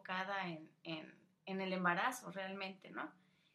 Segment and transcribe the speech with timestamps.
[0.00, 0.70] enfocada en,
[1.46, 3.10] en el embarazo realmente, ¿no?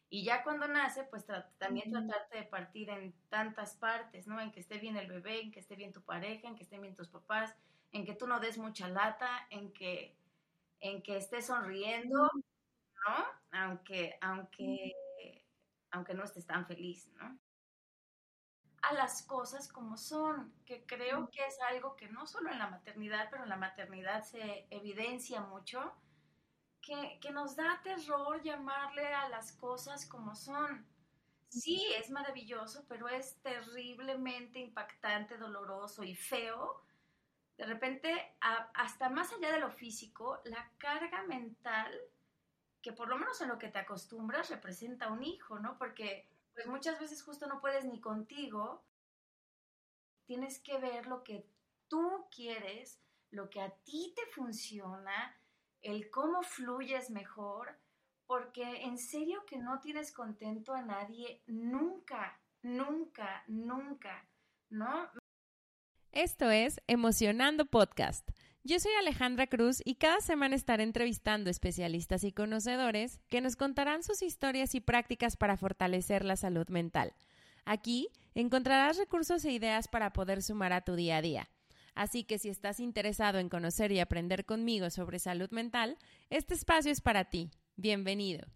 [0.08, 1.26] Y ya cuando nace, pues
[1.58, 4.40] también tratarte de partir en tantas partes, ¿no?
[4.40, 6.80] En que esté bien el bebé, en que esté bien tu pareja, en que estén
[6.80, 7.54] bien tus papás,
[7.92, 10.16] en que tú no des mucha lata, en que,
[10.80, 13.24] en que estés sonriendo, ¿no?
[13.50, 15.44] Aunque, aunque,
[15.90, 17.36] aunque no estés tan feliz, ¿no?
[18.82, 22.70] A las cosas como son, que creo que es algo que no solo en la
[22.70, 25.92] maternidad, pero en la maternidad se evidencia mucho
[26.86, 30.86] que, nos da terror llamarle a las cosas como son.
[31.48, 36.82] Sí, es maravilloso, pero es terriblemente impactante, doloroso y feo.
[37.56, 41.92] De repente, hasta más allá de lo físico, la carga mental,
[42.82, 45.78] que por lo menos en lo que te acostumbras, representa un hijo, ¿no?
[45.78, 48.84] Porque pues muchas veces justo no puedes ni contigo.
[50.26, 51.46] Tienes que ver lo que
[51.88, 55.36] tú quieres, lo que a ti te funciona,
[55.86, 57.78] el cómo fluyes mejor,
[58.26, 64.28] porque en serio que no tienes contento a nadie nunca, nunca, nunca,
[64.68, 65.08] ¿no?
[66.10, 68.28] Esto es Emocionando Podcast.
[68.64, 74.02] Yo soy Alejandra Cruz y cada semana estaré entrevistando especialistas y conocedores que nos contarán
[74.02, 77.14] sus historias y prácticas para fortalecer la salud mental.
[77.64, 81.48] Aquí encontrarás recursos e ideas para poder sumar a tu día a día.
[81.96, 85.96] Así que si estás interesado en conocer y aprender conmigo sobre salud mental,
[86.28, 87.50] este espacio es para ti.
[87.74, 88.46] Bienvenido.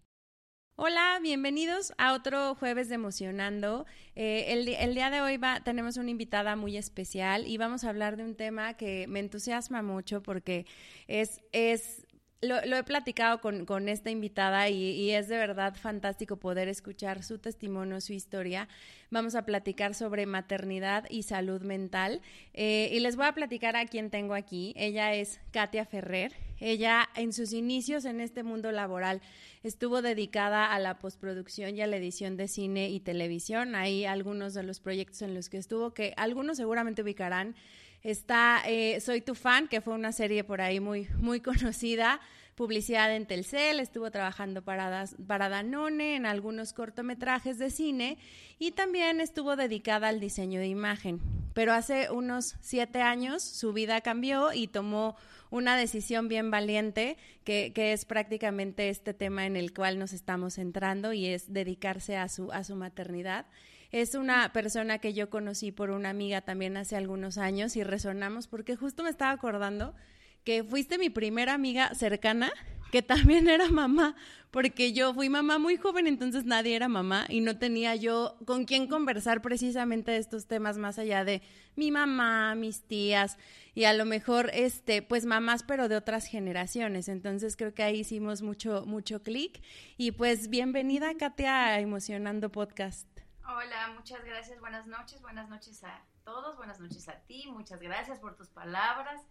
[0.75, 3.85] Hola, bienvenidos a otro jueves de Emocionando.
[4.15, 4.45] Eh,
[4.79, 8.35] el, día de hoy tenemos una invitada muy especial y vamos a hablar de un
[8.35, 10.67] tema que me entusiasma mucho porque
[11.07, 12.05] es, es
[12.41, 18.01] lo, he platicado con, esta invitada y, es de verdad fantástico poder escuchar su testimonio,
[18.01, 18.67] su historia.
[19.11, 22.21] Vamos a platicar sobre maternidad y salud mental.
[22.53, 24.73] Eh, y les voy a platicar a quién tengo aquí.
[24.75, 26.33] Ella es Katia Ferrer.
[26.59, 29.21] Ella en sus inicios en este mundo laboral
[29.63, 33.75] estuvo dedicada a la postproducción y a la edición de cine y televisión.
[33.75, 37.55] Hay algunos de los proyectos en los que estuvo que algunos seguramente ubicarán.
[38.03, 42.19] Está eh, Soy tu fan, que fue una serie por ahí muy, muy conocida,
[42.55, 48.17] publicidad en Telcel, estuvo trabajando para, para Danone en algunos cortometrajes de cine
[48.59, 51.19] y también estuvo dedicada al diseño de imagen.
[51.53, 55.15] Pero hace unos siete años su vida cambió y tomó
[55.49, 60.53] una decisión bien valiente, que, que, es prácticamente este tema en el cual nos estamos
[60.55, 63.45] centrando y es dedicarse a su, a su maternidad.
[63.91, 68.47] Es una persona que yo conocí por una amiga también hace algunos años y resonamos
[68.47, 69.93] porque justo me estaba acordando
[70.43, 72.51] que fuiste mi primera amiga cercana
[72.91, 74.15] que también era mamá,
[74.51, 78.65] porque yo fui mamá muy joven, entonces nadie era mamá y no tenía yo con
[78.65, 81.41] quién conversar precisamente de estos temas más allá de
[81.75, 83.37] mi mamá, mis tías
[83.73, 87.07] y a lo mejor este pues mamás pero de otras generaciones.
[87.07, 89.63] Entonces creo que ahí hicimos mucho mucho clic
[89.97, 93.07] y pues bienvenida Katia a Emocionando Podcast.
[93.47, 94.59] Hola, muchas gracias.
[94.59, 95.21] Buenas noches.
[95.21, 96.57] Buenas noches a todos.
[96.57, 97.45] Buenas noches a ti.
[97.47, 99.21] Muchas gracias por tus palabras.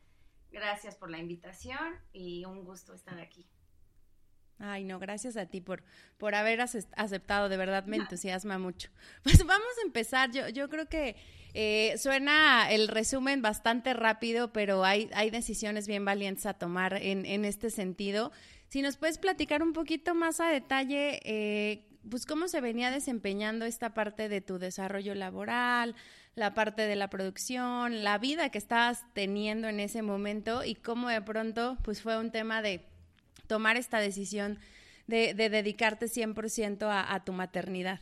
[0.53, 3.47] Gracias por la invitación y un gusto estar aquí.
[4.63, 5.83] Ay, no, gracias a ti por,
[6.19, 8.91] por haber aceptado, de verdad me entusiasma mucho.
[9.23, 11.17] Pues vamos a empezar, yo, yo creo que
[11.55, 17.25] eh, suena el resumen bastante rápido, pero hay, hay decisiones bien valientes a tomar en,
[17.25, 18.33] en este sentido.
[18.69, 23.65] Si nos puedes platicar un poquito más a detalle, eh, pues cómo se venía desempeñando
[23.65, 25.97] esta parte de tu desarrollo laboral,
[26.41, 31.11] la parte de la producción, la vida que estabas teniendo en ese momento y cómo
[31.11, 32.89] de pronto pues fue un tema de
[33.47, 34.59] tomar esta decisión
[35.07, 38.01] de, de dedicarte 100% a, a tu maternidad.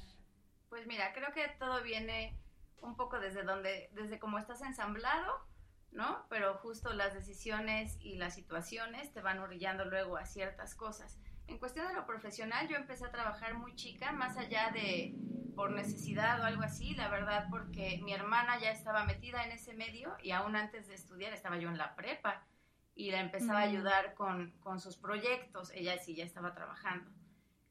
[0.68, 2.38] Pues mira, creo que todo viene
[2.80, 5.44] un poco desde donde, desde cómo estás ensamblado,
[5.90, 6.24] ¿no?
[6.30, 11.18] Pero justo las decisiones y las situaciones te van orillando luego a ciertas cosas.
[11.48, 15.16] En cuestión de lo profesional, yo empecé a trabajar muy chica, más allá de
[15.58, 19.74] por necesidad o algo así, la verdad, porque mi hermana ya estaba metida en ese
[19.74, 22.46] medio y aún antes de estudiar estaba yo en la prepa
[22.94, 23.68] y la empezaba a mm.
[23.68, 27.10] ayudar con, con sus proyectos, ella sí ya estaba trabajando.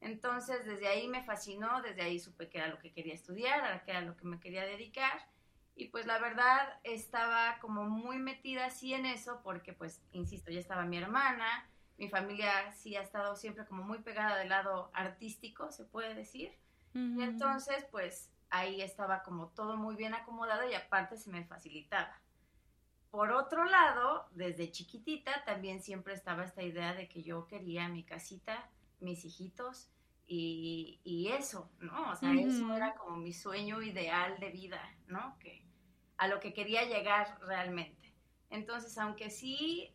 [0.02, 3.82] Entonces, desde ahí me fascinó, desde ahí supe que era lo que quería estudiar, a
[3.86, 5.26] era lo que me quería dedicar.
[5.74, 10.60] Y pues la verdad estaba como muy metida así en eso porque pues, insisto, ya
[10.60, 15.72] estaba mi hermana, mi familia sí ha estado siempre como muy pegada del lado artístico,
[15.72, 16.52] se puede decir.
[16.94, 22.20] Y entonces, pues ahí estaba como todo muy bien acomodado y aparte se me facilitaba.
[23.10, 28.04] Por otro lado, desde chiquitita también siempre estaba esta idea de que yo quería mi
[28.04, 28.68] casita,
[29.00, 29.90] mis hijitos
[30.26, 32.10] y, y eso, ¿no?
[32.10, 35.38] O sea, eso era como mi sueño ideal de vida, ¿no?
[35.38, 35.64] Que,
[36.18, 38.12] a lo que quería llegar realmente.
[38.50, 39.94] Entonces, aunque sí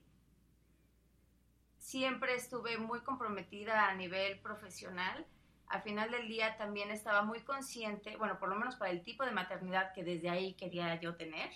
[1.84, 5.28] siempre estuve muy comprometida a nivel profesional.
[5.68, 9.26] Al final del día también estaba muy consciente, bueno, por lo menos para el tipo
[9.26, 11.50] de maternidad que desde ahí quería yo tener.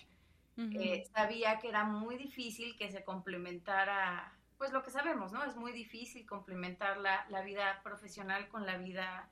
[0.56, 5.44] Eh, sabía que era muy difícil que se complementara, pues lo que sabemos, ¿no?
[5.44, 9.30] Es muy difícil complementar la, la vida profesional con la vida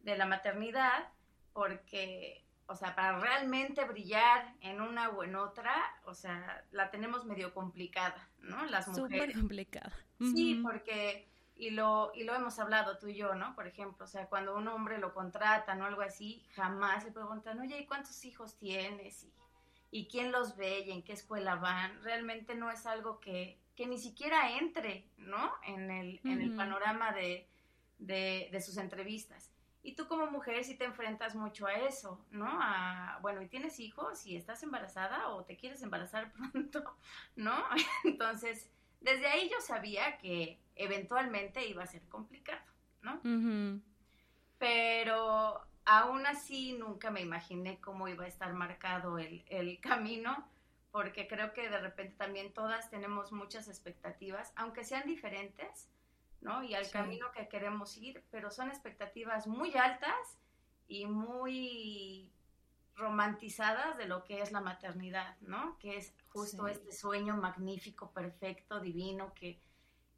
[0.00, 1.10] de la maternidad,
[1.52, 2.42] porque
[2.72, 5.74] o sea, para realmente brillar en una o en otra,
[6.04, 8.64] o sea, la tenemos medio complicada, ¿no?
[8.66, 9.20] Las mujeres.
[9.20, 9.92] Súper complicada.
[10.18, 11.28] Sí, porque,
[11.62, 13.54] y lo, y lo hemos hablado tú y yo, ¿no?
[13.54, 17.60] Por ejemplo, o sea, cuando un hombre lo contratan o algo así, jamás le preguntan,
[17.60, 19.22] oye, ¿y cuántos hijos tienes?
[19.22, 19.32] Y,
[19.92, 22.02] y quién los ve y en qué escuela van.
[22.02, 25.52] Realmente no es algo que, que ni siquiera entre, ¿no?
[25.64, 27.46] En el, en el panorama de,
[27.98, 29.52] de, de sus entrevistas.
[29.84, 32.48] Y tú como mujer sí te enfrentas mucho a eso, ¿no?
[32.60, 34.26] A, bueno, ¿y tienes hijos?
[34.26, 36.96] ¿Y estás embarazada o te quieres embarazar pronto?
[37.36, 37.54] ¿No?
[38.02, 38.68] Entonces,
[39.02, 42.64] desde ahí yo sabía que eventualmente iba a ser complicado,
[43.02, 43.20] ¿no?
[44.58, 50.48] Pero aún así nunca me imaginé cómo iba a estar marcado el, el camino,
[50.90, 55.88] porque creo que de repente también todas tenemos muchas expectativas, aunque sean diferentes
[56.42, 56.62] ¿no?
[56.62, 60.38] Y al camino que queremos ir, pero son expectativas muy altas
[60.88, 62.30] y muy
[62.94, 65.78] romantizadas de lo que es la maternidad, ¿no?
[65.78, 69.60] Que es justo este sueño magnífico, perfecto, divino, que,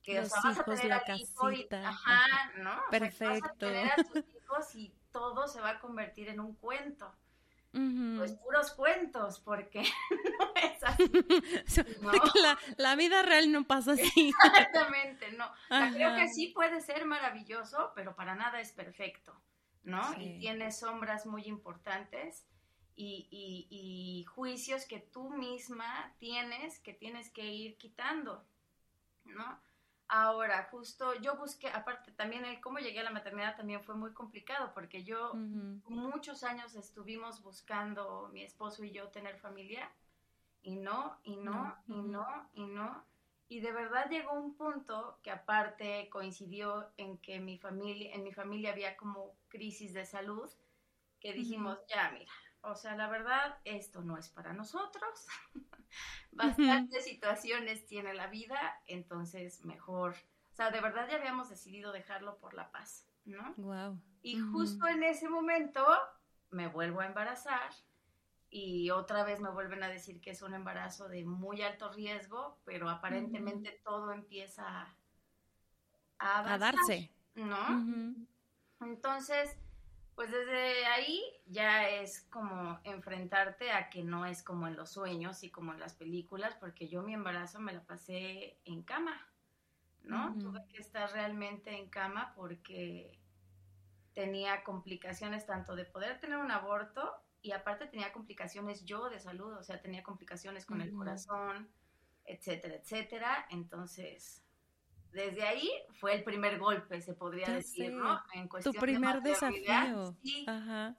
[0.03, 1.89] que Los hijos, vas a tener la casita.
[1.89, 2.83] ajá, ¿no?
[2.91, 3.41] Perfecto.
[3.43, 7.15] vas a tener a tus hijos y todo se va a convertir en un cuento
[8.17, 9.83] pues puros cuentos, porque
[10.39, 11.11] no es así.
[12.77, 14.33] La, vida real no pasa así.
[14.45, 15.51] Exactamente, no.
[15.93, 19.35] creo que sí puede ser maravilloso, pero para nada es perfecto,
[19.83, 20.03] ¿no?
[20.21, 22.47] Y tiene sombras muy importantes
[22.97, 23.29] y,
[23.71, 28.45] y juicios que tú misma tienes, que tienes que ir quitando,
[29.25, 29.61] ¿no?
[30.09, 34.13] Ahora, justo yo busqué, aparte también el cómo llegué a la maternidad también fue muy
[34.13, 39.91] complicado porque yo muchos años estuvimos buscando mi esposo y yo tener familia
[40.63, 43.05] y no, y no, y no, y no.
[43.49, 48.33] Y de verdad llegó un punto que aparte coincidió en que mi familia, en mi
[48.33, 50.51] familia había como crisis de salud,
[51.19, 52.33] que dijimos, ya mira,
[52.65, 55.27] o sea, la verdad, esto no es para nosotros.
[56.33, 60.15] Bastantes situaciones tiene la vida, entonces mejor.
[60.53, 63.55] O sea, de verdad ya habíamos decidido dejarlo por la paz, ¿no?
[63.57, 64.01] Wow.
[64.23, 65.85] Y justo en ese momento
[66.51, 67.71] me vuelvo a embarazar
[68.49, 72.61] y otra vez me vuelven a decir que es un embarazo de muy alto riesgo,
[72.65, 74.95] pero aparentemente todo empieza
[76.19, 77.13] a, a darse.
[77.35, 78.15] ¿No?
[78.81, 79.59] Entonces,
[80.15, 85.43] pues desde ahí ya es como enfrentarte a que no es como en los sueños
[85.43, 89.29] y como en las películas, porque yo mi embarazo me la pasé en cama,
[90.03, 90.37] ¿no?
[90.39, 93.19] Tuve que estar realmente en cama porque
[94.13, 97.13] tenía complicaciones tanto de poder tener un aborto
[97.43, 101.69] y aparte tenía complicaciones yo de salud, o sea, tenía complicaciones con el corazón,
[102.25, 103.47] etcétera, etcétera.
[103.51, 104.44] Entonces,
[105.15, 105.71] desde ahí
[106.01, 108.21] fue el primer golpe, se podría decir, ¿no?
[108.33, 110.15] En cuestión tu primer desafío.
[110.23, 110.45] Sí,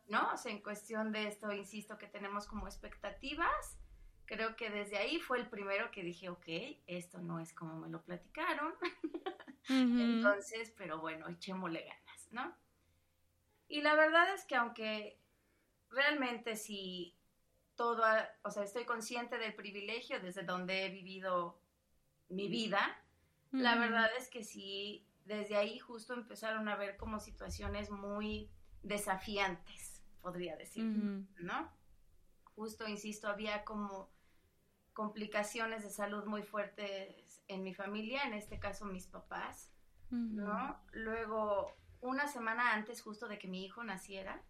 [0.07, 0.31] ¿no?
[0.33, 3.77] O sea, en cuestión de esto, insisto, que tenemos como expectativas,
[4.25, 6.47] creo que desde ahí fue el primero que dije, ok,
[6.88, 8.73] esto no es como me lo platicaron.
[9.69, 12.55] Entonces, pero bueno, echémosle ganas, ¿no?
[13.67, 15.19] Y la verdad es que aunque
[15.89, 17.17] realmente sí
[17.75, 18.03] todo,
[18.43, 21.60] o sea, estoy consciente del privilegio desde donde he vivido
[22.29, 23.01] mi vida,
[23.62, 28.50] la verdad es que sí, desde ahí justo empezaron a ver como situaciones muy
[28.83, 31.71] desafiantes, podría decir, ¿no?
[32.55, 34.09] Justo, insisto, había como
[34.93, 39.71] complicaciones de salud muy fuertes en mi familia, en este caso mis papás,
[40.09, 40.79] ¿no?
[40.93, 44.41] Luego, una semana antes justo de que mi hijo naciera,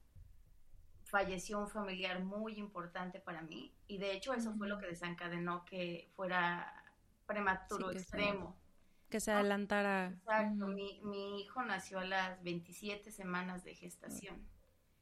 [1.05, 5.63] falleció un familiar muy importante para mí y de hecho eso fue lo que desencadenó
[5.63, 6.83] que fuera
[7.27, 8.57] prematuro extremo
[9.09, 10.07] que se adelantara.
[10.07, 14.45] Exacto, mi, mi, hijo nació a las 27 semanas de gestación.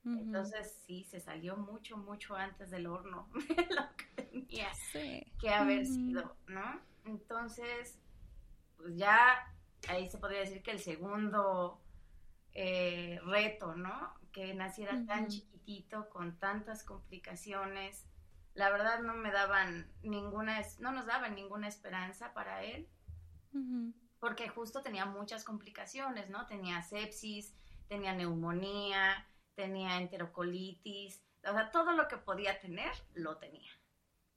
[0.05, 4.69] Entonces sí, se salió mucho, mucho antes del horno de lo que tenía
[5.39, 6.81] que haber sido, ¿no?
[7.05, 7.99] Entonces,
[8.75, 9.49] pues ya
[9.87, 11.81] ahí se podría decir que el segundo
[12.51, 14.13] eh, reto, ¿no?
[14.33, 18.05] Que naciera tan chiquitito, con tantas complicaciones,
[18.55, 22.89] la verdad no me daban ninguna, no nos daban ninguna esperanza para él
[24.19, 26.45] porque justo tenía muchas complicaciones, ¿no?
[26.45, 27.53] Tenía sepsis,
[27.87, 33.69] tenía neumonía, tenía enterocolitis, o sea, todo lo que podía tener, lo tenía.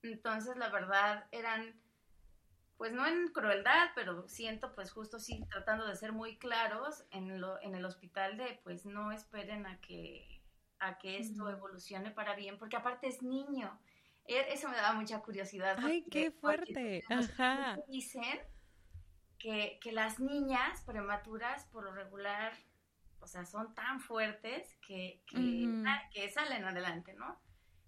[0.02, 1.80] Entonces, la verdad, eran
[2.76, 7.40] pues no en crueldad, pero siento pues justo sí tratando de ser muy claros en,
[7.40, 10.42] lo, en el hospital de pues no esperen a que,
[10.78, 13.78] a que esto evolucione para bien, porque aparte es niño.
[14.26, 15.78] E, eso me daba mucha curiosidad.
[15.80, 17.04] Ay, qué fuerte.
[17.08, 17.78] Ajá.
[17.88, 18.40] Dicen
[19.46, 22.52] que, que las niñas prematuras por lo regular,
[23.20, 27.40] o sea, son tan fuertes que, que, que salen adelante, ¿no?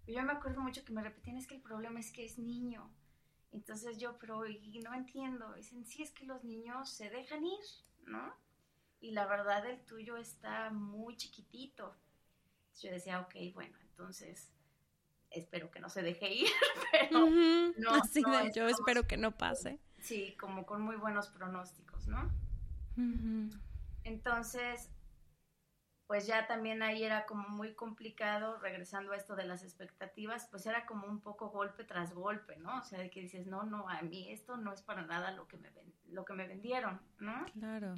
[0.06, 2.88] Yo me acuerdo mucho que me repetían, es que el problema es que es niño.
[3.50, 5.52] Entonces yo, pero y no entiendo.
[5.54, 7.64] Dicen, sí, es que los niños se dejan ir,
[8.06, 8.36] ¿no?
[9.00, 11.96] Y la verdad el tuyo está muy chiquitito.
[12.80, 14.52] Yo decía, ok, bueno, entonces
[15.30, 16.48] espero que no se deje ir,
[16.92, 17.28] pero
[17.78, 18.22] no, Así
[18.54, 19.80] yo espero que no pase.
[20.00, 22.30] Sí, como con muy buenos pronósticos, ¿no?
[24.04, 24.90] Entonces,
[26.06, 30.66] pues ya también ahí era como muy complicado, regresando a esto de las expectativas, pues
[30.66, 32.78] era como un poco golpe tras golpe, ¿no?
[32.78, 35.46] O sea, de que dices, no, no, a mí esto no es para nada lo
[35.46, 35.70] que me,
[36.08, 37.44] lo que me vendieron, ¿no?
[37.52, 37.94] Claro,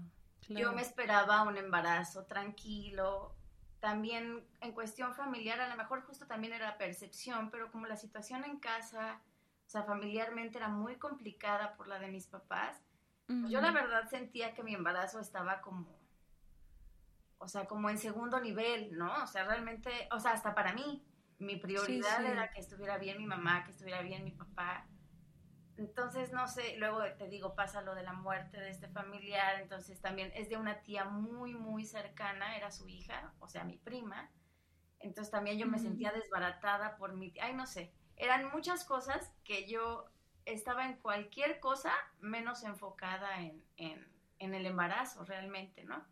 [0.47, 0.61] claro.
[0.61, 3.35] Yo me esperaba un embarazo tranquilo,
[3.81, 8.45] también en cuestión familiar, a lo mejor justo también era percepción, pero como la situación
[8.45, 9.21] en casa,
[9.71, 12.83] o sea, familiarmente era muy complicada por la de mis papás,
[13.29, 15.97] pues yo la verdad sentía que mi embarazo estaba como
[17.39, 19.23] o sea, como en segundo nivel, ¿no?
[19.23, 21.07] O sea, realmente, o sea, hasta para mí,
[21.39, 24.89] mi prioridad era que estuviera bien mi mamá, que estuviera bien mi papá.
[25.77, 30.01] Entonces, no sé, luego te digo, pasa lo de la muerte de este familiar, entonces
[30.01, 34.33] también es de una tía muy, muy cercana, era su hija, o sea, mi prima.
[34.99, 39.33] Entonces también yo me sentía desbaratada por mi tía, ay, no sé, eran muchas cosas
[39.45, 40.07] que yo
[40.45, 44.07] estaba en cualquier cosa menos enfocada en, en,
[44.39, 46.05] en el embarazo realmente, ¿no?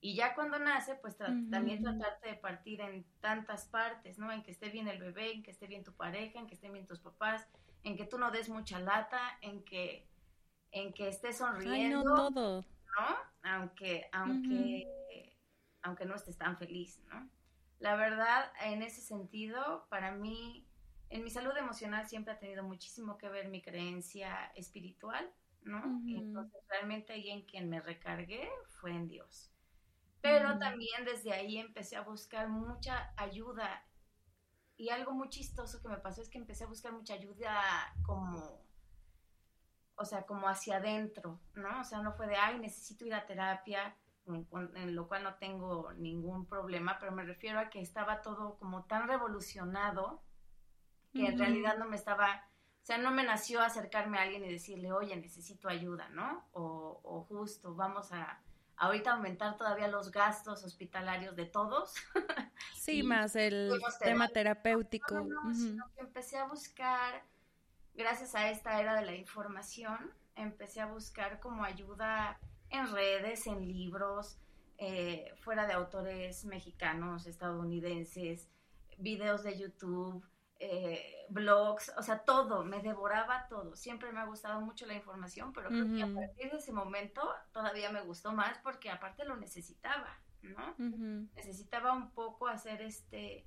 [0.00, 4.30] Y ya cuando nace, pues también tratarte de partir en tantas partes, ¿no?
[4.30, 6.74] En que esté bien el bebé, en que esté bien tu pareja, en que estén
[6.74, 7.48] bien tus papás,
[7.84, 10.06] en que tú no des mucha lata, en que,
[10.72, 12.00] en que estés sonriendo.
[12.00, 12.60] Ay, no, todo.
[12.60, 13.16] ¿No?
[13.50, 15.34] Aunque, aunque,
[15.80, 17.26] aunque no estés tan feliz, ¿no?
[17.78, 20.63] La verdad, en ese sentido, para mí,
[21.14, 26.00] en mi salud emocional siempre ha tenido muchísimo que ver mi creencia espiritual, ¿no?
[26.04, 29.52] y entonces, realmente ahí en quien me recargué fue en Dios.
[30.20, 33.86] Pero también desde ahí empecé a buscar mucha ayuda.
[34.76, 37.62] Y algo muy chistoso que me pasó es que empecé a buscar mucha ayuda
[38.04, 38.66] como,
[39.94, 41.80] o sea, como hacia adentro, ¿no?
[41.80, 45.92] O sea, no fue de, ay, necesito ir a terapia, en lo cual no tengo
[45.92, 50.24] ningún problema, pero me refiero a que estaba todo como tan revolucionado
[51.14, 52.44] que en realidad no me estaba,
[52.82, 56.44] o sea, no me nació acercarme a alguien y decirle, oye, necesito ayuda, ¿no?
[56.52, 58.42] O, o justo, vamos a,
[58.76, 61.94] ahorita aumentar todavía los gastos hospitalarios de todos.
[62.74, 65.20] Sí, más el tema terapéutico.
[65.20, 67.22] No, sino que empecé a buscar,
[67.94, 72.38] gracias a esta era de la información, empecé a buscar como ayuda
[72.70, 74.38] en redes, en libros,
[74.78, 78.48] eh, fuera de autores mexicanos, estadounidenses,
[78.98, 80.24] videos de YouTube,
[80.66, 83.76] eh, blogs, o sea, todo, me devoraba todo.
[83.76, 87.22] Siempre me ha gustado mucho la información, pero creo que a partir de ese momento
[87.52, 90.74] todavía me gustó más porque aparte lo necesitaba, ¿no?
[91.34, 93.46] Necesitaba un poco hacer este,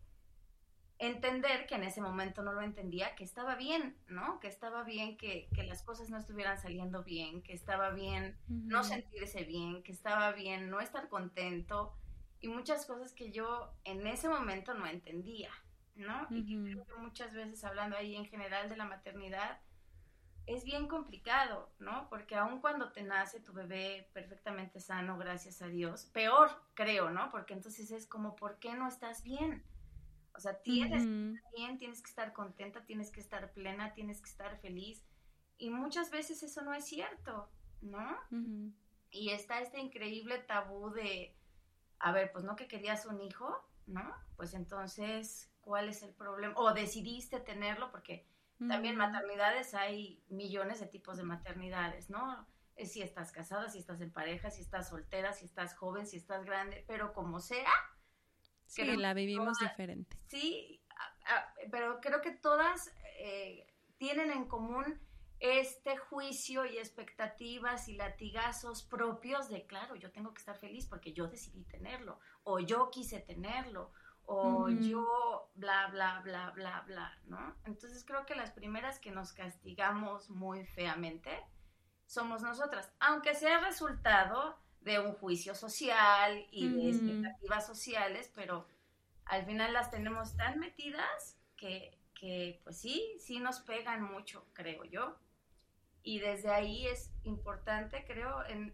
[1.00, 4.39] entender que en ese momento no lo entendía, que estaba bien, ¿no?
[4.39, 8.83] Que estaba bien que, que las cosas no estuvieran saliendo bien, que estaba bien no
[8.83, 11.95] sentirse bien, que estaba bien no estar contento
[12.39, 15.50] y muchas cosas que yo en ese momento no entendía.
[15.98, 16.27] ¿No?
[16.30, 19.60] Y creo que muchas veces hablando ahí en general de la maternidad,
[20.46, 22.08] es bien complicado, ¿no?
[22.10, 27.30] Porque aun cuando te nace tu bebé perfectamente sano, gracias a Dios, peor creo, ¿no?
[27.30, 29.63] Porque entonces es como, ¿por qué no estás bien?
[30.34, 34.22] O sea, tienes que estar bien, tienes que estar contenta, tienes que estar plena, tienes
[34.22, 35.04] que estar feliz.
[35.58, 37.50] Y muchas veces eso no es cierto,
[37.82, 38.18] ¿no?
[39.10, 41.36] Y está este increíble tabú de,
[42.00, 44.16] a ver, pues no que querías un hijo, ¿no?
[44.36, 48.25] Pues entonces, cuál es el problema, o decidiste tenerlo, porque
[48.69, 52.47] también maternidades hay millones de tipos de maternidades, ¿no?
[52.86, 56.45] Si estás casada, si estás en pareja, si estás soltera, si estás joven, si estás
[56.45, 57.69] grande, pero como sea.
[58.65, 60.17] Sí, la vivimos diferente.
[60.27, 60.81] Sí,
[61.69, 65.00] pero creo que todas eh, tienen en común
[65.39, 71.12] este juicio y expectativas y latigazos propios de, claro, yo tengo que estar feliz porque
[71.12, 73.91] yo decidí tenerlo, o yo quise tenerlo,
[74.29, 77.55] o yo bla, bla, bla, bla, bla, ¿no?
[77.63, 81.31] Entonces creo que las primeras que nos castigamos muy feamente
[82.05, 88.67] somos nosotras, aunque sea resultado de un juicio social y de expectativas sociales, pero
[89.25, 94.84] al final las tenemos tan metidas que, que, pues sí, sí nos pegan mucho, creo
[94.84, 95.17] yo.
[96.03, 98.74] Y desde ahí es importante, creo, en,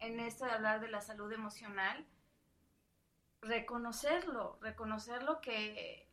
[0.00, 2.06] en esto de hablar de la salud emocional,
[3.44, 6.08] reconocerlo, reconocerlo que,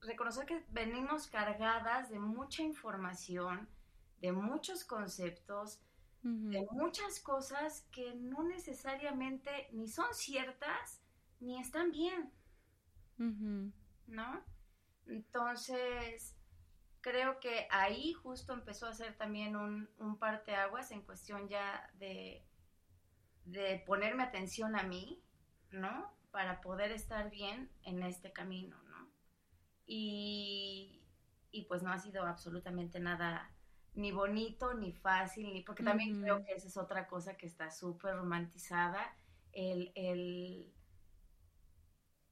[0.00, 3.68] reconocer que venimos cargadas de mucha información,
[4.20, 5.80] de muchos conceptos,
[6.22, 11.00] de muchas cosas que no necesariamente ni son ciertas
[11.40, 12.30] ni están bien,
[14.06, 14.44] ¿no?
[15.06, 16.36] Entonces,
[17.00, 22.44] creo que ahí justo empezó a ser también un, un parteaguas en cuestión ya de,
[23.46, 25.22] de ponerme atención a mí,
[25.70, 26.12] ¿no?
[26.30, 29.10] Para poder estar bien en este camino, ¿no?
[29.86, 31.02] Y,
[31.50, 33.50] y pues no ha sido absolutamente nada
[33.94, 37.70] ni bonito, ni fácil, ni porque también creo que esa es otra cosa que está
[37.70, 39.14] súper romantizada,
[39.52, 40.72] el, el,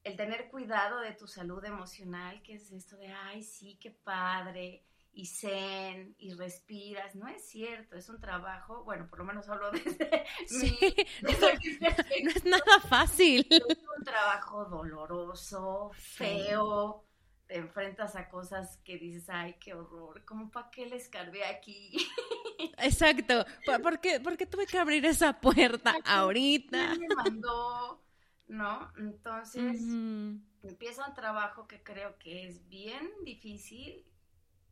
[0.05, 4.88] el, tener cuidado de tu salud emocional, que es esto de, ay, sí, qué padre,
[5.19, 9.73] y zen, y respiras, no es cierto, es un trabajo, bueno, por lo menos hablo
[9.73, 10.79] desde sí,
[11.23, 13.45] no es nada fácil.
[13.51, 17.05] Es un trabajo doloroso, feo,
[17.49, 21.97] te enfrentas a cosas que dices, ay, qué horror, ¿cómo para qué le escarbé aquí?
[22.79, 23.45] Exacto,
[23.83, 26.95] ¿por qué, tuve que abrir esa puerta ahorita?
[26.95, 28.05] me mandó?
[28.47, 28.93] ¿No?
[28.97, 29.83] Entonces,
[30.63, 34.08] empieza un trabajo que creo que es bien difícil,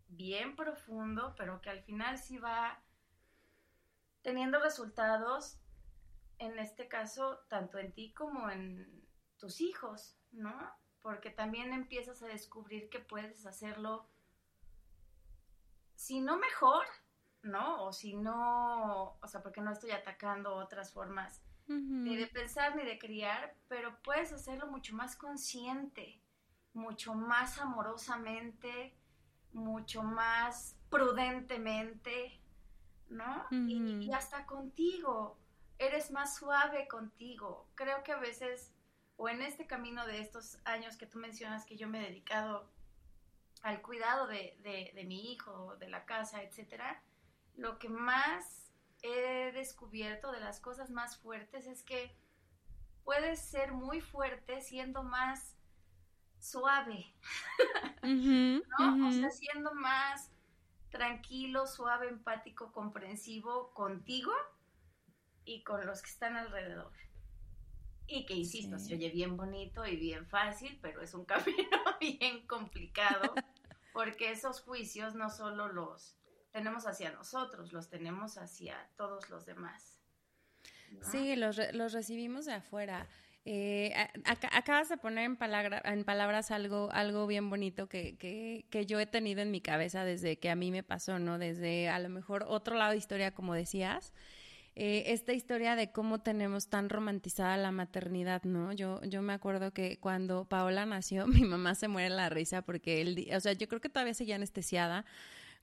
[0.09, 2.81] bien profundo, pero que al final sí va
[4.23, 5.59] teniendo resultados,
[6.39, 9.07] en este caso, tanto en ti como en
[9.39, 10.55] tus hijos, ¿no?
[11.07, 14.09] porque también empiezas a descubrir que puedes hacerlo,
[15.95, 16.85] si no mejor,
[17.43, 17.85] ¿no?
[17.85, 22.85] O si no, o sea, porque no estoy atacando otras formas ni de pensar ni
[22.85, 26.21] de criar, pero puedes hacerlo mucho más consciente,
[26.73, 28.93] mucho más amorosamente,
[29.57, 32.41] mucho más prudentemente,
[33.09, 33.47] ¿no?
[33.51, 35.37] y, y hasta contigo,
[35.79, 37.67] eres más suave contigo.
[37.75, 38.73] Creo que a veces
[39.17, 42.69] o en este camino de estos años que tú mencionas que yo me he dedicado
[43.63, 47.03] al cuidado de, mi hijo, de la casa, etcétera,
[47.57, 48.71] lo que más
[49.03, 52.15] he descubierto de las cosas más fuertes es que
[53.05, 55.56] puedes ser muy fuerte siendo más
[56.39, 57.15] suave,
[58.03, 59.09] ¿no?
[59.09, 60.31] O sea, siendo más
[60.91, 64.33] tranquilo, suave, empático, comprensivo contigo
[65.45, 66.93] y con los que están alrededor.
[68.09, 72.47] Y que, insisto, se oye bien bonito y bien fácil, pero es un camino bien
[72.47, 73.35] complicado,
[73.93, 76.17] porque esos juicios no solo los
[76.53, 80.01] tenemos hacia nosotros, los tenemos hacia todos los demás.
[81.03, 83.07] Sí, los, los recibimos de afuera.
[83.49, 85.39] Eh, acabas de poner en,
[85.85, 90.05] en palabras algo, algo bien bonito que, que, que, yo he tenido en mi cabeza
[90.05, 91.39] desde que a mí me pasó, ¿no?
[91.39, 94.13] Desde a lo mejor otro lado de historia, como decías,
[94.75, 98.73] eh, esta historia de cómo tenemos tan romantizada la maternidad, ¿no?
[98.73, 103.01] Yo, yo me acuerdo que cuando Paola nació, mi mamá se muere la risa porque
[103.01, 105.05] él, o sea, yo creo que todavía seguía anestesiada.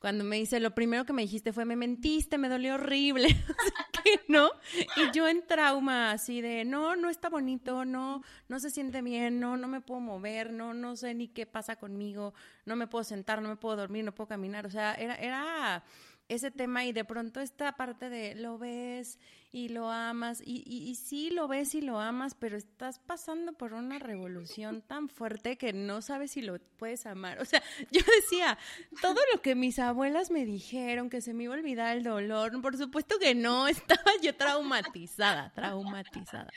[0.03, 3.29] Cuando me dice, lo primero que me dijiste fue, me mentiste, me dolió horrible,
[4.27, 4.49] ¿no?
[4.97, 9.39] Y yo en trauma, así de, no, no está bonito, no, no se siente bien,
[9.39, 12.33] no, no me puedo mover, no, no sé ni qué pasa conmigo,
[12.65, 15.85] no me puedo sentar, no me puedo dormir, no puedo caminar, o sea, era, era
[16.29, 19.19] ese tema y de pronto esta parte de lo ves
[19.51, 23.73] y lo amas y, y, sí lo ves y lo amas, pero estás pasando por
[23.73, 27.39] una revolución tan fuerte que no sabes si lo puedes amar.
[27.39, 28.57] O sea, yo decía,
[29.01, 32.59] todo lo que mis abuelas me dijeron, que se me iba a olvidar el dolor,
[32.61, 36.49] por supuesto que no, estaba yo traumatizada, traumatizada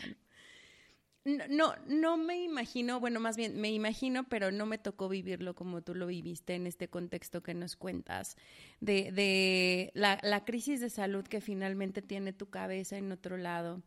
[1.26, 5.94] no me imagino, bueno, más bien me imagino, pero no me tocó vivirlo como tú
[5.94, 8.36] lo viviste en este contexto que nos cuentas,
[8.80, 13.82] de, de la, la crisis de salud que finalmente tiene tu cabeza en otro lado.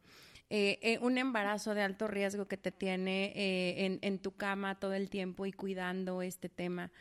[0.50, 4.94] Eh, eh, un embarazo de alto riesgo que te tiene eh, en tu cama todo
[4.94, 6.92] el tiempo y cuidando este tema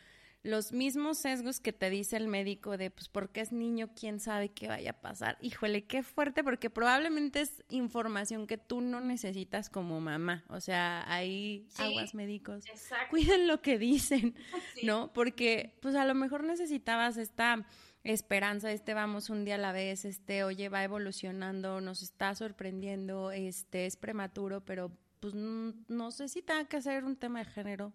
[0.42, 4.50] los mismos sesgos que te dice el médico de, pues, porque es niño, quién sabe
[4.50, 5.36] qué vaya a pasar.
[5.40, 10.44] Híjole, qué fuerte, porque probablemente es información que tú no necesitas como mamá.
[10.48, 12.64] O sea, hay aguas médicos.
[13.10, 14.34] Cuiden lo que dicen,
[14.84, 15.12] ¿no?
[15.12, 17.66] Porque, pues, a lo mejor necesitabas esta
[18.04, 23.32] esperanza, este vamos un día a la vez, este, oye, va evolucionando, nos está sorprendiendo,
[23.32, 27.92] este, es prematuro, pero pues no sé si tenga que ser un tema de género,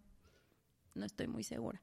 [0.94, 1.82] no estoy muy segura.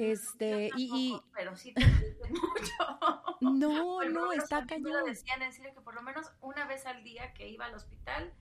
[0.00, 1.84] Este, y, Pero sí te
[2.30, 3.36] mucho.
[3.42, 5.04] No, no, está cañón.
[5.04, 8.32] decían en serio que por lo menos una vez al día que iba al hospital,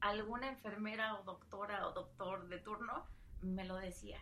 [0.00, 3.06] alguna enfermera o doctora o doctor de turno
[3.40, 4.18] me lo decía.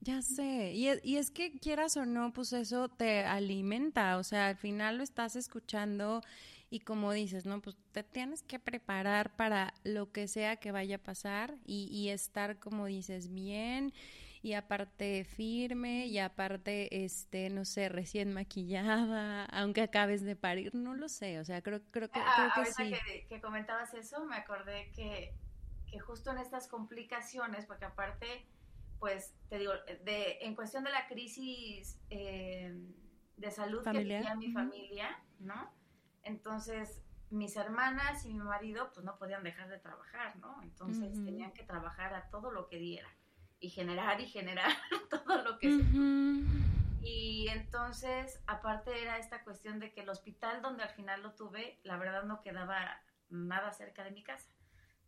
[0.00, 4.48] Ya sé, y, y, es que quieras o no, pues eso te alimenta, o sea,
[4.48, 6.22] al final lo estás escuchando
[6.70, 7.60] y como dices, ¿no?
[7.60, 12.08] Pues te tienes que preparar para lo que sea que vaya a pasar y, y
[12.08, 13.92] estar, como dices, bien
[14.42, 20.94] y aparte firme y aparte, este, no sé, recién maquillada, aunque acabes de parir, no
[20.94, 22.92] lo sé, o sea, creo, creo que, ah, creo que sí.
[23.06, 25.32] Que, que comentabas eso, me acordé que,
[25.86, 28.44] que justo en estas complicaciones, porque aparte
[28.98, 29.72] pues te digo,
[30.04, 32.72] de, en cuestión de la crisis eh,
[33.36, 35.72] de salud que tenía mi familia, ¿no?
[36.22, 40.62] Entonces, mis hermanas y mi marido, pues no podían dejar de trabajar, ¿no?
[40.62, 43.08] Entonces tenían que trabajar a todo lo que diera
[43.62, 44.72] y generar y generar
[45.10, 45.68] todo lo que
[47.00, 51.80] Y entonces, aparte era esta cuestión de que el hospital donde al final lo tuve,
[51.84, 54.52] la verdad no quedaba nada cerca de mi casa,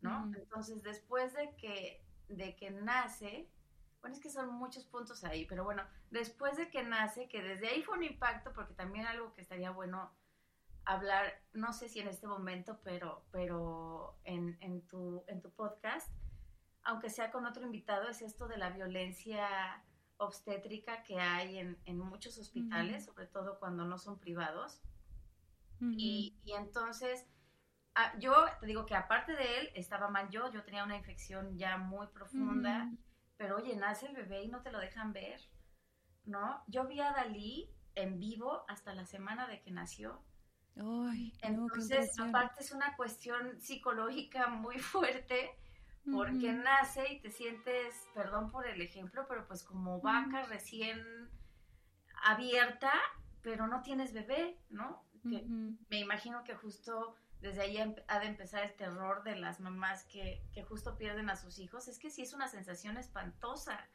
[0.01, 0.33] ¿no?
[0.37, 3.51] Entonces, después de que, de que nace,
[4.01, 7.69] bueno, es que son muchos puntos ahí, pero bueno, después de que nace, que desde
[7.69, 10.13] ahí fue un impacto, porque también algo que estaría bueno
[10.85, 16.11] hablar, no sé si en este momento, pero, pero en, en, tu, en tu podcast,
[16.85, 19.83] aunque sea con otro invitado, es esto de la violencia
[20.17, 24.81] obstétrica que hay en, en muchos hospitales, sobre todo cuando no son privados.
[25.81, 27.27] y, y, entonces,
[27.95, 31.59] ah, yo te digo que aparte de él, estaba mal yo, yo tenía una infección
[31.59, 32.91] ya muy profunda
[33.37, 35.41] pero oye, nace el bebé y no te lo dejan ver,
[36.25, 36.63] ¿no?
[36.67, 40.23] Yo vi a Dalí en vivo hasta la semana de que nació.
[40.77, 45.51] Ay, Entonces, aparte es una cuestión psicológica muy fuerte
[46.13, 51.31] porque nace y te sientes, perdón por el ejemplo, pero pues como vaca recién
[52.23, 52.93] abierta,
[53.43, 55.03] pero no tienes bebé, ¿no?
[55.23, 60.43] me imagino que justo desde ahí ha de empezar el terror de las mamás que,
[60.53, 61.89] que, justo pierden a sus hijos.
[61.89, 63.87] Es que sí es una sensación espantosa,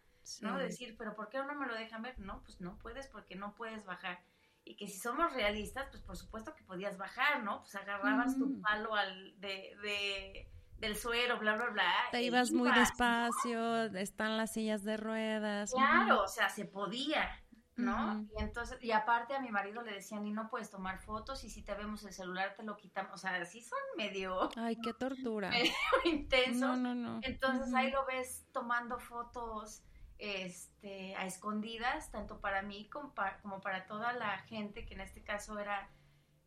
[0.41, 0.57] ¿no?
[0.57, 2.17] Decir, pero ¿por qué no me lo dejan ver?
[2.19, 4.19] No, pues no puedes porque no puedes bajar.
[4.65, 7.61] Y que si somos realistas, pues por supuesto que podías bajar, ¿no?
[7.61, 11.93] Pues agarrabas tu palo al de, de, del suero, bla, bla, bla.
[12.11, 15.71] Te ibas, muy despacio, están las sillas de ruedas.
[15.71, 17.29] Claro, o sea, se podía,
[17.75, 18.25] ¿no?
[18.37, 21.49] Y entonces, y aparte a mi marido le decían, y no puedes tomar fotos, y
[21.49, 24.49] si te vemos el celular te lo quitamos, o sea, sí son medio...
[24.55, 25.49] Ay, qué tortura.
[25.51, 25.73] Medio
[26.05, 26.59] intensos.
[26.59, 27.19] No, no, no.
[27.23, 29.83] Entonces ahí lo ves tomando fotos
[30.17, 35.01] este, a escondidas, tanto para mí como para, como para toda la gente, que en
[35.01, 35.89] este caso era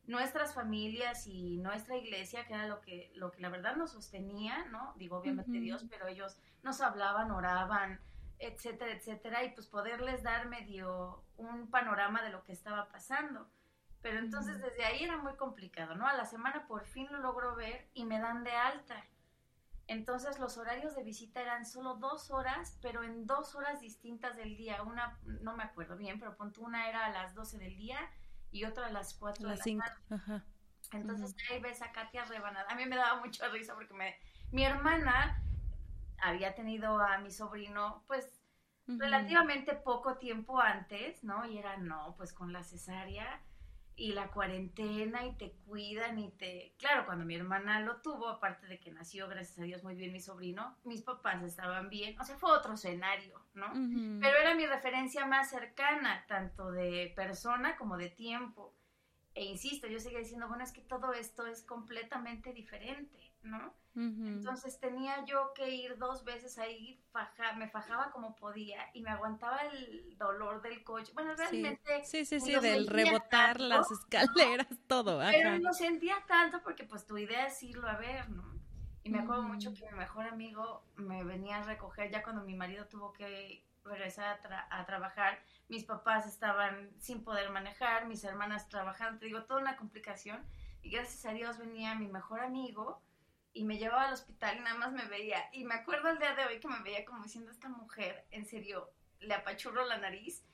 [0.07, 4.65] nuestras familias y nuestra iglesia, que era lo que, lo que la verdad nos sostenía,
[4.67, 4.93] ¿no?
[4.97, 8.01] Digo, obviamente Dios, pero ellos nos hablaban, oraban,
[8.39, 13.49] etcétera, etcétera, y pues poderles dar medio un panorama de lo que estaba pasando.
[14.01, 16.09] Pero entonces desde ahí era muy complicado, ¿no?
[16.09, 19.05] A la semana por fin lo logro ver y me dan de alta.
[19.87, 24.57] Entonces los horarios de visita eran solo dos horas, pero en dos horas distintas del
[24.57, 24.83] día.
[24.83, 28.11] Una, no me acuerdo bien, pero punto una era a las 12 del día
[28.53, 30.43] y otra a las 4 de la tarde.
[30.93, 32.67] Entonces ahí ves a Katia rebanada.
[32.71, 34.17] A mí me daba mucha risa porque me,
[34.51, 35.43] mi hermana
[36.19, 38.41] había tenido a mi sobrino, pues,
[38.87, 41.47] relativamente poco tiempo antes, ¿no?
[41.47, 43.41] Y era, no, pues con la cesárea
[43.95, 46.75] y la cuarentena y te cuidan y te...
[46.79, 50.13] Claro, cuando mi hermana lo tuvo, aparte de que nació, gracias a Dios, muy bien
[50.13, 53.73] mi sobrino, mis papás estaban bien, o sea, fue otro escenario, ¿no?
[54.21, 58.75] Pero era mi referencia más cercana, tanto de persona como de tiempo.
[59.35, 63.75] E insisto, yo seguía diciendo, bueno, es que todo esto es completamente diferente, ¿no?
[63.95, 66.99] Entonces tenía yo que ir dos veces ahí,
[67.57, 71.13] me fajaba como podía y me aguantaba el dolor del coche.
[71.13, 72.03] Bueno, realmente...
[72.05, 75.21] Sí, sí, sí, del rebotar las escaleras, todo.
[75.31, 78.51] Pero no sentía tanto porque pues tu idea es irlo a ver, ¿no?
[79.05, 82.55] Y me acuerdo mucho que mi mejor amigo me venía a recoger ya cuando mi
[82.55, 85.39] marido tuvo que regresar a, a trabajar.
[85.69, 90.43] Mis papás estaban sin poder manejar, mis hermanas trabajando, te digo, toda una complicación.
[90.81, 93.03] Y gracias a Dios venía mi mejor amigo
[93.53, 95.49] y me llevaba al hospital y nada más me veía.
[95.53, 98.47] Y me acuerdo el día de hoy que me veía como diciendo, esta mujer, en
[98.47, 100.45] serio, le apachurro la nariz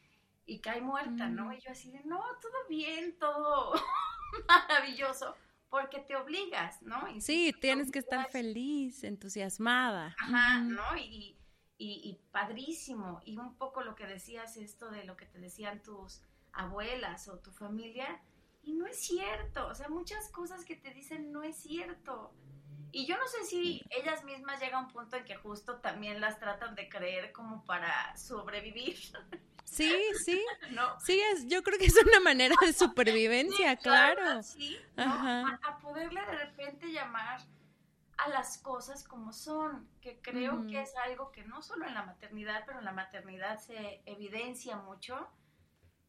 [0.45, 1.53] y cae muerta, ¿no?
[1.53, 3.75] Y yo así de, no, todo bien, todo
[4.49, 5.37] maravilloso,
[5.69, 7.07] porque te obligas, ¿no?
[7.21, 10.17] sí, tienes que estar feliz, entusiasmada.
[10.19, 10.97] Ajá, ¿no?
[10.97, 11.39] Y,
[11.77, 13.21] y, y padrísimo.
[13.25, 17.39] Y un poco lo que decías, esto de lo que te decían tus abuelas o
[17.39, 18.21] tu familia,
[18.63, 22.35] y no es cierto, o sea, muchas cosas que te dicen no es cierto.
[22.93, 26.21] Y yo no sé si ellas mismas llegan a un punto en que justo también
[26.21, 28.97] las tratan de creer como para sobrevivir.
[29.71, 30.43] Sí, sí.
[30.71, 30.99] ¿No?
[30.99, 34.43] Sí, es, yo creo que es una manera de supervivencia, claro.
[34.43, 37.41] Sí, A, poderle de repente llamar
[38.17, 42.03] a las cosas como son, que creo que es algo que no solo en la
[42.03, 45.29] maternidad, pero en la maternidad se evidencia mucho,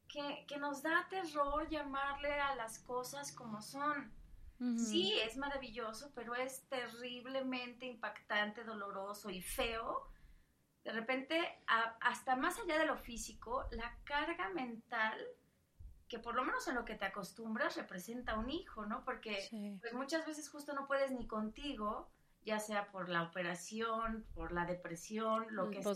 [0.08, 4.12] que, nos da terror llamarle a las cosas como son.
[4.78, 10.08] Sí, es maravilloso, pero es terriblemente impactante, doloroso y feo.
[10.84, 11.62] De repente,
[12.02, 15.18] hasta más allá de lo físico, la carga mental
[16.10, 19.06] que por lo menos en lo que te acostumbras representa un hijo, ¿no?
[19.06, 19.48] Porque
[19.80, 22.10] pues muchas veces justo no puedes ni contigo,
[22.44, 25.94] ya sea por la operación, por la depresión, lo que sea.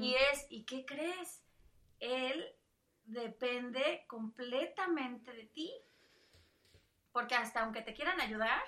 [0.00, 1.42] Y es, ¿y qué crees?
[1.98, 2.46] Él
[3.04, 5.72] depende completamente de ti.
[7.12, 8.62] Porque hasta aunque te quieran ayudar,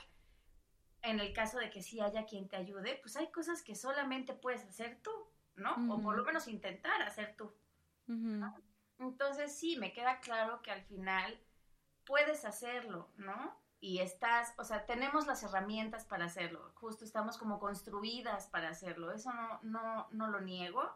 [1.03, 4.35] en el caso de que sí haya quien te ayude, pues hay cosas que solamente
[4.35, 5.11] puedes hacer tú,
[5.57, 5.75] ¿no?
[5.93, 7.53] O por lo menos intentar hacer tú.
[8.99, 11.41] Entonces sí, me queda claro que al final
[12.05, 13.61] puedes hacerlo, ¿no?
[13.81, 19.11] Y estás, o sea, tenemos las herramientas para hacerlo, justo estamos como construidas para hacerlo,
[19.11, 20.89] eso no, no, no lo niego,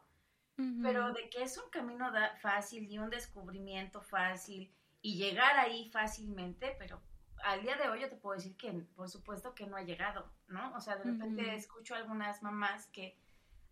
[0.83, 6.77] pero de que es un camino fácil y un descubrimiento fácil y llegar ahí fácilmente,
[6.79, 7.03] pero
[7.44, 10.31] al día de hoy yo te puedo decir que por supuesto que no ha llegado,
[10.49, 10.75] ¿no?
[10.75, 13.16] O sea, de repente escucho a algunas mamás que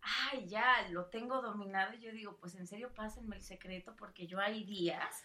[0.05, 1.93] ay, ya, lo tengo dominado.
[1.93, 5.23] Y yo digo, pues en serio, pásenme el secreto, porque yo hay días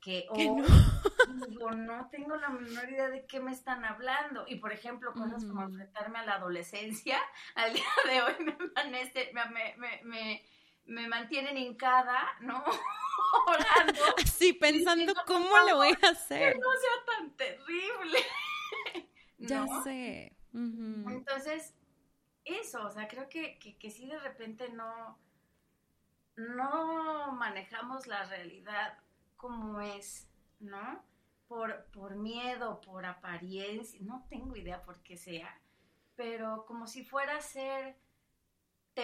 [0.00, 1.46] que, no?
[1.48, 4.44] digo, no tengo la menor idea de qué me están hablando.
[4.46, 7.18] Y por ejemplo, cosas como enfrentarme a la adolescencia,
[7.54, 8.56] al día de hoy me,
[9.50, 10.44] me, me, me
[10.90, 12.64] mantienen hincada, ¿no?
[13.46, 14.00] Orando.
[14.40, 16.54] Sí, pensando cómo lo voy a hacer.
[16.54, 18.18] Que no sea tan terrible.
[19.42, 20.36] Ya sé.
[20.52, 21.74] Entonces,
[22.44, 25.18] eso, o sea, creo que, que, sí de repente no,
[26.36, 28.98] no manejamos la realidad
[29.38, 31.02] como es, ¿no?
[31.48, 35.58] Por, por miedo, por apariencia, no tengo idea por qué sea,
[36.16, 37.96] pero como si fuera a ser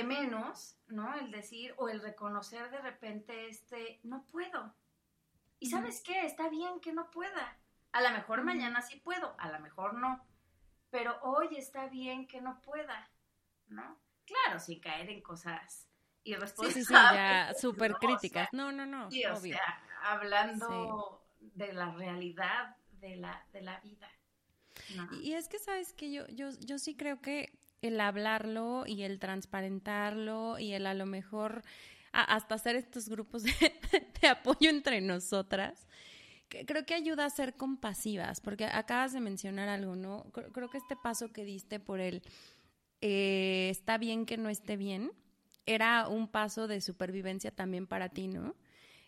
[0.04, 1.14] menos, ¿no?
[1.14, 4.74] El decir o el reconocer de repente este, no puedo.
[5.58, 7.58] Y sabes qué, está bien que no pueda.
[7.92, 10.22] A lo mejor mañana sí puedo, a lo mejor no,
[10.90, 13.10] pero hoy está bien que no pueda.
[13.68, 13.98] ¿no?
[14.24, 15.88] Claro, sin caer en cosas
[16.24, 16.74] irresponsables.
[16.74, 18.48] Sí, sí, sí, ya súper críticas.
[18.52, 19.10] no, no, no.
[19.10, 24.10] Sí, o sea, hablando de la realidad de la, de la vida.
[25.22, 29.18] Y es que, ¿sabes que yo, yo, yo sí creo que el hablarlo y el
[29.18, 31.62] transparentarlo y el a lo mejor
[32.12, 33.52] hasta hacer estos grupos de,
[34.28, 35.86] apoyo entre nosotras,
[36.48, 40.24] creo que ayuda a ser compasivas, porque acabas de mencionar algo, ¿no?
[40.32, 42.22] creo que este paso que diste por el
[43.02, 45.12] eh, está bien que no esté bien,
[45.66, 48.54] era un paso de supervivencia también para ti, ¿no?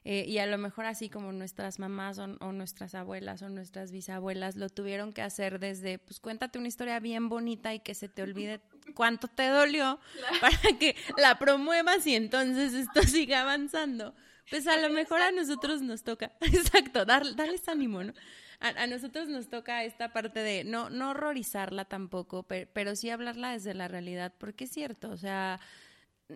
[0.04, 4.56] Eh, y a lo mejor así como nuestras mamás o, nuestras abuelas o nuestras bisabuelas
[4.56, 8.22] lo tuvieron que hacer desde, pues cuéntate una historia bien bonita y que se te
[8.22, 8.60] olvide
[8.94, 9.98] cuánto te dolió
[10.40, 14.14] para que la promuevas y entonces esto siga avanzando.
[14.50, 18.14] Pues a lo mejor a nosotros nos toca, exacto, dar, darles ánimo, ¿no?
[18.60, 23.74] a, nosotros nos toca esta parte de no, no horrorizarla tampoco, pero, sí hablarla desde
[23.74, 25.60] la realidad, porque es cierto, o sea,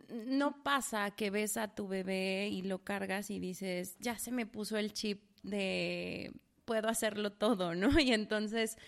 [0.08, 4.46] no pasa que ves a tu bebé y lo cargas y dices, ya se me
[4.46, 6.32] puso el chip de
[6.64, 7.90] puedo hacerlo todo, ¿no?
[8.00, 8.78] Y entonces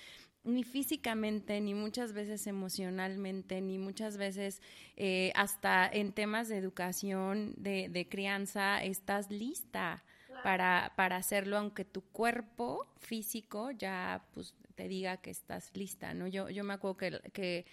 [0.45, 4.61] ni físicamente, ni muchas veces emocionalmente, ni muchas veces
[4.97, 10.05] eh, hasta en temas de educación, de, de crianza, estás lista
[10.43, 16.27] para, para hacerlo, aunque tu cuerpo físico ya pues te diga que estás lista, ¿no?
[16.27, 17.65] Yo, yo me acuerdo que, que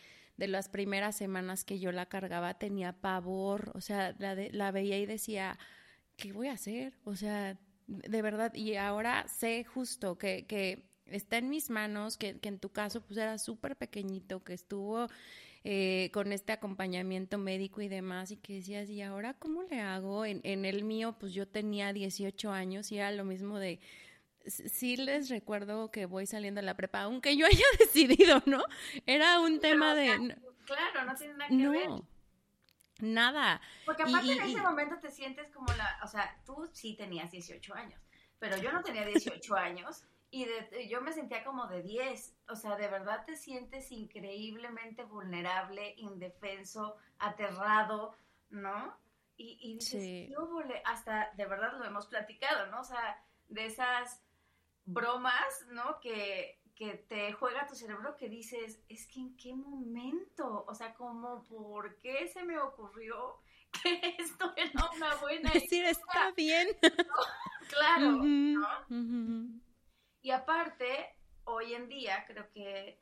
[0.42, 4.98] de las primeras semanas que yo la cargaba tenía pavor, o sea, la, la veía
[4.98, 5.60] y decía,
[6.18, 6.98] ¿qué voy a hacer?
[7.04, 12.40] O sea, de verdad, y ahora sé justo que, que está en mis manos, que,
[12.40, 15.10] que en tu caso pues era súper pequeñito, que estuvo
[15.64, 20.26] eh, con este acompañamiento médico y demás, y que decías, ¿y ahora cómo le hago?
[20.26, 23.80] En, en el mío, pues yo tenía 18 años y era lo mismo de,
[24.48, 28.64] sí les recuerdo que voy saliendo de la prepa, aunque yo haya decidido, ¿no?
[29.06, 30.38] Era un tema de...
[30.66, 31.90] Claro, no tiene nada que no, ver.
[33.00, 33.62] Nada.
[33.86, 37.74] Porque aparte en ese momento te sientes como la, o sea, tú sí tenías 18
[37.74, 38.00] años,
[38.40, 40.48] pero yo no tenía 18 años y
[40.88, 46.96] yo me sentía como de 10, o sea, de verdad te sientes increíblemente vulnerable, indefenso,
[47.20, 48.16] aterrado,
[48.50, 48.96] ¿no?
[49.36, 50.48] Y, y dices, yo
[50.86, 52.80] hasta de verdad lo hemos platicado, ¿no?
[52.80, 54.22] O sea, de esas
[54.94, 56.00] bromas, ¿no?
[56.00, 60.94] Que, que te juega tu cerebro que dices, es que en qué momento, o sea,
[60.94, 63.40] como, ¿por qué se me ocurrió
[63.84, 65.54] que esto era una buena idea?
[65.62, 66.68] Decir, está bien.
[67.70, 68.68] Claro, ¿no?
[70.22, 73.02] Y aparte, hoy en día creo que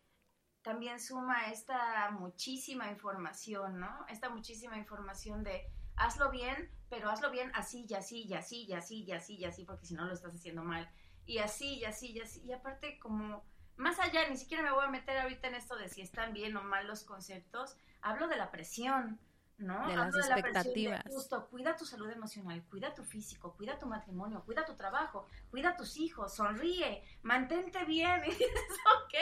[0.62, 4.06] también suma esta muchísima información, ¿no?
[4.10, 8.73] Esta muchísima información de hazlo bien, pero hazlo bien así y así y así y
[8.73, 10.89] así y así y así, porque si no lo estás haciendo mal.
[11.29, 12.41] Y así y así y así.
[12.43, 13.43] Y aparte como
[13.77, 16.57] más allá, ni siquiera me voy a meter ahorita en esto de si están bien
[16.57, 19.19] o mal los conceptos, hablo de la presión,
[19.59, 19.87] ¿no?
[19.87, 21.03] De las expectativas.
[21.05, 25.77] justo, cuida tu salud emocional, cuida tu físico, cuida tu matrimonio, cuida tu trabajo, cuida
[25.77, 28.23] tus hijos, sonríe, mantente bien.
[28.25, 29.13] Y dices, ok,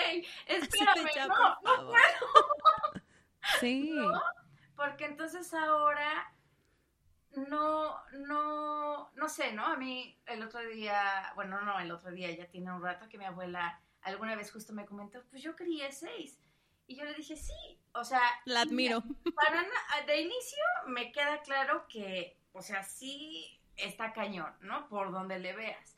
[0.47, 1.93] espérame, no, no puedo.
[3.59, 3.93] Sí.
[4.77, 6.31] Porque entonces ahora
[7.35, 9.65] no, no, no sé, ¿no?
[9.65, 13.17] A mí el otro día, bueno, no, el otro día ya tiene un rato que
[13.17, 16.39] mi abuela alguna vez justo me comentó, pues yo crié seis.
[16.87, 18.21] Y yo le dije, sí, o sea...
[18.45, 19.03] La admiro.
[19.35, 19.65] Para,
[20.05, 24.87] de inicio me queda claro que, o sea, sí está cañón, ¿no?
[24.87, 25.97] Por donde le veas.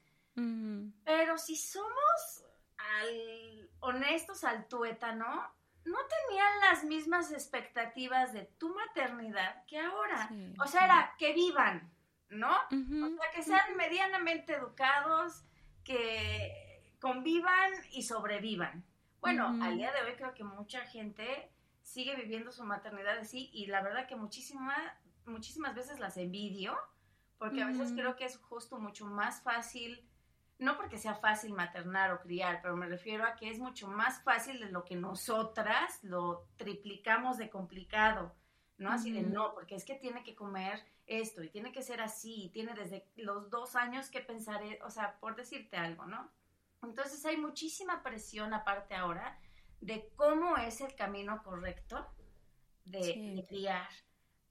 [1.04, 2.46] Pero si somos
[2.78, 5.54] al, honestos al tuétano,
[5.90, 10.30] no tenían las mismas expectativas de tu maternidad que ahora.
[10.60, 11.92] o sea, era que vivan,
[12.30, 12.56] ¿no?
[12.56, 15.44] O sea, que sean medianamente educados,
[15.84, 18.86] que convivan y sobrevivan.
[19.22, 23.66] Bueno, al día de hoy creo que mucha gente sigue viviendo su maternidad así y
[23.66, 24.76] la verdad que muchísima,
[25.26, 26.78] muchísimas veces las envidio,
[27.38, 30.09] porque a veces creo que es justo mucho más fácil,
[30.60, 34.22] no porque sea fácil maternar o criar, pero me refiero a que es mucho más
[34.24, 38.36] fácil de lo que nosotras lo triplicamos de complicado,
[38.78, 38.92] ¿no?
[38.92, 42.44] Así de no, porque es que tiene que comer esto y tiene que ser así,
[42.44, 46.30] y tiene desde los dos años que pensar, e, o sea, por decirte algo, ¿no?
[46.84, 49.40] Entonces hay muchísima presión aparte ahora
[49.80, 52.06] de cómo es el camino correcto
[52.84, 53.88] de, criar.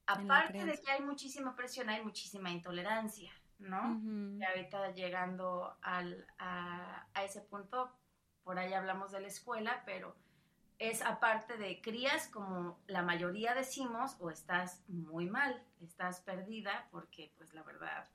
[0.06, 4.00] Aparte de que hay muchísima presión, hay muchísima intolerancia, ¿no?
[4.38, 7.90] Y ahorita llegando al, a, a, ese punto,
[8.44, 10.14] por ahí hablamos de la escuela, pero
[10.78, 17.32] es aparte de crías como la mayoría decimos, o estás muy mal, estás perdida, porque
[17.36, 18.08] pues la verdad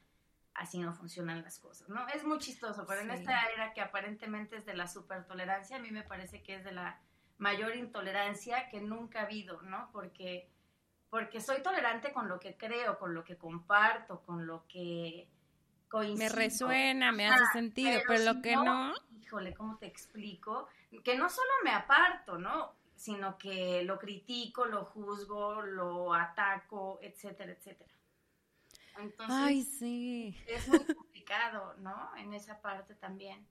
[0.55, 2.07] así no funcionan las cosas, ¿no?
[2.09, 5.91] Es muy chistoso, pero en esta era que aparentemente es de la supertolerancia, a mí
[5.91, 6.99] me parece que es de la
[7.37, 9.89] mayor intolerancia que nunca ha habido, ¿no?
[9.91, 10.49] Porque,
[11.13, 15.29] porque soy tolerante con lo que creo, con lo que comparto, con lo que
[15.87, 16.17] coincido.
[16.17, 18.95] Me resuena, me hace sentido, pero, lo que no...
[19.21, 20.67] Híjole, ¿cómo te explico?
[21.03, 22.73] Que no solo me aparto, ¿no?
[22.95, 27.93] Sino que lo critico, lo juzgo, lo ataco, etcétera, etcétera.
[28.97, 30.35] Entonces, Ay, sí.
[30.47, 32.09] Es muy complicado, ¿no?
[32.17, 33.45] En esa parte también.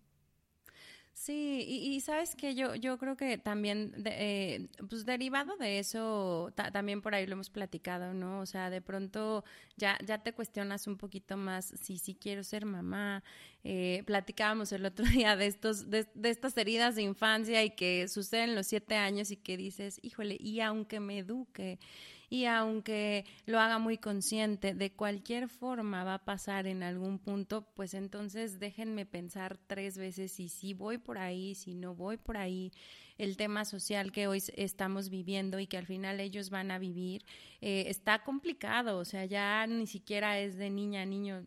[1.14, 7.02] Sí, y, sabes que yo, yo creo que también, eh, pues derivado de eso, también
[7.02, 8.40] por ahí lo hemos platicado, ¿no?
[8.40, 9.44] O sea, de pronto
[9.76, 13.22] ya, ya te cuestionas un poquito más si sí quiero ser mamá.
[13.62, 18.08] Eh, platicábamos el otro día de, estos, de, de, estas heridas de infancia y que
[18.08, 21.78] suceden los siete años y que dices, híjole, y aunque me eduque
[22.32, 27.66] y aunque lo haga muy consciente, de cualquier forma va a pasar en algún punto,
[27.74, 32.38] pues entonces déjenme pensar tres veces si sí voy por ahí, si no voy por
[32.38, 32.72] ahí,
[33.18, 37.26] el tema social que hoy estamos viviendo y que al final ellos van a vivir,
[37.60, 41.44] eh, está complicado, o sea, ya ni siquiera es de niña a niño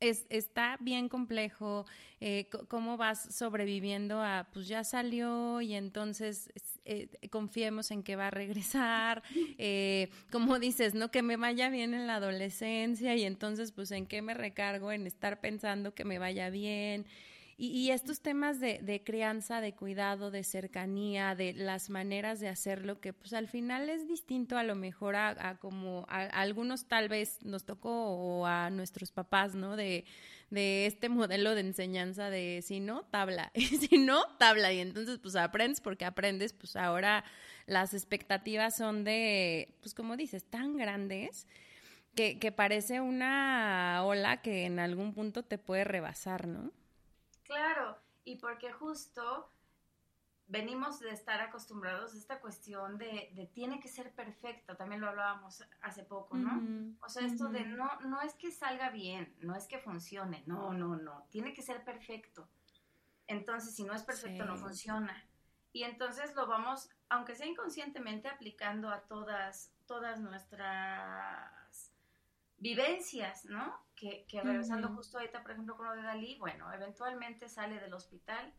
[0.00, 1.86] es, está bien complejo
[2.20, 6.50] eh, cómo vas sobreviviendo a, pues ya salió y entonces
[6.84, 9.22] eh, confiemos en que va a regresar,
[9.58, 11.10] eh, como dices, ¿no?
[11.10, 15.06] Que me vaya bien en la adolescencia y entonces pues en qué me recargo en
[15.06, 17.06] estar pensando que me vaya bien.
[17.60, 23.12] Y, estos temas de, crianza, de cuidado, de cercanía, de las maneras de hacerlo, que
[23.12, 27.64] pues al final es distinto a lo mejor a, como a, algunos tal vez nos
[27.64, 29.74] tocó o a nuestros papás, ¿no?
[29.74, 30.04] De,
[30.50, 34.72] de este modelo de enseñanza de si no, tabla, y si no, tabla.
[34.72, 37.24] Y entonces pues aprendes porque aprendes, pues ahora
[37.66, 41.48] las expectativas son de, pues como dices, tan grandes.
[42.14, 46.72] Que, que parece una ola que en algún punto te puede rebasar, ¿no?
[47.48, 49.50] Claro, y porque justo
[50.48, 55.08] venimos de estar acostumbrados a esta cuestión de, de, tiene que ser perfecto, también lo
[55.08, 56.96] hablábamos hace poco, ¿no?
[57.00, 60.74] O sea, esto de no, no es que salga bien, no es que funcione, no,
[60.74, 62.46] no, no, tiene que ser perfecto.
[63.26, 65.24] Entonces, si no es perfecto, no funciona.
[65.72, 71.92] Y entonces lo vamos, aunque sea inconscientemente, aplicando a todas, todas nuestras
[72.58, 73.87] vivencias, ¿no?
[73.98, 78.52] Que, regresando justo ahorita, por ejemplo, con lo de Dalí, bueno, eventualmente sale del hospital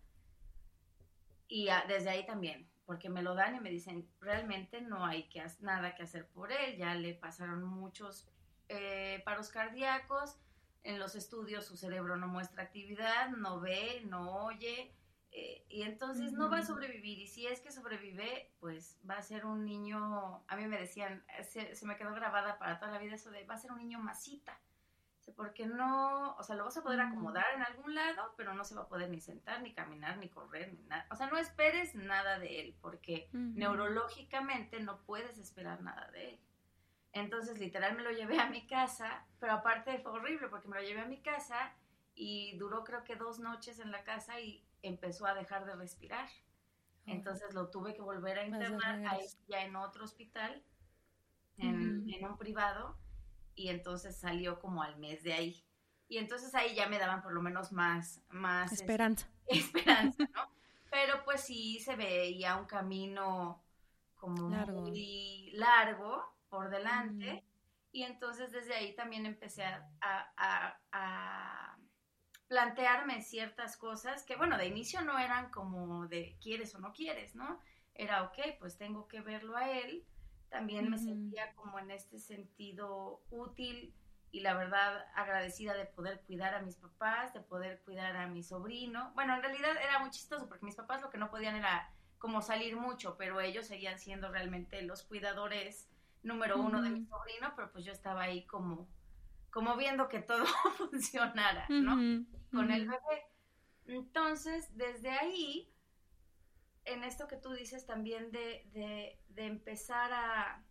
[1.48, 5.44] y desde ahí también, porque me lo dan y me dicen, realmente no hay que,
[5.62, 8.28] nada que hacer por él, ya le pasaron muchos
[8.68, 10.38] eh, paros cardíacos,
[10.84, 14.94] en los estudios su cerebro no muestra actividad, no ve, no oye,
[15.32, 17.20] Eh, y entonces no va a sobrevivir.
[17.20, 21.24] Y si es que sobrevive, pues va a ser un niño, a mí me decían,
[21.44, 23.78] se, se me quedó grabada para toda la vida eso de, va a ser un
[23.78, 24.60] niño masita
[25.30, 28.76] porque no, o sea, lo vas a poder acomodar en algún lado, pero no se
[28.76, 31.06] va a poder ni sentar, ni caminar, ni correr, ni nada.
[31.12, 36.40] O sea, no esperes nada de él, porque neurológicamente no puedes esperar nada de él.
[37.14, 40.84] Entonces, literal, me lo llevé a mi casa, pero aparte fue horrible porque me lo
[40.84, 41.74] llevé a mi casa
[42.14, 46.30] y duró creo que dos noches en la casa y empezó a dejar de respirar.
[47.06, 50.64] Entonces lo tuve que volver a internar ahí ya en otro hospital,
[51.58, 52.98] en, en un privado
[53.60, 55.66] y entonces salió como al mes de ahí.
[56.08, 59.28] Y entonces ahí ya me daban por lo menos más, más este, esperanza.
[59.48, 60.50] esperanza, ¿no?
[60.90, 63.62] Pero pues sí se veía un camino
[64.16, 67.44] como muy largo por delante.
[67.92, 71.78] Y entonces desde ahí también empecé a, a, a,
[72.48, 77.36] plantearme ciertas cosas que, bueno, de inicio no eran como de quieres o no quieres,
[77.36, 77.60] ¿no?
[77.94, 80.06] Era, ok, pues tengo que verlo a él,
[80.50, 83.94] también me sentía como en este sentido útil
[84.32, 88.44] y la verdad agradecida de poder cuidar a mis papás, de poder cuidar a mi
[88.44, 89.12] sobrino.
[89.16, 92.42] Bueno, en realidad era muy chistoso porque mis papás lo que no podían era como
[92.42, 95.90] salir mucho, pero ellos seguían siendo realmente los cuidadores
[96.22, 98.88] número uno de mi sobrino, pero pues yo estaba ahí como,
[99.52, 100.46] como viendo que todo
[100.78, 102.26] funcionara, ¿no?
[102.52, 103.30] Con el bebé.
[103.86, 105.74] Entonces, desde ahí,
[106.86, 110.64] en esto que tú dices también de, empezar a,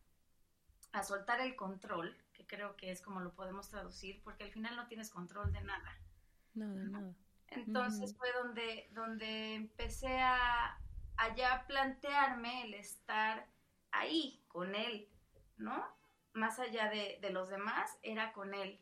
[1.02, 4.88] soltar el control, que creo que es como lo podemos traducir, porque al final no
[4.88, 5.98] tienes control de nada.
[6.54, 7.14] No, de nada.
[7.48, 10.78] Entonces fue donde, donde empecé a,
[11.36, 13.46] ya plantearme el estar
[13.90, 15.08] ahí con él,
[15.56, 15.86] ¿no?
[16.32, 18.80] Más allá de, los demás, era con él.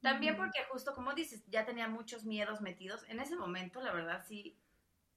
[0.00, 3.04] También porque justo como dices, ya tenía muchos miedos metidos.
[3.08, 4.58] En ese momento, la verdad, sí,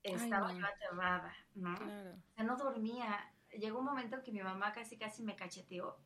[0.04, 1.74] estaba yo aterrada, ¿no?
[1.74, 3.32] O sea, no dormía.
[3.60, 5.98] Llegó un momento en que mi mamá casi casi me cacheteó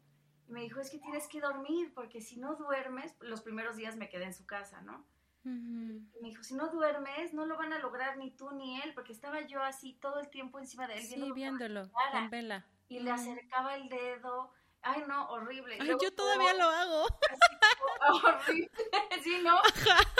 [0.47, 3.95] y me dijo, es que tienes que dormir, porque si no duermes, los primeros días
[3.95, 5.05] me quedé en su casa, ¿no?
[5.45, 8.93] Y me dijo, si no duermes, no lo van a lograr ni tú ni él,
[8.93, 11.03] porque estaba yo así todo el tiempo encima de él.
[11.03, 11.89] Sí, viéndolo,
[12.29, 12.65] vela.
[12.87, 14.51] Y le acercaba el dedo.
[14.81, 15.77] Ay, no, horrible.
[15.79, 17.05] Ay, yo todavía lo hago.
[18.23, 18.69] horrible,
[19.23, 19.59] sí, ¿no?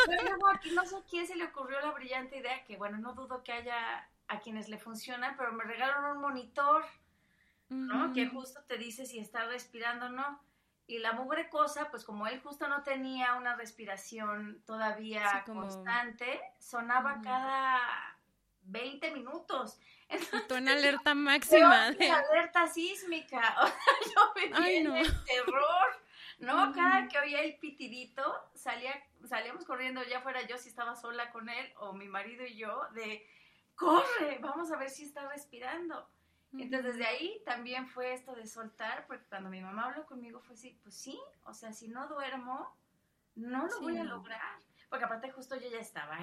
[0.08, 3.14] Luego aquí no sé a quién se le ocurrió la brillante idea, que bueno, no
[3.14, 6.86] dudo que haya a quienes le funciona, pero me regalaron un monitor,
[7.70, 8.14] ¿no?
[8.14, 10.42] Que justo te dice si está respirando o no.
[10.88, 17.22] Y la mugre cosa, pues como él justo no tenía una respiración todavía constante, sonaba
[17.24, 18.18] cada
[18.64, 19.80] 20 minutos.
[20.10, 21.86] Entonces, en alerta máxima.
[21.86, 23.56] Alerta sísmica.
[23.62, 24.96] O sea, yo me no.
[24.96, 26.00] el terror.
[26.40, 26.74] ¿no?
[26.74, 28.94] Cada que oía el pitidito, salía,
[29.28, 32.88] salíamos corriendo, ya fuera yo si estaba sola con él o mi marido y yo,
[32.94, 33.28] de,
[33.76, 36.10] corre, vamos a ver si está respirando.
[36.54, 40.56] Entonces desde ahí también fue esto de soltar, porque cuando mi mamá habló conmigo fue
[40.56, 42.76] así, pues sí, o sea, si no duermo,
[43.36, 44.60] no lo voy a lograr.
[44.90, 46.18] Porque aparte justo yo ya estaba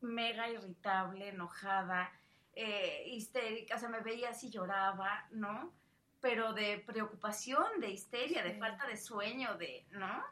[0.00, 2.10] mega irritable, enojada,
[2.54, 5.72] eh, histérica, o sea, me veía así, lloraba, ¿no?
[6.20, 10.22] pero de preocupación, de histeria, de falta de sueño, de, ¿no?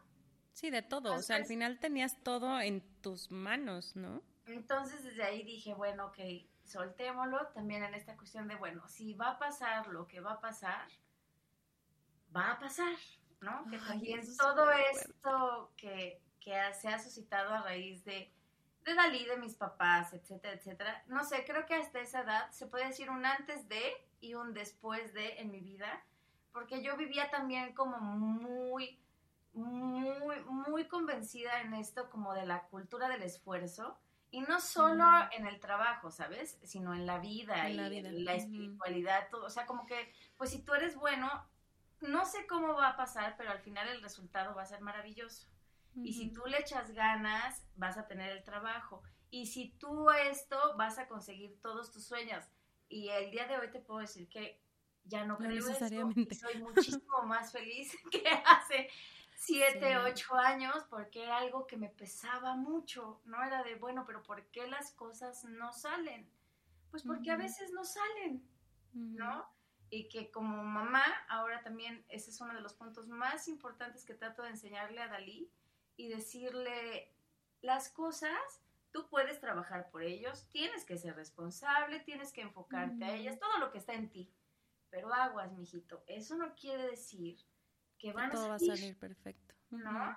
[0.53, 4.23] Sí, de todo, o sea, al final tenías todo en tus manos, ¿no?
[4.47, 6.19] Entonces desde ahí dije, bueno, ok,
[6.67, 10.41] soltémoslo también en esta cuestión de, bueno, si va a pasar lo que va a
[10.41, 10.89] pasar,
[12.35, 12.97] va a pasar,
[13.41, 13.65] ¿no?
[13.71, 18.33] que también todo esto que, que se ha suscitado a raíz de,
[18.85, 22.67] de Dalí, de mis papás, etcétera, etcétera, no sé, creo que hasta esa edad se
[22.67, 23.83] puede decir un antes de
[24.21, 26.05] y un después de en mi vida,
[26.53, 28.99] porque yo vivía también como muy,
[29.53, 33.99] muy, muy convencida en esto como de la cultura del esfuerzo.
[34.31, 36.59] Y no solo en el trabajo, ¿sabes?
[36.63, 39.47] Sino en la vida y en la espiritualidad, todo.
[39.47, 41.31] O sea, como que, pues si tú eres bueno,
[42.01, 45.49] no sé cómo va a pasar, pero al final el resultado va a ser maravilloso.
[45.95, 49.03] Y si tú le echas ganas, vas a tener el trabajo.
[49.31, 52.45] Y si tú esto, vas a conseguir todos tus sueños.
[52.89, 54.61] Y el día de hoy te puedo decir que
[55.05, 56.35] ya no, creo necesariamente.
[56.35, 58.91] soy muchísimo más feliz que hace
[59.37, 64.23] siete, ocho años, porque era algo que me pesaba mucho, no era de, bueno, pero
[64.23, 66.29] ¿por qué las cosas no salen?
[66.91, 68.43] Pues porque a veces no salen,
[68.93, 69.49] ¿no?
[69.91, 74.15] Y que como mamá, ahora también ese es uno de los puntos más importantes que
[74.15, 75.51] trato de enseñarle a Dalí
[75.97, 77.13] y decirle
[77.61, 78.63] las cosas
[78.97, 83.59] Tú puedes trabajar por ellos, tienes que ser responsable, tienes que enfocarte a ellas, todo
[83.59, 84.33] lo que está en ti.
[84.89, 87.37] Pero aguas, mijito, eso no quiere decir
[87.99, 88.71] que van todo a salir.
[88.71, 89.55] va a salir perfecto.
[89.71, 90.17] ¿No?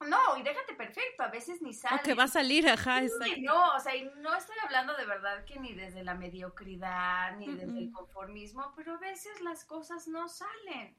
[0.00, 2.00] No, y déjate perfecto, a veces ni sale.
[2.00, 5.06] O que va a salir, ajá, sí, No, o sea, y no estoy hablando de
[5.06, 10.06] verdad que ni desde la mediocridad, ni desde el conformismo, pero a veces las cosas
[10.08, 10.96] no salen.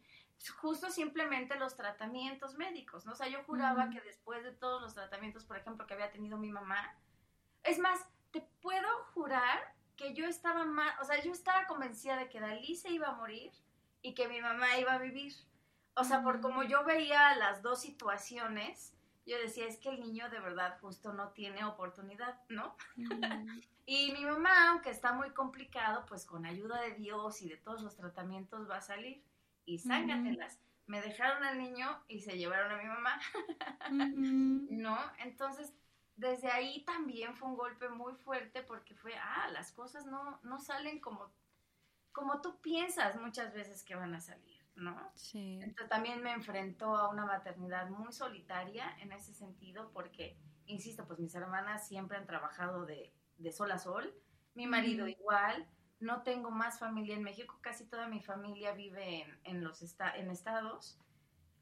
[0.60, 3.14] Justo simplemente los tratamientos médicos, ¿no?
[3.14, 6.38] O sea, yo juraba que después de todos los tratamientos, por ejemplo, que había tenido
[6.38, 6.98] mi mamá,
[7.64, 8.00] es más,
[8.32, 12.76] te puedo jurar que yo estaba más, o sea, yo estaba convencida de que Dalí
[12.76, 13.52] se iba a morir
[14.02, 15.34] y que mi mamá iba a vivir.
[15.96, 18.94] O sea, por como yo veía las dos situaciones,
[19.26, 22.76] yo decía, es que el niño de verdad justo no tiene oportunidad, ¿no?
[23.86, 27.82] y mi mamá, aunque está muy complicado, pues con ayuda de Dios y de todos
[27.82, 29.24] los tratamientos va a salir.
[29.66, 30.60] Y sángatelas.
[30.86, 33.20] Me dejaron al niño y se llevaron a mi mamá.
[34.70, 35.00] ¿No?
[35.18, 35.74] Entonces,
[36.16, 40.60] desde ahí también fue un golpe muy fuerte porque fue, ah, las cosas no, no
[40.60, 41.32] salen como,
[42.12, 44.55] como tú piensas muchas veces que van a salir.
[44.76, 45.12] ¿No?
[45.16, 45.60] Sí.
[45.62, 51.20] Entonces también me enfrentó a una maternidad muy solitaria en ese sentido porque, insisto, pues
[51.20, 54.14] mis hermanas siempre han trabajado de, de sol a sol,
[54.54, 55.68] mi marido igual,
[56.00, 60.30] no tengo más familia en México, casi toda mi familia vive en, en los en
[60.30, 60.98] estados.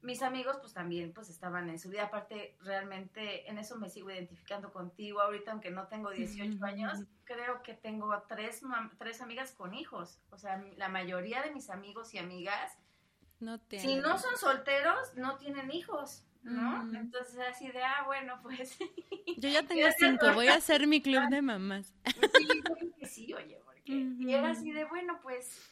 [0.02, 4.10] Mis amigos pues también pues estaban en su vida, aparte realmente en eso me sigo
[4.10, 8.60] identificando contigo ahorita, aunque no tengo 18 años, creo que tengo tres,
[8.98, 12.76] tres amigas con hijos, o sea, la mayoría de mis amigos y amigas
[13.78, 16.82] si no son solteros, no tienen hijos, ¿no?
[16.96, 18.78] Entonces así de, ah, bueno, pues...
[19.38, 21.94] Yo ya tengo cinco, voy a hacer mi club de mamás.
[22.04, 23.92] Sí, yo que sí, oye, porque...
[23.92, 25.70] Y era así de, bueno, pues...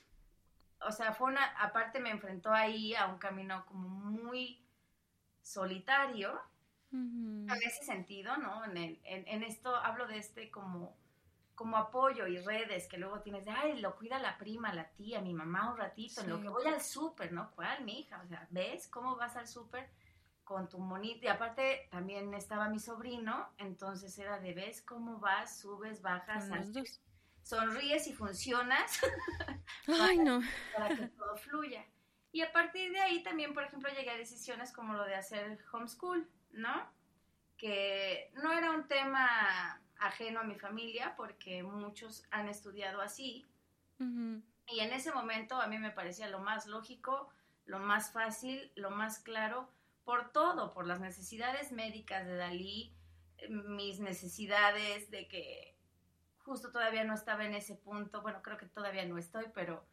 [0.85, 1.45] O sea, fue una...
[1.61, 4.65] Aparte me enfrentó ahí a un camino como muy
[5.43, 6.41] solitario,
[6.93, 8.65] en ese sentido, ¿no?
[8.65, 10.95] En, el, en esto hablo de este como
[11.55, 15.21] como apoyo y redes que luego tienes de, ay, lo cuida la prima, la tía,
[15.21, 17.51] mi mamá un ratito, en lo que voy al súper, ¿no?
[17.53, 18.21] ¿Cuál, mi hija?
[18.25, 19.91] O sea, ¿ves cómo vas al súper
[20.45, 21.27] con tu monito?
[21.27, 26.49] Y aparte también estaba mi sobrino, entonces era de, ¿ves cómo vas, subes, bajas,
[27.43, 29.01] sonríes y funcionas?
[29.87, 30.41] Ay, no.
[30.75, 31.85] Para que todo fluya.
[32.33, 35.63] Y a partir de ahí también, por ejemplo, llegué a decisiones como lo de hacer
[35.71, 36.91] homeschool, ¿no?
[37.59, 43.47] Que no era un tema ajeno a mi familia porque muchos han estudiado así.
[43.99, 47.29] Y en ese momento a mí me parecía lo más lógico,
[47.67, 49.71] lo más fácil, lo más claro,
[50.05, 52.93] por todo, por las necesidades médicas de Dalí,
[53.49, 55.77] mis necesidades de que
[56.39, 59.85] justo todavía no estaba en ese punto, bueno, creo que todavía no estoy, pero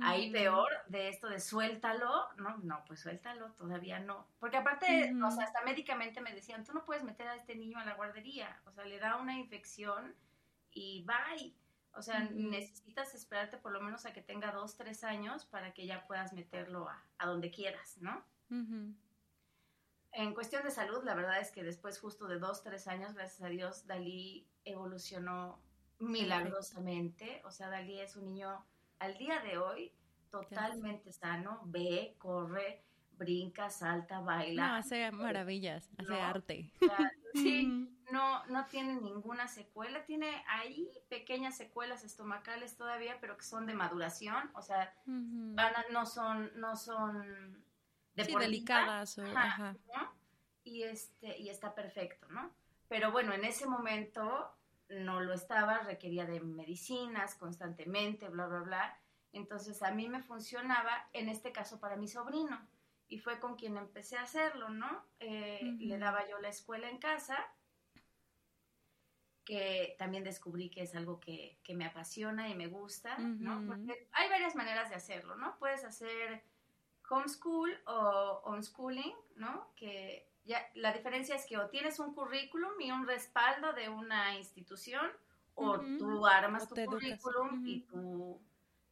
[0.00, 4.26] ahí peor de esto de suéltalo, no, no, pues suéltalo, todavía no.
[4.40, 7.78] Porque aparte, o sea, hasta médicamente me decían, tú no puedes meter a este niño
[7.78, 10.14] a la guardería, o sea, le da una infección
[10.70, 11.54] y bye.
[11.94, 15.86] O sea, necesitas esperarte por lo menos a que tenga dos, tres años para que
[15.86, 18.24] ya puedas meterlo a, a donde quieras, ¿no?
[20.12, 23.42] En cuestión de salud, la verdad es que después justo de dos, tres años, gracias
[23.42, 25.60] a Dios, Dalí evolucionó
[25.98, 27.42] milagrosamente.
[27.44, 28.64] O sea, Dalí es un niño
[29.02, 29.92] al día de hoy
[30.30, 32.84] totalmente sano, ve, corre,
[33.18, 34.68] brinca, salta, baila.
[34.68, 36.72] No, hace maravillas, hace arte.
[37.34, 37.66] sí,
[38.12, 43.74] no, no tiene ninguna secuela, tiene ahí pequeñas secuelas estomacales todavía, pero que son de
[43.74, 47.64] maduración, o sea, no son, no son
[48.14, 49.18] delicadas
[50.62, 52.52] Y este, y está perfecto, ¿no?
[52.88, 54.54] Pero bueno, en ese momento
[54.92, 58.98] no lo estaba, requería de medicinas constantemente, bla, bla, bla.
[59.32, 62.60] Entonces a mí me funcionaba, en este caso para mi sobrino,
[63.08, 65.04] y fue con quien empecé a hacerlo, ¿no?
[65.20, 67.36] Eh, le daba yo la escuela en casa,
[69.44, 73.66] que también descubrí que es algo que, me apasiona y me gusta, ¿no?
[73.66, 75.58] Porque hay varias maneras de hacerlo, ¿no?
[75.58, 76.44] Puedes hacer
[77.08, 79.72] homeschool o homeschooling, ¿no?
[79.74, 84.36] Que ya, la diferencia es que o tienes un currículum y un respaldo de una
[84.36, 85.10] institución,
[85.54, 88.40] o tú armas tu currículum y tú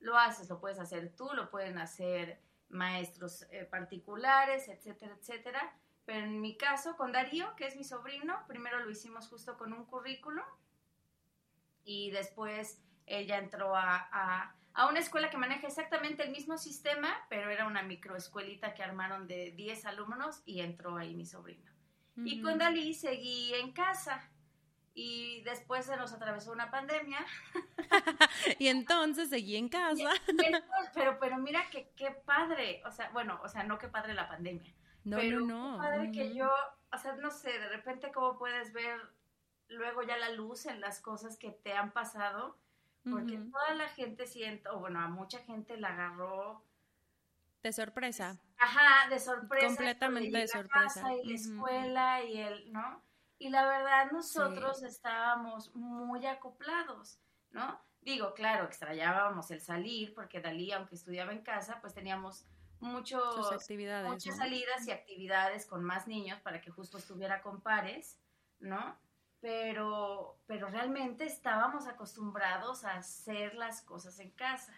[0.00, 5.76] lo haces, lo puedes hacer tú, lo pueden hacer maestros eh, particulares, etcétera, etcétera.
[6.04, 9.72] Pero en mi caso, con Darío, que es mi sobrino, primero lo hicimos justo con
[9.72, 10.44] un currículum
[11.84, 17.50] y después ella entró a a una escuela que maneja exactamente el mismo sistema, pero
[17.50, 21.70] era una microescuelita que armaron de 10 alumnos y entró ahí mi sobrino.
[22.16, 24.28] Y con Dalí seguí en casa
[24.94, 27.24] y después se nos atravesó una pandemia.
[28.58, 30.10] y entonces seguí en casa.
[30.94, 34.28] pero, pero mira que qué padre, o sea, bueno, o sea, no qué padre la
[34.28, 34.74] pandemia.
[35.04, 35.82] No, pero no, no.
[35.82, 36.50] Qué padre que yo,
[36.92, 39.00] o sea, no sé, de repente cómo puedes ver
[39.68, 42.58] luego ya la luz en las cosas que te han pasado
[43.08, 46.64] porque toda la gente siente, o bueno, a mucha gente la agarró
[47.62, 48.38] De sorpresa.
[48.58, 49.66] Ajá, de sorpresa.
[49.66, 51.14] Completamente de sorpresa.
[51.14, 53.02] y la escuela y el, ¿no?
[53.38, 57.18] Y la verdad nosotros estábamos muy acoplados,
[57.52, 57.80] ¿no?
[58.02, 62.46] Digo, claro, extrañábamos el salir porque Dalí, aunque estudiaba en casa, pues teníamos
[62.80, 68.18] muchos, actividades, muchas salidas y actividades con más niños para que justo estuviera con pares,
[68.58, 68.98] ¿no?
[69.40, 74.74] Pero, pero realmente estábamos acostumbrados a hacer las cosas en casa,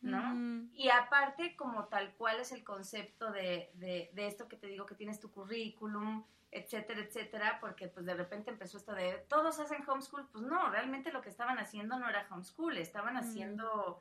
[0.00, 0.68] ¿no?
[0.72, 4.86] Y aparte, como tal cual es el concepto de, de, de esto que te digo,
[4.86, 9.82] que tienes tu currículum, etcétera, etcétera, porque pues de repente empezó esto de todos hacen
[9.88, 14.00] homeschool, pues no, realmente lo que estaban haciendo no era homeschool, estaban haciendo,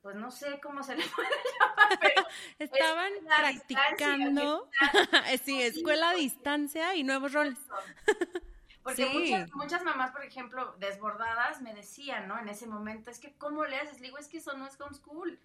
[0.00, 1.28] pues no sé cómo se le puede
[1.58, 2.26] llamar, pero
[2.60, 4.70] estaban practicando,
[5.44, 7.58] sí, escuela a distancia y nuevos roles.
[8.82, 12.38] Porque muchas, muchas mamás, por ejemplo, desbordadas, me decían, ¿no?
[12.38, 14.00] En ese momento, es que, ¿cómo le haces?
[14.00, 15.38] Le digo, es que eso no es homeschool.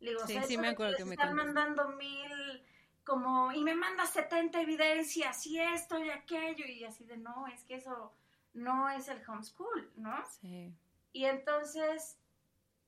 [0.00, 2.62] Le digo, sí, sí me acuerdo que me están mandando mil
[3.04, 7.64] como, y me manda 70 evidencias y esto y aquello, y así de, no, es
[7.64, 8.12] que eso
[8.54, 10.24] no es el homeschool, ¿no?
[10.40, 10.72] Sí.
[11.12, 12.18] Y entonces,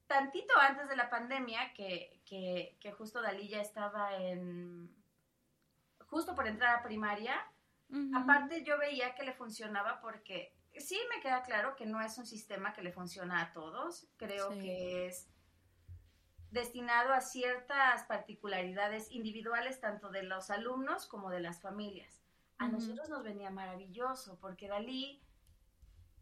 [0.06, 4.94] tantito antes de la pandemia, que, que, que justo Dalí ya estaba en,
[6.06, 7.34] justo por entrar a primaria,
[8.14, 12.26] aparte yo veía que le funcionaba porque sí me queda claro que no es un
[12.26, 15.28] sistema que le funciona a todos, creo que es
[16.50, 22.22] destinado a ciertas particularidades individuales tanto de los alumnos como de las familias.
[22.58, 25.22] A nosotros nos venía maravilloso porque Dalí,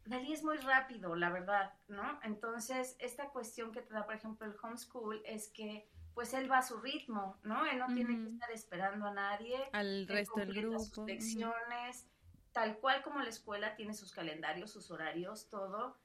[0.06, 2.18] Dalí es muy rápido, la verdad, ¿no?
[2.22, 6.58] Entonces, esta cuestión que te da, por ejemplo, el homeschool es que pues él va
[6.58, 7.66] a su ritmo, ¿no?
[7.66, 9.56] Él no tiene que estar esperando a nadie.
[9.72, 10.78] Al resto del grupo.
[10.80, 12.06] Sus lecciones,
[12.52, 15.98] tal cual como la escuela tiene sus calendarios, sus horarios, todo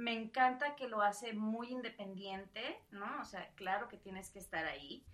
[0.00, 3.20] me encanta que lo hace muy independiente, ¿no?
[3.20, 5.04] O sea, claro que tienes que estar ahí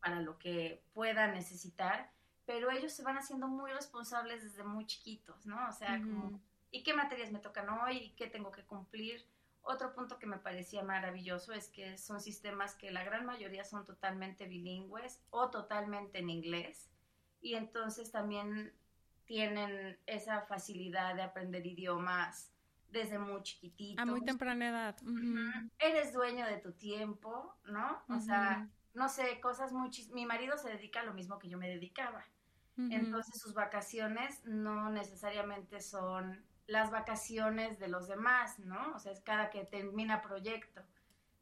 [0.00, 2.10] para lo que pueda necesitar,
[2.46, 5.68] pero ellos se van haciendo muy responsables desde muy chiquitos, ¿no?
[5.68, 6.40] O sea, como,
[6.70, 7.98] ¿y qué materias me tocan hoy?
[7.98, 9.26] ¿Y qué tengo que cumplir?
[9.62, 13.84] Otro punto que me parecía maravilloso es que son sistemas que la gran mayoría son
[13.84, 16.90] totalmente bilingües o totalmente en inglés
[17.40, 18.72] y entonces también
[19.24, 22.52] tienen esa facilidad de aprender idiomas
[22.90, 24.02] desde muy chiquitito.
[24.02, 24.96] A muy temprana edad.
[25.78, 28.02] Eres dueño de tu tiempo, ¿no?
[28.08, 29.90] O sea, no sé, cosas muy...
[30.12, 32.24] Mi marido se dedica a lo mismo que yo me dedicaba.
[32.76, 38.94] Entonces sus vacaciones no necesariamente son las vacaciones de los demás, ¿no?
[38.94, 40.82] O sea, es cada que termina proyecto.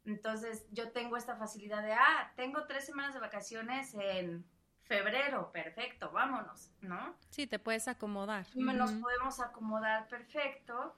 [0.05, 4.45] Entonces yo tengo esta facilidad de, ah, tengo tres semanas de vacaciones en
[4.83, 7.15] febrero, perfecto, vámonos, ¿no?
[7.29, 8.45] Sí, te puedes acomodar.
[8.55, 10.95] Nos podemos acomodar perfecto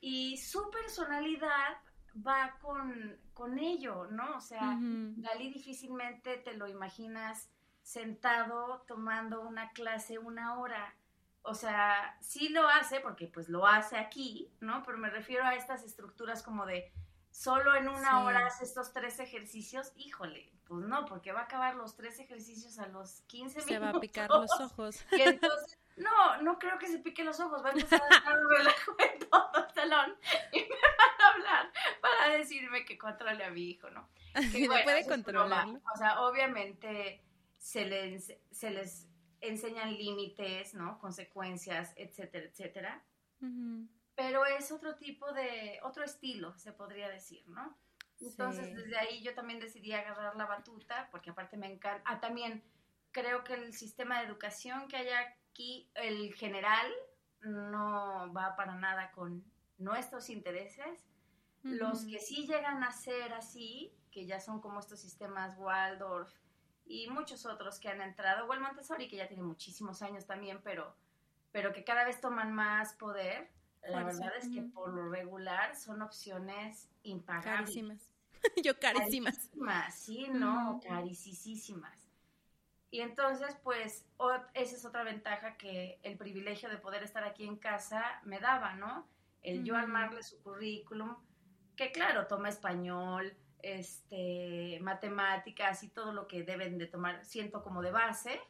[0.00, 1.78] y su personalidad
[2.14, 4.36] va con, con ello, ¿no?
[4.36, 7.50] O sea, Dalí difícilmente te lo imaginas
[7.82, 10.94] sentado tomando una clase una hora.
[11.42, 14.82] O sea, sí lo hace porque pues lo hace aquí, ¿no?
[14.84, 16.92] Pero me refiero a estas estructuras como de
[17.30, 21.74] solo en una hora hace estos tres ejercicios, híjole, pues no, porque va a acabar
[21.74, 23.64] los tres ejercicios a los 15 minutos.
[23.64, 25.04] Se va a picar los ojos.
[25.12, 27.62] Y entonces no, no creo que se pique los ojos.
[27.64, 30.16] Va a empezar a estar relajo en todo el salón
[30.52, 34.08] y me van a hablar para decirme que controle a mi hijo, ¿no?
[34.52, 35.66] Que, bueno, puede controlar.
[35.94, 37.22] O sea, obviamente
[37.58, 39.08] se les, se les
[39.42, 40.98] enseñan límites, ¿no?
[40.98, 43.04] Consecuencias, etcétera, etcétera.
[44.14, 47.76] Pero es otro tipo de, otro estilo, se podría decir, ¿no?
[48.20, 52.02] Entonces, desde ahí yo también decidí agarrar la batuta, porque aparte me encanta.
[52.06, 52.62] Ah, también
[53.10, 55.18] creo que el sistema de educación que haya
[55.50, 56.86] aquí el general
[57.40, 59.44] no va para nada con
[59.76, 61.04] nuestros intereses.
[61.64, 66.32] Los que sí llegan a ser así, que ya son como estos sistemas Waldorf
[66.84, 70.60] y muchos otros que han entrado, o el Montessori, que ya tiene muchísimos años también,
[70.62, 70.94] pero,
[71.50, 73.50] pero que cada vez toman más poder,
[73.88, 77.62] la verdad es que por lo regular son opciones impagables.
[77.62, 78.12] Carísimas.
[78.62, 79.36] Yo carísimas.
[79.36, 82.08] Carísimas, sí, no, carísimas.
[82.90, 84.04] Y entonces, pues,
[84.52, 88.74] esa es otra ventaja que el privilegio de poder estar aquí en casa me daba,
[88.74, 89.08] ¿no?
[89.42, 91.16] El yo armarle su currículum,
[91.74, 97.82] que claro, toma español, este, matemáticas y todo lo que deben de tomar, siento como
[97.82, 98.40] de base,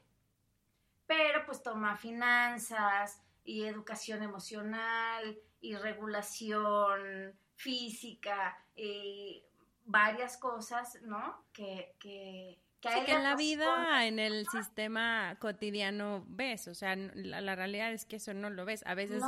[1.06, 9.44] pero pues toma finanzas y educación emocional y regulación física y
[9.84, 11.44] varias cosas, ¿no?
[11.52, 16.96] Que, que, que, sí, que en la vida, en el sistema cotidiano ves, o sea,
[16.96, 18.82] la, realidad es que eso no lo ves.
[18.86, 19.22] A veces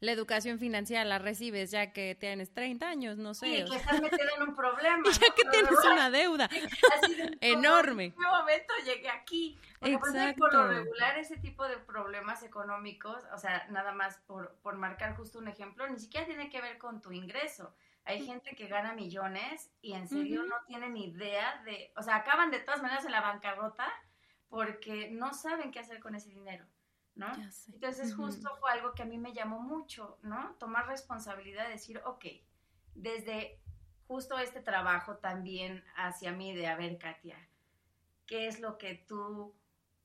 [0.00, 3.46] la educación financiera la recibes ya que tienes 30 años, no sé.
[3.46, 5.02] Sí, que estás metido en un problema.
[5.10, 6.50] ya que tienes una deuda
[7.40, 8.04] enorme.
[8.04, 9.58] En qué momento llegué aquí.
[9.80, 10.40] Porque Exacto.
[10.40, 15.16] por lo regular ese tipo de problemas económicos, o sea, nada más por, por marcar
[15.16, 17.72] justo un ejemplo, ni siquiera tiene que ver con tu ingreso
[18.08, 22.50] hay gente que gana millones y en serio no tienen idea de, o sea, acaban
[22.50, 23.86] de todas maneras en la bancarrota
[24.48, 26.64] porque no saben qué hacer con ese dinero,
[27.14, 27.26] ¿no?
[27.70, 30.56] Entonces justo fue algo que a mí me llamó mucho, ¿no?
[30.58, 32.24] Tomar responsabilidad, de decir, ok,
[32.94, 33.60] desde
[34.06, 37.36] justo este trabajo también hacia mí de, a ver, Katia,
[38.26, 39.54] ¿qué es lo que tú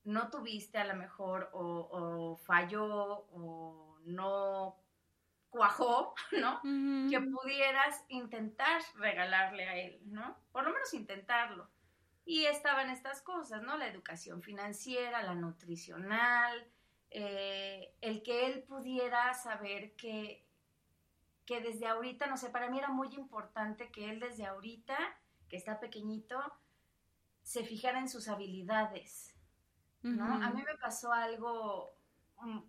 [0.04, 2.86] no tuviste a lo mejor o, o falló
[3.32, 4.83] o no
[5.54, 6.60] cuajó, ¿no?
[7.10, 10.36] Que pudieras intentar regalarle a él, ¿no?
[10.52, 11.70] Por lo menos intentarlo.
[12.26, 13.78] Y estaban estas cosas, ¿no?
[13.78, 16.68] La educación financiera, la nutricional,
[17.12, 20.44] eh, el que él pudiera saber que,
[21.46, 24.98] que desde ahorita, no sé, para mí era muy importante que él desde ahorita,
[25.50, 26.42] que está pequeñito,
[27.44, 29.36] se fijara en sus habilidades,
[30.02, 30.26] ¿no?
[30.26, 31.96] A mí me pasó algo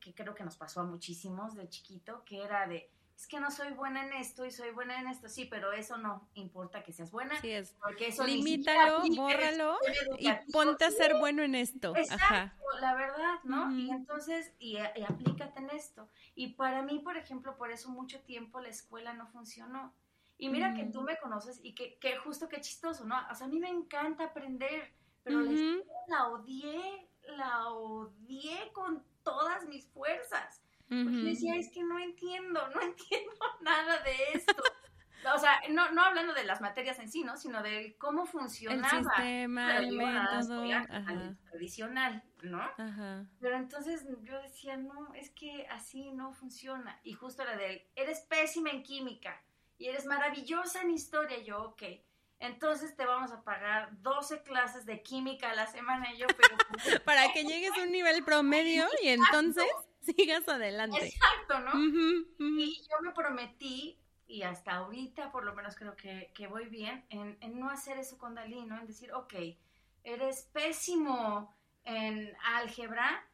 [0.01, 3.51] que creo que nos pasó a muchísimos de chiquito, que era de, es que no
[3.51, 6.93] soy buena en esto y soy buena en esto, sí, pero eso no importa que
[6.93, 7.41] seas buena.
[7.41, 7.77] Sí es.
[7.81, 9.79] Porque eso Limítalo, bórralo
[10.19, 11.95] y ponte a ser bueno en esto.
[11.97, 13.71] Exacto, la verdad, ¿no?
[13.73, 16.09] Y entonces, y, aplícate en esto.
[16.35, 19.95] Y para mí, por ejemplo, por eso mucho tiempo la escuela no funcionó.
[20.37, 23.15] Y mira que tú me conoces y que, que, justo qué chistoso, ¿no?
[23.31, 29.05] O sea, a mí me encanta aprender, pero la escuela la odié, la odié con
[29.25, 30.63] todas mis fuerzas.
[30.89, 34.63] Porque decía, es que no entiendo, no entiendo nada de esto.
[35.35, 37.37] o sea, no, no hablando de las materias en sí, ¿no?
[37.37, 38.99] Sino de cómo funcionaba.
[38.99, 41.37] El sistema, el método.
[41.51, 42.63] tradicional, ¿no?
[42.79, 43.27] Ajá.
[43.41, 47.01] Pero entonces yo decía, no, es que así no funciona.
[47.03, 49.43] Y justo era de, eres pésima en química
[49.79, 51.39] y eres maravillosa en historia.
[51.39, 51.83] Y yo, ok
[52.41, 56.13] entonces te vamos a pagar 12 clases de química a la semana.
[56.13, 56.57] Y yo, pero...
[57.05, 59.65] Para que llegues a un nivel promedio y entonces
[60.01, 61.07] sigas adelante.
[61.07, 61.73] Exacto, ¿no?
[62.39, 67.39] Y yo me prometí, y hasta ahorita por lo menos creo que, voy bien, en,
[67.59, 68.79] no hacer eso con Dalí, ¿no?
[68.79, 69.35] En decir, ok,
[70.03, 71.55] eres pésimo
[71.85, 73.27] en álgebra,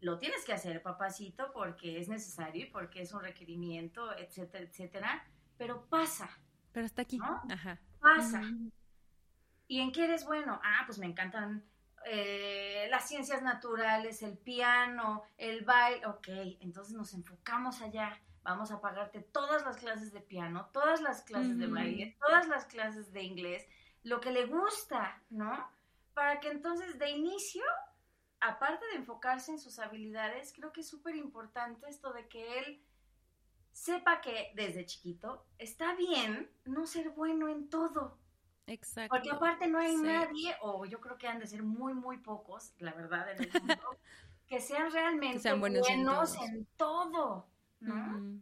[0.00, 5.26] lo tienes que hacer, papacito, porque es necesario y porque es un requerimiento, etcétera, etcétera,
[5.56, 6.28] pero pasa.
[6.72, 7.18] Pero está aquí.
[7.50, 8.42] Ajá pasa.
[9.68, 10.60] ¿Y en qué eres bueno?
[10.62, 11.64] Ah, pues me encantan
[12.04, 16.06] eh, las ciencias naturales, el piano, el baile.
[16.06, 16.28] Ok,
[16.60, 18.20] entonces nos enfocamos allá.
[18.42, 22.64] Vamos a pagarte todas las clases de piano, todas las clases de baile, todas las
[22.66, 23.66] clases de inglés,
[24.04, 25.68] lo que le gusta, ¿no?
[26.14, 27.64] Para que entonces de inicio,
[28.38, 32.85] aparte de enfocarse en sus habilidades, creo que es súper importante esto de que él
[33.76, 38.18] sepa que desde chiquito está bien no ser bueno en todo.
[38.66, 39.14] Exacto.
[39.14, 42.72] Porque aparte no hay nadie, o yo creo que han de ser muy, muy pocos,
[42.78, 43.76] la verdad, en el mundo,
[44.48, 47.46] que sean realmente buenos, en, todo,
[47.80, 48.40] ¿no?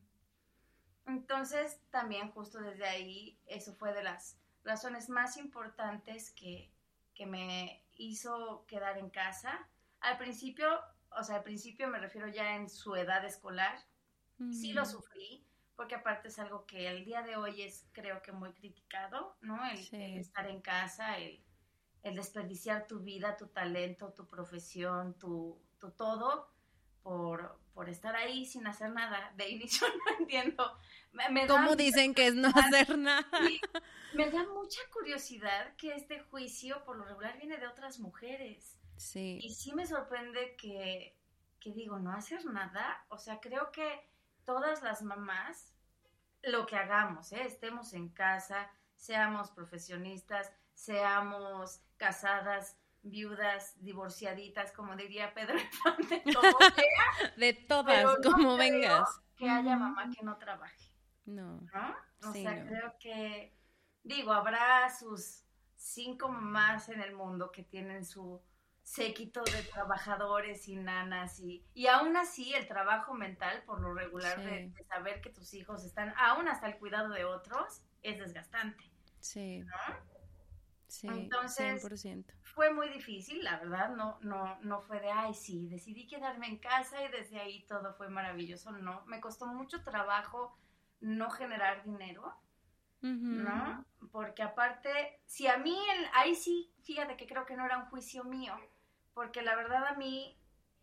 [1.06, 6.70] Entonces, también justo desde ahí, eso fue de las razones más importantes que,
[7.12, 9.68] que me hizo quedar en casa.
[9.98, 10.68] Al principio,
[11.10, 13.84] o sea, al principio me refiero ya en su edad escolar,
[14.50, 18.32] Sí lo sufrí, porque aparte es algo que el día de hoy es creo que
[18.32, 19.58] muy criticado, ¿no?
[19.66, 21.42] El, estar en casa, el,
[22.02, 26.52] desperdiciar tu vida, tu talento, tu profesión, tu, tu todo
[27.02, 29.32] por, por, estar ahí sin hacer nada.
[29.36, 30.78] De inicio no entiendo.
[31.12, 33.26] Me, ¿Cómo dicen que es no hacer nada?
[34.14, 38.78] me da mucha curiosidad que este juicio por lo regular viene de otras mujeres.
[38.96, 39.38] Sí.
[39.42, 41.16] Y sí me sorprende que,
[41.60, 43.04] que digo, no hacer nada.
[43.08, 44.13] O sea, creo que
[44.44, 45.74] todas las mamás,
[46.42, 47.44] lo que hagamos, ¿eh?
[47.44, 56.22] estemos en casa, seamos profesionistas, seamos casadas, viudas, divorciaditas, como diría Pedro Infante,
[57.36, 59.08] de todas, como vengas.
[59.36, 60.92] Que haya mamá que no trabaje.
[61.26, 61.60] No.
[61.60, 62.28] ¿No?
[62.28, 63.54] O sea, creo que,
[64.02, 65.44] digo, habrá sus
[65.76, 68.40] cinco mamás en el mundo que tienen su
[68.84, 74.38] séquito de trabajadores y nanas y, y aún así el trabajo mental por lo regular
[74.44, 78.84] de, saber que tus hijos están aún hasta el cuidado de otros es desgastante.
[79.20, 79.60] Sí.
[79.60, 80.14] ¿no?
[80.86, 82.24] Sí, Entonces, 100%.
[82.42, 86.58] fue muy difícil, la verdad, no, no, no fue de, ay, sí, decidí quedarme en
[86.58, 90.56] casa y desde ahí todo fue maravilloso, no, me costó mucho trabajo
[91.00, 92.32] no generar dinero,
[93.00, 93.84] ¿no?
[94.12, 97.86] Porque aparte, si a mí, el, ahí sí, fíjate que creo que no era un
[97.86, 98.56] juicio mío,
[99.14, 100.36] porque la verdad a mí,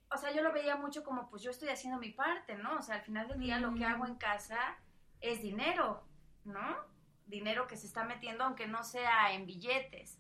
[0.09, 2.77] o sea, yo lo veía mucho como, pues yo estoy haciendo mi parte, ¿no?
[2.77, 4.77] O sea, al final del día lo que hago en casa
[5.19, 6.03] es dinero,
[6.45, 6.77] ¿no?
[7.27, 10.17] Dinero que se está metiendo, aunque no sea en billetes.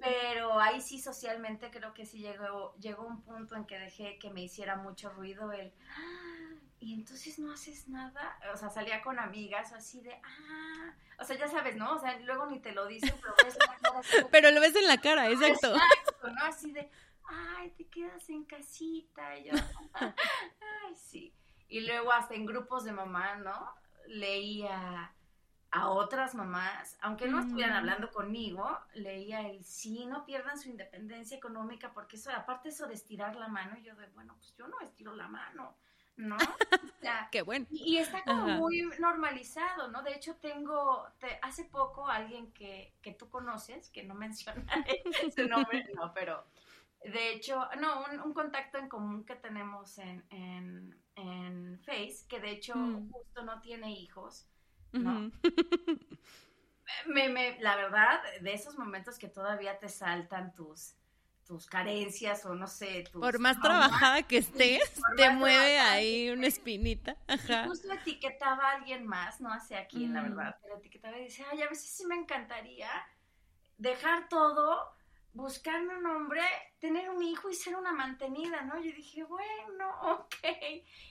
[0.00, 4.30] Pero ahí sí socialmente creo que sí llegó, llegó un punto en que dejé que
[4.30, 6.37] me hiciera mucho ruido el, ah,
[6.80, 11.36] y entonces no haces nada, o sea, salía con amigas así de, ah, o sea,
[11.36, 11.94] ya sabes, ¿no?
[11.94, 14.00] O sea, luego ni te lo dicen, pero ves en la cara.
[14.30, 15.74] pero lo ves en la cara, exacto.
[15.74, 16.44] Exacto, ¿no?
[16.44, 16.88] Así de,
[17.24, 19.52] ay, te quedas en casita, y yo,
[19.94, 21.34] ay, sí.
[21.68, 23.74] Y luego hasta en grupos de mamá, ¿no?
[24.06, 25.12] Leía
[25.70, 31.36] a otras mamás, aunque no estuvieran hablando conmigo, leía el sí, no pierdan su independencia
[31.36, 34.80] económica, porque eso, aparte eso de estirar la mano, yo de, bueno, pues yo no
[34.80, 35.76] estiro la mano,
[36.18, 36.36] ¿no?
[37.32, 37.66] Qué bueno.
[37.70, 40.02] Y, está como muy normalizado, ¿no?
[40.02, 41.06] De hecho, tengo,
[41.42, 45.02] hace poco alguien que, que tú conoces, que no mencionaré
[45.34, 46.44] su nombre, no, pero
[47.04, 52.50] de hecho, no, un, contacto en común que tenemos en, en, en Face, que de
[52.50, 53.10] hecho mm.
[53.10, 54.48] justo no tiene hijos,
[54.92, 55.30] ¿no?
[57.06, 60.96] me, me, la verdad, de esos momentos que todavía te saltan tus,
[61.48, 63.04] tus carencias o no sé.
[63.10, 64.82] Por más trabajada que estés,
[65.16, 67.16] te mueve ahí una espinita.
[67.26, 67.64] Ajá.
[67.66, 70.24] justo etiquetaba a alguien más, no hace aquí, la mm.
[70.24, 72.90] verdad, pero etiquetaba y decía, ay, a veces sí me encantaría
[73.78, 74.92] dejar todo,
[75.32, 76.42] buscarme un hombre,
[76.80, 78.76] tener un hijo y ser una mantenida, ¿no?
[78.76, 80.36] Yo dije, bueno, ok.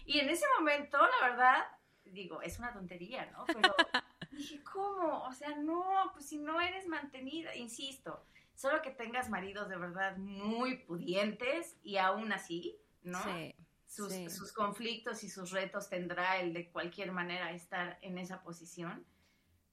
[0.05, 1.65] Y en ese momento, la verdad,
[2.05, 3.43] digo, es una tontería, ¿no?
[3.47, 3.75] Pero
[4.31, 5.23] dije, ¿cómo?
[5.23, 8.23] O sea, no, pues si no eres mantenida, insisto,
[8.57, 13.23] solo que tengas maridos de verdad muy pudientes y aún así, ¿no?
[13.23, 13.55] Sí,
[13.85, 19.05] sus, sus conflictos y sus retos tendrá el de cualquier manera estar en esa posición.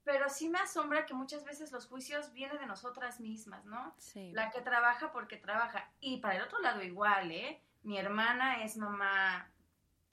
[0.05, 3.95] Pero sí me asombra que muchas veces los juicios vienen de nosotras mismas, ¿no?
[3.99, 4.33] Sí.
[4.33, 5.91] La que trabaja porque trabaja.
[5.99, 7.63] Y para el otro lado igual, ¿eh?
[7.85, 9.51] Mi hermana es mamá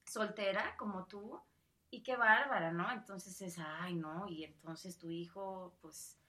[0.05, 1.41] soltera, como tú,
[1.89, 2.89] y qué bárbara, ¿no?
[2.89, 6.20] Entonces es, ay, no, y entonces tu hijo, pues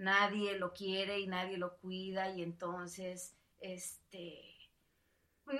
[0.00, 4.56] nadie lo quiere y nadie lo cuida y entonces, este,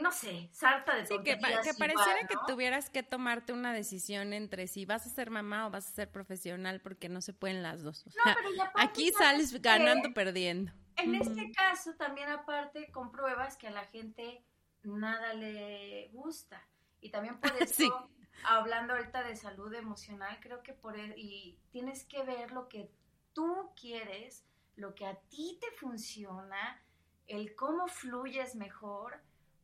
[0.01, 1.07] no sé, sarta de.
[1.07, 5.67] Sí, que, pareciera que tuvieras que tomarte una decisión entre si vas a ser mamá
[5.67, 8.07] o vas a ser profesional porque no se pueden las dos.
[8.07, 10.73] no, pero aquí sales ganando, perdiendo.
[10.97, 14.43] En este caso también aparte compruebas que a la gente
[14.83, 16.67] nada le gusta
[17.01, 18.11] y también por eso
[18.45, 22.91] hablando ahorita de salud emocional, creo que por e, y tienes que ver lo que
[23.33, 24.45] tú quieres,
[24.77, 26.83] lo que a ti te funciona,
[27.27, 29.21] el cómo fluyes mejor,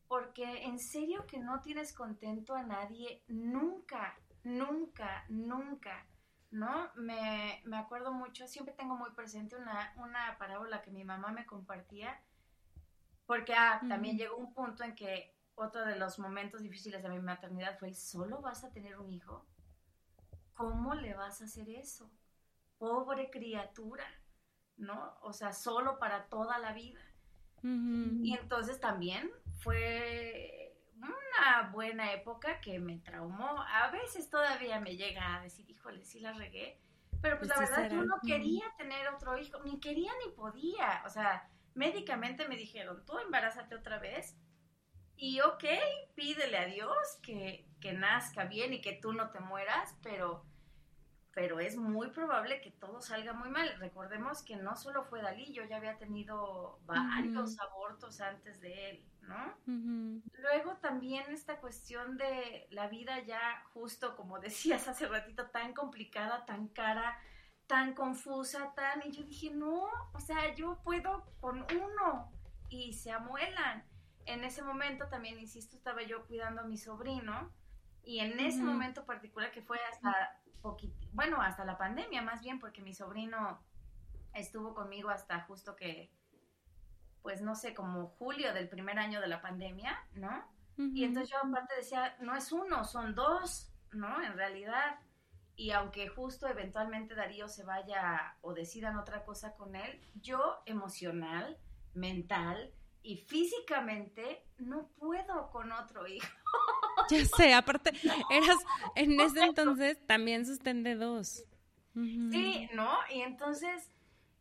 [0.08, 6.06] porque en serio que no tienes contento a nadie nunca, nunca, nunca,
[6.50, 6.90] ¿no?
[6.94, 11.46] Me, me acuerdo mucho, siempre tengo muy presente una, una parábola que mi mamá me
[11.46, 12.20] compartía,
[13.26, 17.18] porque ah, también llegó un punto en que otro de los momentos difíciles de mi
[17.18, 19.44] maternidad fue, ¿solo vas a tener un hijo?
[20.54, 22.10] ¿Cómo le vas a hacer eso?
[22.78, 24.04] Pobre criatura,
[24.76, 25.16] ¿no?
[25.22, 27.00] O sea, solo para toda la vida.
[27.62, 33.60] Y entonces también fue una buena época que me traumó.
[33.60, 36.80] A veces todavía me llega a decir, híjole, sí la regué.
[37.20, 41.02] Pero pues, pues la verdad yo no quería tener otro hijo, ni quería ni podía.
[41.06, 44.36] O sea, médicamente me dijeron, tú embarázate otra vez
[45.16, 45.64] y ok,
[46.14, 50.44] pídele a Dios que, que, nazca bien y que tú no te mueras, pero,
[51.36, 53.78] pero es muy probable que todo salga muy mal.
[53.78, 59.04] Recordemos que no solo fue Dalí, yo ya había tenido varios abortos antes de él,
[59.20, 60.22] ¿no?
[60.32, 66.46] Luego también esta cuestión de la vida ya, justo como decías hace ratito, tan complicada,
[66.46, 67.18] tan cara,
[67.66, 69.06] tan confusa, tan...
[69.06, 72.32] Y yo dije, no, o sea, yo puedo con uno
[72.70, 73.84] y se amuelan
[74.24, 77.52] en ese momento también, insisto, estaba yo cuidando a mi sobrino
[78.02, 80.40] y en ese momento particular que fue hasta
[81.12, 83.60] bueno, hasta la pandemia más bien, porque mi sobrino
[84.34, 86.10] estuvo conmigo hasta justo que,
[87.22, 90.44] pues no sé, como julio del primer año de la pandemia, ¿no?
[90.78, 94.22] Y entonces yo aparte decía, no es uno, son dos, ¿no?
[94.22, 94.98] En realidad.
[95.54, 101.58] Y aunque justo eventualmente Darío se vaya o decidan otra cosa con él, yo emocional,
[101.94, 102.74] mental,
[103.06, 106.26] y físicamente no puedo con otro hijo.
[107.10, 107.92] Ya sé, aparte,
[108.30, 108.58] eras
[108.94, 111.44] en ese entonces también sostén de dos.
[111.94, 112.98] Sí, ¿no?
[113.10, 113.90] Y entonces,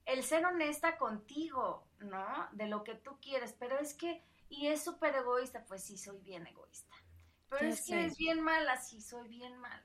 [0.06, 2.50] el ser honesta contigo, ¿no?
[2.52, 6.20] De lo que tú quieres, pero es que, y es súper egoísta, pues sí, soy
[6.20, 6.96] bien egoísta.
[7.50, 9.84] Pero es que es bien mala, sí, soy bien mala.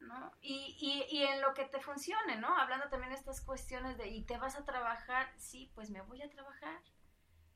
[0.00, 0.32] ¿no?
[0.40, 2.56] Y, y, y, en lo que te funcione, ¿no?
[2.56, 5.30] Hablando también de estas cuestiones de, ¿y te vas a trabajar?
[5.36, 6.80] Sí, pues me voy a trabajar.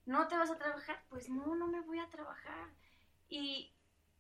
[0.05, 1.03] ¿No te vas a trabajar?
[1.09, 2.69] Pues no, no me voy a trabajar.
[3.29, 3.75] Y,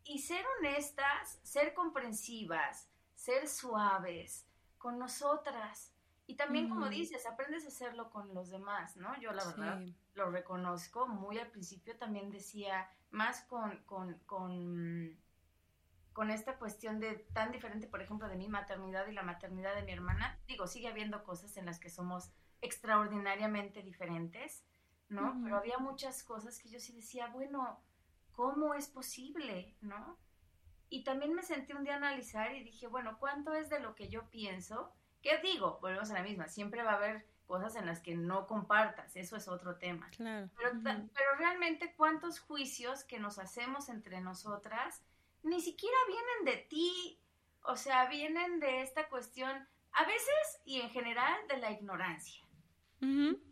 [0.05, 4.47] y ser honestas, ser comprensivas, ser suaves
[4.79, 5.93] con nosotras.
[6.27, 9.19] Y también, como dices, aprendes a hacerlo con los demás, ¿no?
[9.21, 9.83] Yo la verdad
[10.15, 11.07] lo reconozco.
[11.07, 15.19] Muy al principio también decía, más con, con, con
[16.15, 19.83] con esta cuestión de tan diferente, por ejemplo, de mi maternidad y la maternidad de
[19.83, 22.31] mi hermana, digo, sigue habiendo cosas en las que somos
[22.63, 24.65] extraordinariamente diferentes,
[25.09, 25.39] ¿no?
[25.43, 27.81] Pero había muchas cosas que yo sí decía, bueno,
[28.35, 30.19] ¿cómo es posible, no?
[30.91, 33.95] Y también me sentí un día a analizar y dije, bueno, ¿cuánto es de lo
[33.95, 34.93] que yo pienso?
[35.23, 35.79] ¿Qué digo?
[35.81, 39.37] Volvemos a la misma, siempre va a haber cosas en las que no compartas, eso
[39.37, 40.09] es otro tema.
[40.11, 40.49] Claro.
[40.57, 45.03] Pero, pero realmente, ¿cuántos juicios que nos hacemos entre nosotras?
[45.45, 47.21] ni siquiera vienen de ti,
[47.63, 52.43] o sea, vienen de esta cuestión, a veces y en general, de la ignorancia.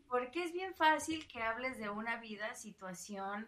[0.08, 3.46] Porque es bien fácil que hables de una vida, situación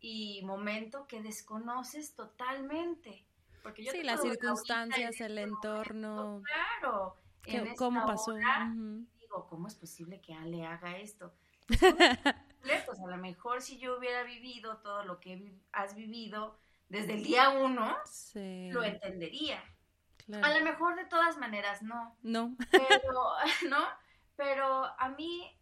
[0.00, 3.24] y momento que desconoces totalmente.
[3.62, 6.42] Porque yo sí, las circunstancias, el entorno.
[6.44, 7.16] claro.
[7.76, 8.34] ¿Cómo pasó?
[8.34, 11.32] Digo, ¿cómo es posible que Ale haga esto?
[12.60, 17.24] Pues a lo mejor si yo hubiera vivido todo lo que has vivido, desde el
[17.24, 17.96] día uno,
[18.34, 19.62] lo entendería.
[20.42, 22.16] A lo mejor de todas maneras no.
[22.22, 22.56] No.
[22.70, 23.32] Pero,
[23.70, 23.84] ¿no?
[24.36, 25.57] Pero a mí,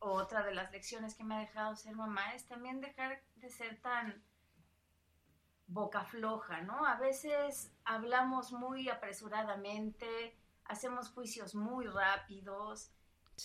[0.00, 3.80] otra de las lecciones que me ha dejado ser mamá es también dejar de ser
[3.80, 4.22] tan
[5.66, 6.86] boca floja, ¿no?
[6.86, 12.90] A veces hablamos muy apresuradamente, hacemos juicios muy rápidos,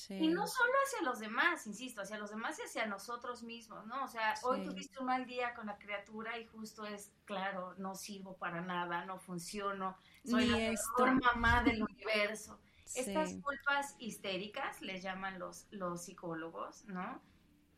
[0.09, 4.03] y no solo hacia los demás, insisto, hacia los demás y hacia nosotros mismos, ¿no?
[4.03, 7.93] O sea, hoy tuviste un mal día con la criatura y justo es, claro, no
[7.93, 9.95] sirvo para nada, no funciono,
[10.25, 12.59] soy la mejor mamá del universo.
[12.95, 17.21] Estas culpas histéricas, les llaman los, los psicólogos, ¿no?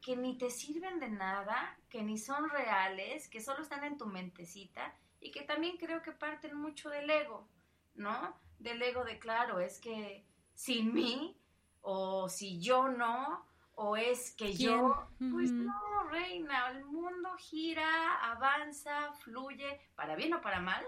[0.01, 4.06] Que ni te sirven de nada, que ni son reales, que solo están en tu
[4.06, 7.47] mentecita y que también creo que parten mucho del ego,
[7.95, 8.38] ¿no?
[8.60, 11.38] Del ego de, claro, es que sin mí
[11.82, 13.45] o si yo no,
[13.76, 20.41] o es que yo, pues no, reina, el mundo gira, avanza, fluye, para bien o
[20.41, 20.84] para mal,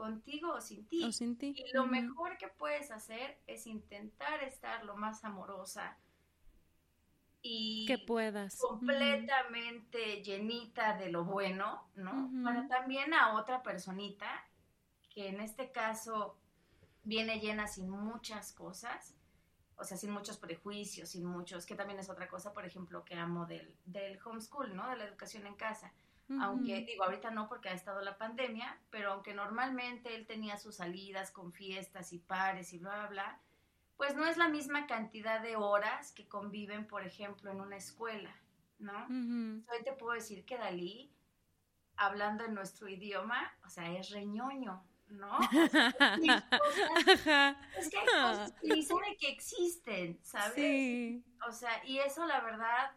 [0.00, 1.04] contigo o sin ti.
[1.56, 5.98] Y lo mejor que puedes hacer es intentar estar lo más amorosa
[7.42, 12.30] y que puedas completamente llenita de lo bueno, ¿no?
[12.42, 14.26] Para también a otra personita
[15.10, 16.38] que en este caso
[17.02, 19.14] viene llena sin muchas cosas
[19.76, 23.14] o sea, sin muchos prejuicios, sin muchos, que también es otra cosa, por ejemplo, que
[23.14, 24.86] amo del, del homeschool, ¿no?
[24.90, 25.90] De la educación en casa.
[26.40, 30.76] Aunque, digo, ahorita no porque ha estado la pandemia, pero aunque normalmente él tenía sus
[30.76, 33.40] salidas con fiestas y pares y bla, bla, bla,
[33.96, 38.34] pues no es la misma cantidad de horas que conviven, por ejemplo, en una escuela,
[38.78, 39.06] ¿no?
[39.08, 41.12] Hoy te puedo decir que Dalí,
[41.96, 45.38] hablando en nuestro idioma, o sea, es reñoño, ¿no?
[47.76, 50.54] es que hay cosas que ni sabe que existen, ¿sabes?
[50.54, 51.24] Sí.
[51.46, 52.92] O sea, y eso la verdad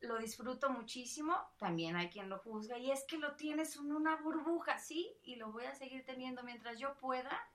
[0.00, 4.16] lo disfruto muchísimo, también hay quien lo juzga, y es que lo tienes en una
[4.16, 7.48] burbuja, sí, y lo voy a seguir teniendo mientras yo pueda,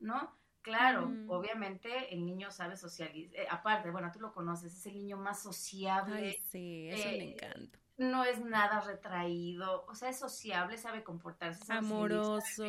[0.00, 0.34] ¿no?
[0.62, 5.16] Claro, obviamente el niño sabe socializar, eh, aparte, bueno, tú lo conoces, es el niño
[5.16, 6.28] más sociable.
[6.28, 11.02] Ay, sí, eso me eh, encanta no es nada retraído, o sea, es sociable, sabe
[11.02, 11.72] comportarse.
[11.72, 12.64] Amoroso,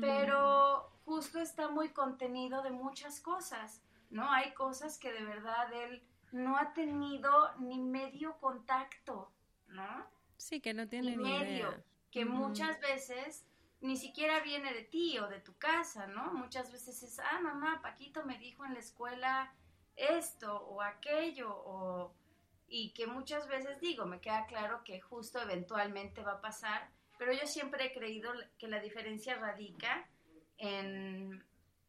[0.00, 4.30] Pero justo está muy contenido de muchas cosas, ¿no?
[4.32, 9.30] Hay cosas que de verdad él no ha tenido ni medio contacto,
[9.68, 10.06] ¿no?
[10.36, 13.44] Sí, que no tiene ni, medio, que muchas veces
[13.80, 16.32] ni siquiera viene de ti o de tu casa, ¿no?
[16.32, 19.54] Muchas veces es, ah, mamá, Paquito me dijo en la escuela
[19.96, 22.14] esto o aquello o
[22.68, 27.32] y que muchas veces digo, me queda claro que justo eventualmente va a pasar, pero
[27.32, 30.08] yo siempre he creído que la diferencia radica
[30.58, 31.44] en,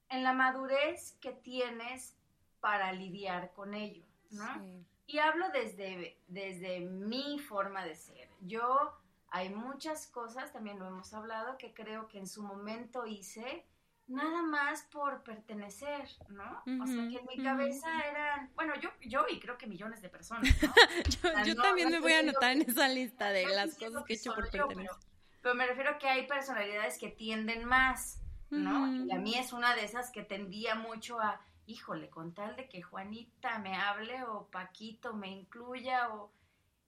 [0.10, 2.16] la madurez que tienes
[2.60, 4.86] para lidiar con ello, ¿no?
[5.06, 8.30] Y hablo desde, desde mi forma de ser.
[8.42, 8.94] Yo
[9.30, 13.66] hay muchas cosas, también lo hemos hablado, que creo que en su momento hice
[14.08, 16.64] nada más por pertenecer, ¿no?
[16.82, 20.08] o sea, que en mi cabeza eran, bueno, yo, yo y creo que millones de
[20.08, 20.74] personas, ¿no?
[21.46, 24.34] yo, también me voy a anotar en esa lista de las cosas que he hecho
[24.34, 24.96] por pertenecer.
[25.42, 29.06] pero, me refiero a que hay personalidades que tienden más, ¿no?
[29.06, 32.68] Y a mí es una de esas que tendía mucho a, híjole, con tal de
[32.68, 36.32] que Juanita me hable o Paquito me incluya o...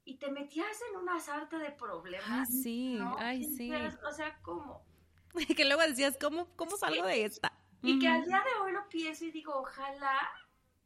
[0.06, 2.28] Y te metías en una sarta de problemas.
[2.28, 3.72] Ah, sí, ay, sí.
[3.72, 4.84] O sea, ¿cómo?
[5.56, 7.54] que luego decías, ¿cómo, cómo salgo de esta?
[7.84, 10.20] Y que al día de hoy lo pienso y digo, ojalá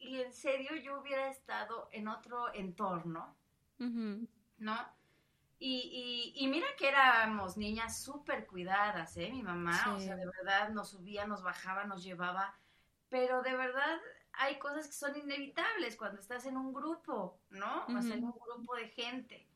[0.03, 3.35] y en serio yo hubiera estado en otro entorno,
[3.77, 4.77] ¿no?
[5.59, 9.29] Y, y, mira que éramos niñas súper cuidadas, ¿eh?
[9.31, 12.53] Mi mamá, o sea, de verdad nos subía, nos bajaba, nos llevaba,
[13.13, 14.01] pero de verdad
[14.31, 17.85] hay cosas que son inevitables cuando estás en un grupo, ¿no?
[17.85, 19.47] O sea, en un grupo de gente.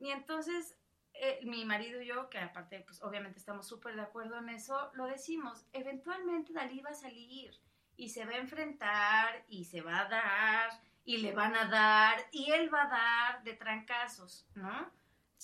[0.00, 0.76] Y entonces
[1.12, 4.90] eh, mi marido y yo, que aparte, pues obviamente estamos súper de acuerdo en eso,
[4.94, 7.56] lo decimos, eventualmente Dalí va a salir
[7.96, 10.70] y se va a enfrentar y se va a dar
[11.04, 14.90] y le van a dar y él va a dar de trancazos, ¿no?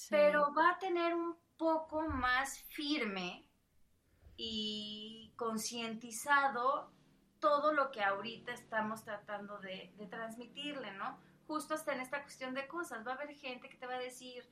[0.08, 3.46] Pero va a tener un poco más firme
[4.36, 6.90] y concientizado
[7.40, 11.18] todo lo que ahorita estamos tratando de, de transmitirle, ¿no?
[11.46, 13.98] Justo hasta en esta cuestión de cosas, va a haber gente que te va a
[13.98, 14.48] decir,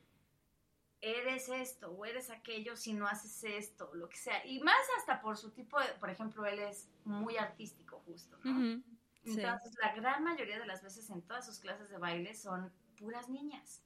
[1.00, 4.44] eres esto o eres aquello si no haces esto, lo que sea.
[4.44, 8.82] Y más hasta por su tipo de, por ejemplo, él es muy artístico justo, ¿no?
[9.24, 13.28] Entonces, la gran mayoría de las veces en todas sus clases de baile son puras
[13.28, 13.82] niñas.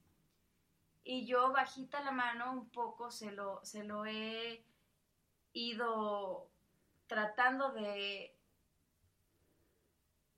[1.04, 4.64] Y yo bajita la mano un poco se lo, se lo he
[5.52, 6.48] ido
[7.08, 8.36] tratando de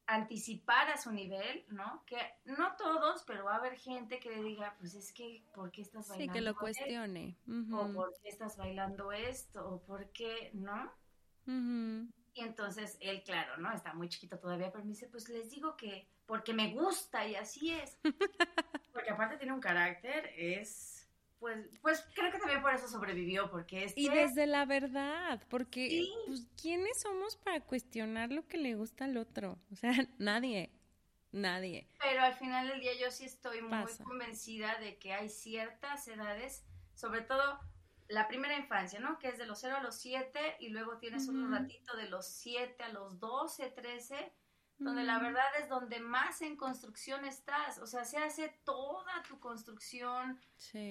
[0.06, 2.02] anticipar a su nivel, ¿no?
[2.06, 5.70] Que no todos, pero va a haber gente que le diga, pues es que, ¿por
[5.70, 6.32] qué estás bailando?
[6.32, 7.36] Sí, que lo cuestione.
[7.72, 9.66] O ¿por qué estás bailando esto?
[9.68, 10.92] O ¿por qué, no?
[11.46, 13.72] Y entonces él, claro, ¿no?
[13.72, 17.36] Está muy chiquito todavía, pero me dice, pues les digo que porque me gusta y
[17.36, 17.98] así es.
[18.92, 20.93] porque aparte tiene un carácter, es
[21.44, 26.46] pues, pues creo que también por eso sobrevivió, porque Y desde la verdad, porque pues,
[26.58, 29.58] ¿quiénes somos para cuestionar lo que le gusta al otro?
[29.70, 30.70] O sea, nadie,
[31.32, 31.86] nadie.
[32.00, 36.64] Pero al final del día yo sí estoy muy convencida de que hay ciertas edades,
[36.94, 37.60] sobre todo
[38.08, 39.18] la primera infancia, ¿no?
[39.18, 42.26] Que es de los 0 a los 7 y luego tienes un ratito de los
[42.26, 44.32] 7 a los 12, 13
[44.78, 49.38] donde la verdad es donde más en construcción estás, o sea, se hace toda tu
[49.38, 50.40] construcción,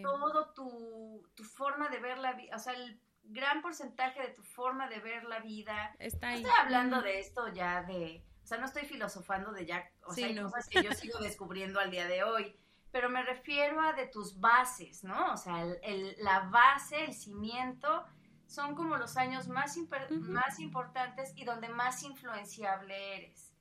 [0.02, 4.44] todo tu, tu, forma de ver la vida, o sea, el gran porcentaje de tu
[4.44, 5.96] forma de ver la vida.
[6.00, 6.42] Está ahí.
[6.42, 10.14] No estoy hablando de esto ya de, o sea, no estoy filosofando de ya, o
[10.14, 12.56] sea, hay cosas que yo sigo descubriendo al día de hoy,
[12.92, 15.34] pero me refiero a de tus bases, ¿no?
[15.34, 18.06] O sea, el, la base, el cimiento,
[18.46, 19.78] son como los años más,
[20.22, 23.53] más importantes y donde más influenciable eres.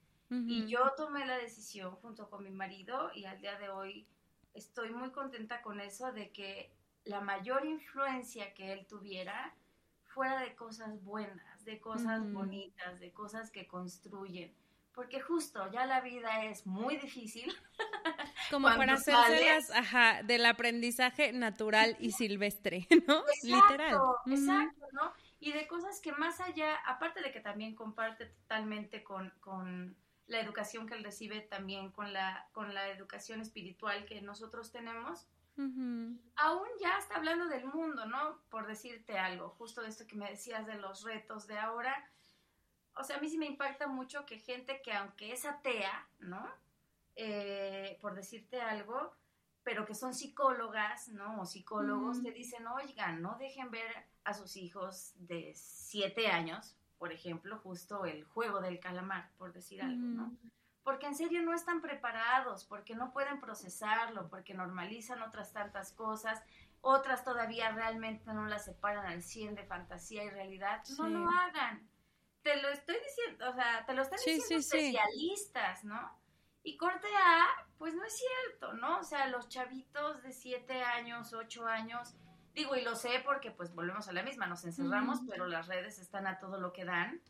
[0.47, 4.07] Y yo tomé la decisión junto con mi marido y al día de hoy
[4.55, 6.73] estoy muy contenta con eso de que
[7.05, 9.55] la mayor influencia que él tuviera
[10.05, 14.55] fuera de cosas buenas, de cosas bonitas, de cosas que construyen.
[14.95, 17.51] Porque justo ya la vida es muy difícil.
[18.51, 23.23] Como para hacerse ajá, del aprendizaje natural y silvestre, ¿no?
[23.43, 23.97] Literal.
[24.27, 25.13] Exacto, ¿no?
[25.41, 29.97] Y de cosas que más allá, aparte de que también comparte totalmente con, con
[30.27, 35.27] la educación que él recibe también con la, con la educación espiritual que nosotros tenemos.
[35.57, 38.41] Aún ya está hablando del mundo, ¿no?
[38.49, 42.11] Por decirte algo, justo de esto que me decías de los retos de ahora.
[42.97, 46.49] O sea, a mí sí me impacta mucho que gente que aunque es atea, ¿no?
[47.17, 49.15] Eh, por decirte algo,
[49.63, 51.43] pero que son psicólogas, ¿no?
[51.43, 57.13] O psicólogos, te dicen, oigan, no dejen ver a sus hijos de siete años, por
[57.13, 60.37] ejemplo, justo el juego del calamar, por decir algo, ¿no?
[60.85, 66.41] Porque en serio no están preparados, porque no pueden procesarlo, porque normalizan otras tantas cosas,
[66.81, 70.85] otras todavía realmente no las separan al 100 de fantasía y realidad.
[70.97, 71.89] No lo hagan.
[72.45, 76.17] Te lo estoy diciendo, o sea, te lo están diciendo especialistas, ¿no?
[76.63, 79.01] Y corte A, pues no es cierto, ¿no?
[79.01, 82.15] O sea, los chavitos de 7 años, 8 años,
[82.55, 85.99] Digo, y lo sé porque pues volvemos a la misma, nos encerramos, pero las redes
[85.99, 87.21] están a todo lo que dan.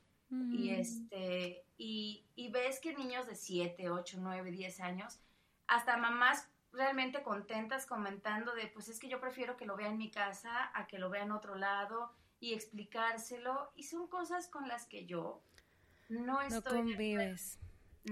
[0.50, 5.20] Y este, y, y ves que niños de 7, 8, 9, 10 años,
[5.66, 9.98] hasta mamás realmente contentas comentando de, pues es que yo prefiero que lo vea en
[9.98, 13.72] mi casa a que lo vea en otro lado y explicárselo.
[13.76, 15.42] Y son cosas con las que yo
[16.09, 16.78] no estoy...
[16.78, 17.59] No convives.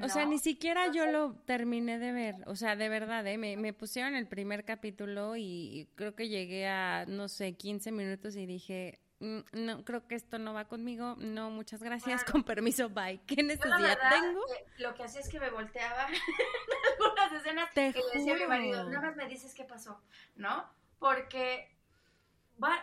[0.02, 2.36] O sea, ni siquiera yo lo terminé de ver.
[2.46, 3.38] O sea, de verdad, ¿eh?
[3.38, 8.36] me, me, pusieron el primer capítulo y creo que llegué a, no sé, 15 minutos
[8.36, 11.16] y dije, mm, no, creo que esto no va conmigo.
[11.18, 13.20] No, muchas gracias, con permiso, bye.
[13.26, 14.44] ¿Qué necesidad tengo?
[14.78, 18.46] lo que hacía es que me volteaba en algunas escenas y le decía a mi
[18.46, 20.00] marido, nada más me dices qué pasó,
[20.36, 20.70] ¿no?
[21.00, 21.68] Porque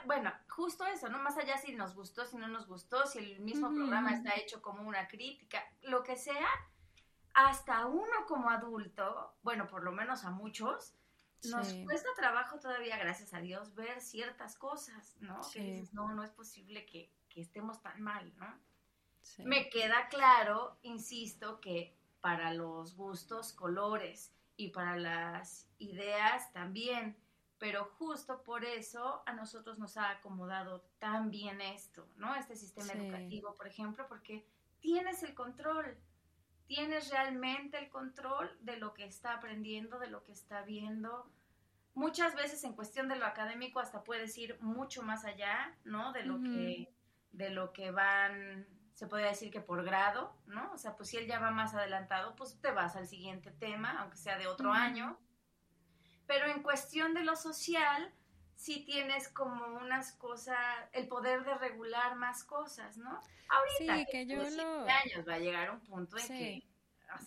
[0.05, 1.19] bueno, justo eso, ¿no?
[1.19, 4.61] Más allá si nos gustó, si no nos gustó, si el mismo programa está hecho
[4.61, 6.47] como una crítica, lo que sea,
[7.38, 10.95] hasta uno como adulto, bueno, por lo menos a muchos,
[11.43, 15.39] nos cuesta trabajo todavía, gracias a Dios, ver ciertas cosas, ¿no?
[15.53, 18.59] Que dices, no, no es posible que, que estemos tan mal, ¿no?
[19.45, 27.15] Me queda claro, insisto, que para los gustos, colores y para las ideas también,
[27.59, 32.34] pero justo por eso a nosotros nos ha acomodado tan bien esto, ¿no?
[32.34, 34.43] Este sistema educativo, por ejemplo, porque
[34.80, 35.99] tienes el control,
[36.68, 41.30] tienes realmente el control de lo que está aprendiendo, de lo que está viendo.
[41.94, 46.11] Muchas veces en cuestión de lo académico hasta puedes ir mucho más allá, ¿no?
[46.11, 46.91] De lo que
[47.31, 48.65] de lo que van
[48.98, 50.72] se podría decir que por grado, ¿no?
[50.73, 53.99] O sea, pues si él ya va más adelantado, pues te vas al siguiente tema,
[53.99, 55.19] aunque sea de otro año.
[56.26, 58.11] Pero en cuestión de lo social,
[58.57, 60.57] sí tienes como unas cosas,
[60.91, 63.21] el poder de regular más cosas, ¿no?
[63.47, 64.81] Ahorita, sí, que yo lo...
[64.81, 66.63] años va a llegar un punto en que...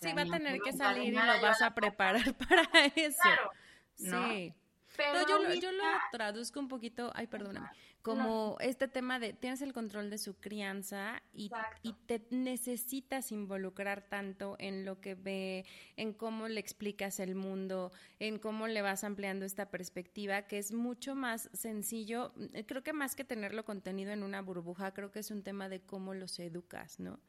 [0.03, 3.19] sí, va a tener que salir y lo vas a preparar para eso.
[3.23, 3.51] Claro,
[3.95, 4.55] Sí.
[4.97, 7.71] Pero yo, lo, yo lo traduzco un poquito, ay, perdóname,
[8.03, 11.51] como este tema de tienes el control de su crianza y,
[11.83, 15.67] y, te necesitas involucrar tanto en lo que ve,
[15.97, 20.73] en cómo le explicas el mundo, en cómo le vas ampliando esta perspectiva, que es
[20.73, 22.33] mucho más sencillo.
[22.37, 25.69] Mm, creo que más que tenerlo contenido en una burbuja, creo que es un tema
[25.69, 27.21] de cómo los educas, ¿no?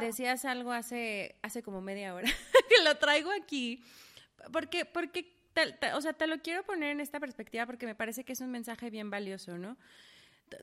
[0.00, 2.26] decías algo hace, hace como media hora,
[2.68, 3.84] que lo traigo aquí,
[4.50, 5.35] porque, porque
[5.94, 8.50] o sea, te lo quiero poner en esta perspectiva porque me parece que es un
[8.50, 9.76] mensaje bien valioso, ¿no?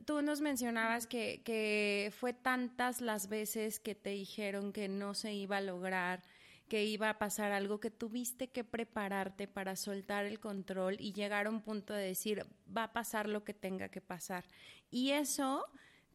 [0.06, 5.34] Tú nos mencionabas que, que fue tantas las veces que te dijeron que no se
[5.34, 6.24] iba a lograr,
[6.70, 11.48] que iba a pasar algo, que tuviste que prepararte para soltar el control y llegar
[11.48, 12.45] a un punto de decir,
[12.76, 14.45] va a pasar lo que tenga que pasar.
[14.90, 15.68] Y eso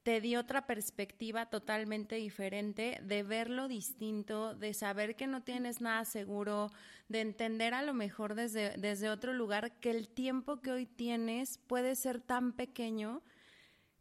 [0.02, 6.04] te dio otra perspectiva totalmente diferente, de verlo distinto, de saber que no tienes nada
[6.04, 6.70] seguro,
[7.08, 11.58] de entender a lo mejor desde, desde otro lugar que el tiempo que hoy tienes
[11.58, 13.22] puede ser tan pequeño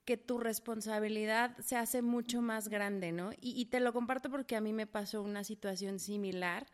[0.05, 3.33] que tu responsabilidad se hace mucho más grande, ¿no?
[3.41, 6.65] Y, y te lo comparto porque a mí me pasó una situación similar,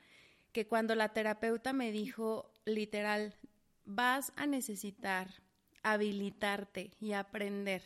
[0.51, 3.33] que cuando la terapeuta me dijo, literal,
[3.85, 5.27] vas a necesitar
[5.81, 7.83] habilitarte y aprender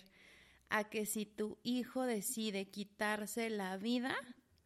[0.70, 4.16] a que si tu hijo decide quitarse la vida,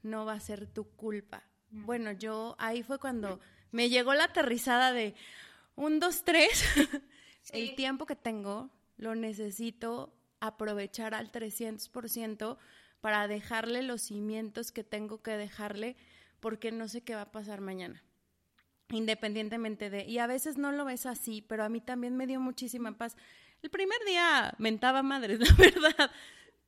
[0.03, 1.43] no va a ser tu culpa.
[1.69, 1.85] Mm.
[1.85, 3.39] Bueno, yo ahí fue cuando
[3.71, 5.15] me llegó la aterrizada de
[5.75, 6.63] un, dos, tres,
[7.53, 12.57] el tiempo que tengo lo necesito aprovechar al 300%
[12.99, 15.95] para dejarle los cimientos que tengo que dejarle
[16.39, 18.03] porque no sé qué va a pasar mañana
[18.91, 22.39] independientemente de, y a veces no lo ves así, pero a mí también me dio
[22.39, 23.15] muchísima paz.
[23.61, 26.11] El primer día mentaba madres, la verdad,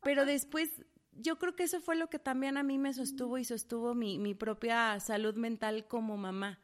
[0.03, 0.69] pero después
[1.11, 4.19] yo creo que eso fue lo que también a mí me sostuvo y sostuvo mi,
[4.19, 6.59] mi propia salud mental como mamá,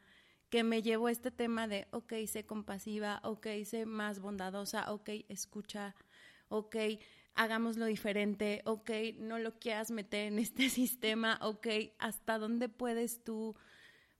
[0.48, 5.94] que me llevó este tema de, ok, sé compasiva, ok, sé más bondadosa, ok, escucha,
[6.48, 6.76] ok,
[7.34, 11.66] hagámoslo diferente, ok, no lo quieras meter en este sistema, ok,
[11.98, 13.56] hasta dónde puedes tú,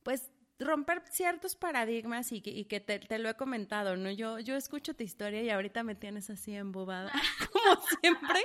[0.02, 0.30] pues
[0.60, 4.10] romper ciertos paradigmas y que, y que te, lo he comentado, ¿no?
[4.10, 7.10] Yo, yo escucho tu historia y ahorita me tienes así embobada,
[7.52, 8.44] como siempre,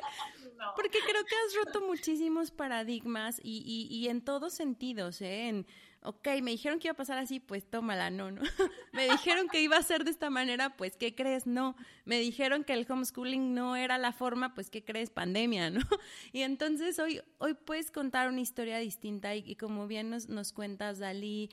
[0.75, 5.49] porque creo que has roto muchísimos paradigmas y, y, y en todos sentidos, ¿eh?
[5.49, 5.67] En,
[6.05, 8.41] ok, me dijeron que iba a pasar así, pues tómala, no, no.
[8.93, 11.47] me dijeron que iba a ser de esta manera, pues ¿qué crees?
[11.47, 11.75] No.
[12.05, 15.09] Me dijeron que el homeschooling no era la forma, pues ¿qué crees?
[15.09, 15.81] Pandemia, ¿no?
[16.31, 20.53] Y entonces hoy, hoy puedes contar una historia distinta y, y como bien nos, nos
[20.53, 21.49] cuentas, Dalí,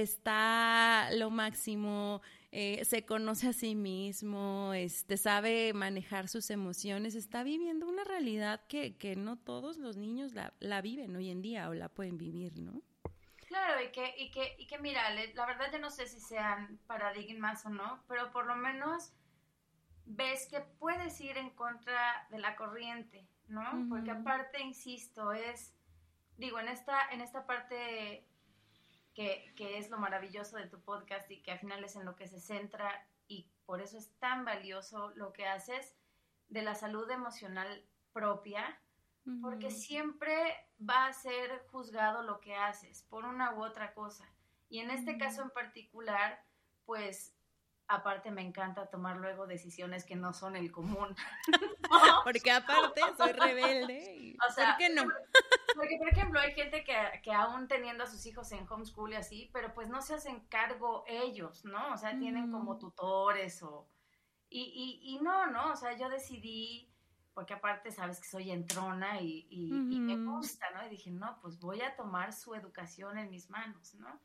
[0.00, 2.20] está lo máximo,
[2.52, 8.66] eh, se conoce a sí mismo, este, sabe manejar sus emociones, está viviendo una realidad
[8.68, 12.18] que, que no todos los niños la, la, viven hoy en día o la pueden
[12.18, 12.82] vivir, ¿no?
[13.48, 15.02] Claro, y que, y que, y que mira,
[15.34, 19.12] la verdad yo no sé si sean paradigmas o no, pero por lo menos
[20.04, 23.86] ves que puedes ir en contra de la corriente, ¿no?
[23.88, 25.74] Porque aparte, insisto, es,
[26.36, 28.26] digo, en esta, en esta parte
[29.16, 32.28] que, es lo maravilloso de tu podcast y que al final es en lo que
[32.28, 35.96] se centra y por eso es tan valioso lo que haces
[36.48, 37.82] de la salud emocional
[38.12, 38.78] propia,
[39.42, 44.30] porque siempre va a ser juzgado lo que haces por una u otra cosa.
[44.68, 46.44] Y en este caso en particular,
[46.84, 47.35] pues
[47.88, 51.14] aparte me encanta tomar luego decisiones que no son el común.
[52.24, 54.14] Porque aparte soy rebelde.
[54.16, 54.36] Y...
[54.48, 55.04] O sea, ¿Por qué no?
[55.74, 59.16] Porque, por ejemplo, hay gente que, que, aún teniendo a sus hijos en homeschool y
[59.16, 61.92] así, pero pues no se hacen cargo ellos, ¿no?
[61.92, 63.88] O sea, tienen como tutores o...
[64.48, 65.72] Y, y, y, no, ¿no?
[65.72, 66.88] O sea, yo decidí,
[67.34, 70.86] porque aparte sabes que soy entrona y, y, me gusta, ¿no?
[70.86, 74.20] Y dije, no, pues voy a tomar su educación en mis manos, ¿no?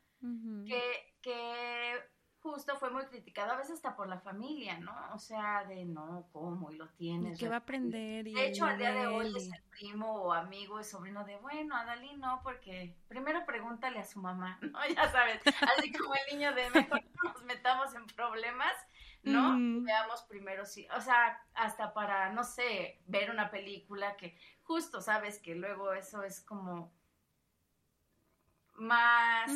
[0.67, 1.99] que, que
[2.41, 4.93] justo fue muy criticado, a veces hasta por la familia, ¿no?
[5.13, 6.71] O sea, de no, ¿cómo?
[6.71, 7.39] Y lo tienes.
[7.39, 8.25] ¿Qué va a aprender?
[8.25, 11.75] de hecho, al día de hoy es el primo o amigo, es sobrino de, bueno,
[11.75, 14.79] Adalí no, porque primero pregúntale a su mamá, ¿no?
[14.87, 15.41] Ya sabes,
[15.77, 18.73] así como el niño de mejor no nos metamos en problemas,
[19.23, 19.55] ¿no?
[19.83, 25.39] Veamos primero si, o sea, hasta para, no sé, ver una película que justo sabes
[25.39, 26.91] que luego eso es como
[28.81, 29.51] más,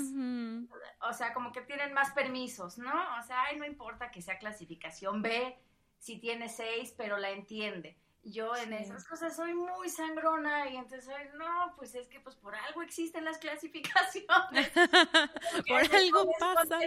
[1.01, 2.93] o sea, como que tienen más permisos, ¿no?
[3.19, 5.57] O sea, ay, no importa que sea clasificación B,
[5.97, 7.97] si tiene seis, pero la entiende.
[8.23, 12.35] Yo en esas cosas soy muy sangrona y entonces soy, no, pues es que pues
[12.35, 14.71] por algo existen las clasificaciones.
[15.67, 16.79] por algo pasa.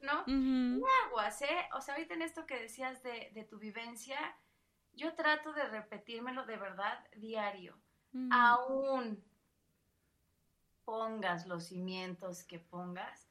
[0.00, 0.24] ¿no?
[0.26, 1.68] Uh aguas, ¿eh?
[1.74, 4.18] O sea, ahorita en esto que decías de, de, tu vivencia,
[4.94, 7.78] yo trato de repetírmelo de verdad diario.
[8.30, 9.22] Aún
[10.88, 13.28] pongas los cimientos que pongas,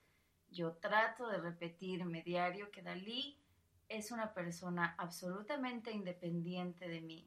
[0.52, 3.36] yo trato de repetirme diario que Dalí
[3.90, 7.26] es una persona absolutamente independiente de mí.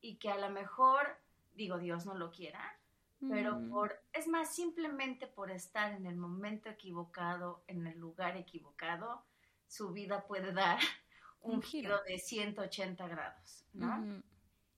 [0.00, 1.18] Y que a lo mejor,
[1.56, 2.78] digo Dios no lo quiera,
[3.18, 9.24] pero por, es más, simplemente por estar en el momento equivocado, en el lugar equivocado,
[9.66, 10.78] su vida puede dar
[11.40, 12.00] un, giro.
[12.04, 14.22] de 180 grados, ¿no?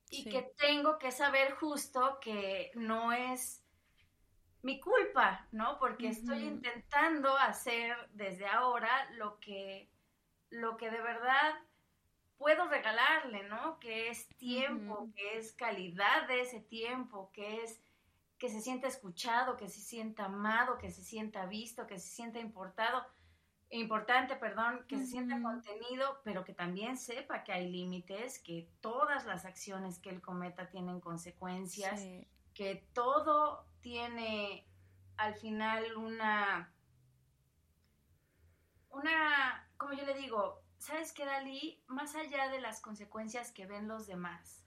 [0.08, 3.62] Y que tengo que saber justo que no es
[4.62, 5.78] mi culpa, ¿no?
[5.78, 9.88] Porque estoy intentando hacer desde ahora lo que,
[10.50, 11.54] lo que de verdad
[12.38, 13.78] puedo regalarle, ¿no?
[13.78, 17.80] Que es tiempo, que es calidad de ese tiempo, que es
[18.38, 22.38] que se sienta escuchado, que se sienta amado, que se sienta visto, que se sienta
[22.38, 23.04] importado,
[23.70, 29.26] importante, perdón, que se sienta contenido, pero que también sepa que hay límites, que todas
[29.26, 32.00] las acciones que él cometa tienen consecuencias,
[32.58, 34.66] que todo tiene
[35.16, 36.74] al final una,
[38.90, 41.84] una, como yo le digo, ¿sabes qué, Dalí?
[41.86, 44.66] Más allá de las consecuencias que ven los demás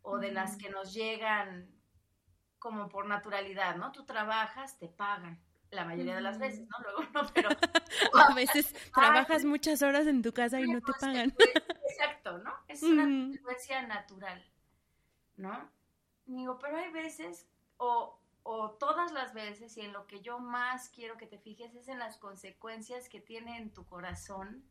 [0.00, 1.70] o de las que nos llegan
[2.58, 3.92] como por naturalidad, ¿no?
[3.92, 5.38] Tú trabajas, te pagan
[5.70, 6.78] la mayoría de las veces, ¿no?
[6.84, 7.50] Luego no, pero...
[8.30, 11.34] a veces trabajas muchas horas en tu casa y no te pagan.
[11.86, 12.54] Exacto, ¿no?
[12.66, 14.42] Es una consecuencia natural,
[15.36, 15.76] ¿no?
[16.26, 17.46] Digo, pero hay veces,
[17.78, 21.74] o o todas las veces y en lo que yo más quiero que te fijes
[21.74, 24.64] es en las consecuencias que tiene en tu corazón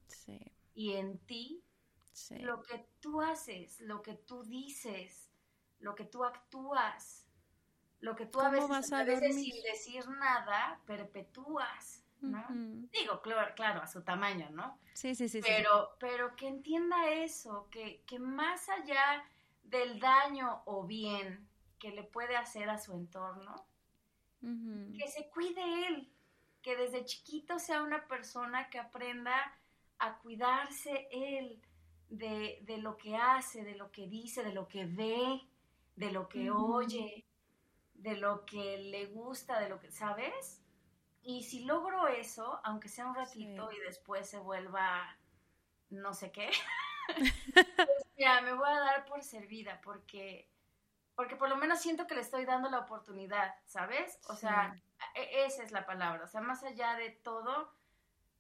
[0.74, 1.62] y en ti
[2.40, 5.30] lo que tú haces, lo que tú dices,
[5.80, 7.28] lo que tú actúas,
[8.00, 12.02] lo que tú a veces, a veces sin decir nada perpetúas.
[12.22, 12.48] ¿no?
[12.94, 14.80] Digo, claro, claro, a su tamaño, ¿no?
[14.94, 15.42] Sí, sí, sí.
[15.42, 19.24] Pero, pero que entienda eso, que, que más allá
[19.66, 21.48] del daño o bien
[21.80, 23.68] que le puede hacer a su entorno,
[24.42, 26.12] que se cuide él,
[26.62, 29.36] que desde chiquito sea una persona que aprenda
[29.98, 31.62] a cuidarse él
[32.10, 35.42] de, lo que hace, de lo que dice, de lo que ve,
[35.96, 37.26] de lo que oye,
[37.96, 40.62] de lo que le gusta, de lo que, ¿sabes?
[41.24, 45.18] Y si logro eso, aunque sea un ratito y después se vuelva
[45.90, 46.52] no sé qué,
[48.18, 50.50] ya me voy a dar por servida porque
[51.16, 54.20] porque por lo menos siento que le estoy dando la oportunidad, ¿sabes?
[54.28, 54.76] O sea,
[55.14, 57.74] e, esa es la palabra, o sea, más allá de todo,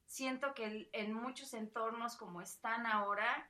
[0.05, 3.49] siento que en muchos entornos como están ahora,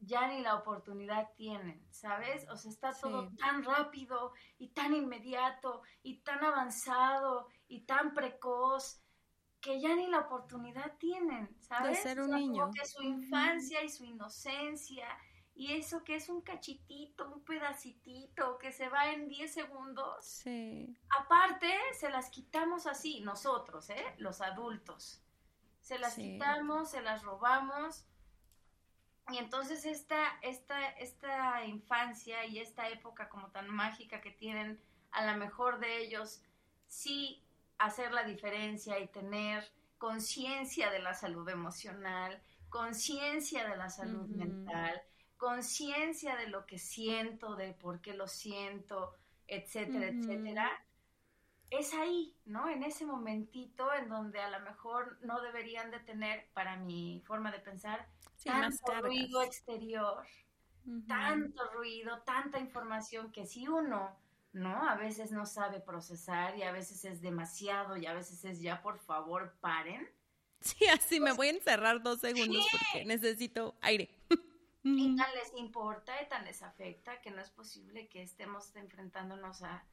[0.00, 2.46] ya ni la oportunidad tienen, ¿sabes?
[2.50, 9.00] O sea, está todo tan rápido y tan inmediato y tan avanzado y tan precoz
[9.62, 11.96] que ya ni la oportunidad tienen, ¿sabes?
[11.96, 12.70] De ser un niño.
[12.72, 15.08] que su infancia y su inocencia
[15.56, 20.26] y eso que es un cachitito, un pedacitito que se va en 10 segundos.
[20.26, 20.94] Sí.
[21.18, 24.04] Aparte, se las quitamos así, nosotros, ¿eh?
[24.18, 25.22] Los adultos.
[25.80, 28.04] Se las quitamos, se las robamos.
[29.30, 34.78] Y entonces esta, esta, esta infancia y esta época como tan mágica que tienen,
[35.10, 36.42] a lo mejor de ellos,
[36.86, 37.42] sí
[37.78, 45.02] hacer la diferencia y tener conciencia de la salud emocional, conciencia de la salud mental,
[45.36, 49.14] conciencia de lo que siento, de por qué lo siento,
[49.48, 50.70] etcétera, etcétera,
[51.70, 52.68] es ahí, ¿no?
[52.68, 57.50] En ese momentito en donde a lo mejor no deberían de tener, para mi forma
[57.50, 58.08] de pensar,
[58.44, 60.24] tanto ruido exterior,
[61.08, 64.16] tanto ruido, tanta información que si uno,
[64.52, 64.88] ¿no?
[64.88, 68.82] A veces no sabe procesar y a veces es demasiado y a veces es ya,
[68.82, 70.08] por favor, paren.
[70.60, 74.08] Sí, así me pues voy a encerrar dos segundos porque necesito aire.
[74.88, 79.62] Y tan les importa y tan les afecta que no es posible que estemos enfrentándonos
[79.62, 79.84] a,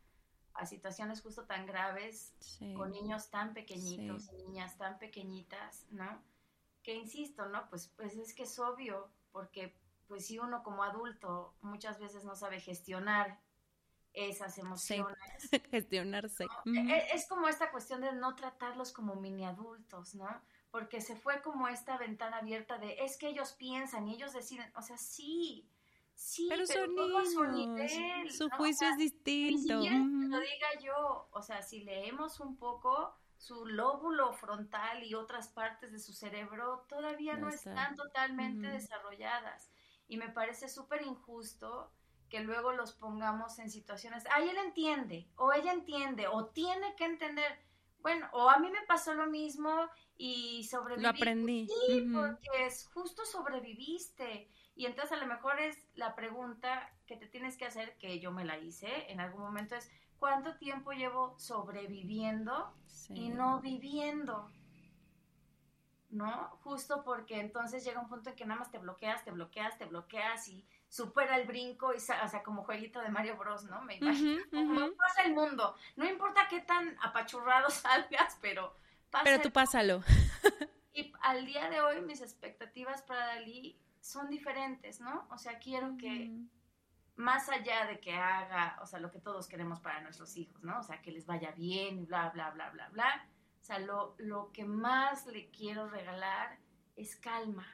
[0.65, 2.35] situaciones justo tan graves
[2.77, 6.21] con niños tan pequeñitos y niñas tan pequeñitas, ¿no?
[6.83, 7.67] que insisto, ¿no?
[7.69, 9.75] Pues, pues es que es obvio, porque
[10.07, 13.39] pues si uno como adulto muchas veces no sabe gestionar
[14.11, 15.17] esas emociones.
[15.71, 16.45] Gestionarse.
[16.65, 20.27] E, e, es, como esta cuestión de no tratarlos como mini adultos, ¿no?
[20.73, 24.71] Porque se fue como esta ventana abierta de es que ellos piensan y ellos deciden,
[24.75, 25.69] o sea, sí,
[26.15, 26.95] sí, pero, son
[27.53, 27.91] niños,
[28.35, 29.81] su, juicio es distinto.
[29.81, 35.49] Ni lo diga yo, o sea, si leemos un poco su lóbulo frontal y otras
[35.49, 39.69] partes de su cerebro todavía no, están totalmente desarrolladas.
[40.07, 41.91] Y me parece súper injusto
[42.29, 47.05] que luego los pongamos en situaciones, ay, él entiende, o ella entiende, o tiene que
[47.05, 47.63] entender.
[48.03, 51.03] Bueno, o a mí me pasó lo mismo y sobreviví.
[51.03, 51.67] Lo aprendí.
[51.67, 54.49] Sí, porque es justo sobreviviste.
[54.75, 58.31] Y entonces a lo mejor es la pregunta que te tienes que hacer, que yo
[58.31, 59.89] me la hice en algún momento, es
[60.19, 62.73] cuánto tiempo llevo sobreviviendo
[63.09, 64.51] y no viviendo.
[66.09, 66.49] ¿No?
[66.61, 69.85] Justo porque entonces llega un punto en que nada más te bloqueas, te bloqueas, te
[69.85, 73.81] bloqueas y supera el brinco, y, o sea, como jueguito de Mario Bros, ¿no?
[73.81, 74.43] Me imagino.
[74.95, 75.75] pasa el mundo.
[75.95, 78.75] No importa qué tan apachurrado salgas, pero
[79.09, 80.03] pasa Pero tú pásalo.
[80.93, 85.27] y al día de hoy mis expectativas para Dalí son diferentes, ¿no?
[85.31, 86.31] O sea, quiero que
[87.15, 90.79] más allá de que haga, o sea, lo que todos queremos para nuestros hijos, ¿no?
[90.79, 93.27] O sea, que les vaya bien y bla, bla, bla, bla, bla.
[93.59, 96.59] O sea, lo, lo que más le quiero regalar
[96.95, 97.65] es calma.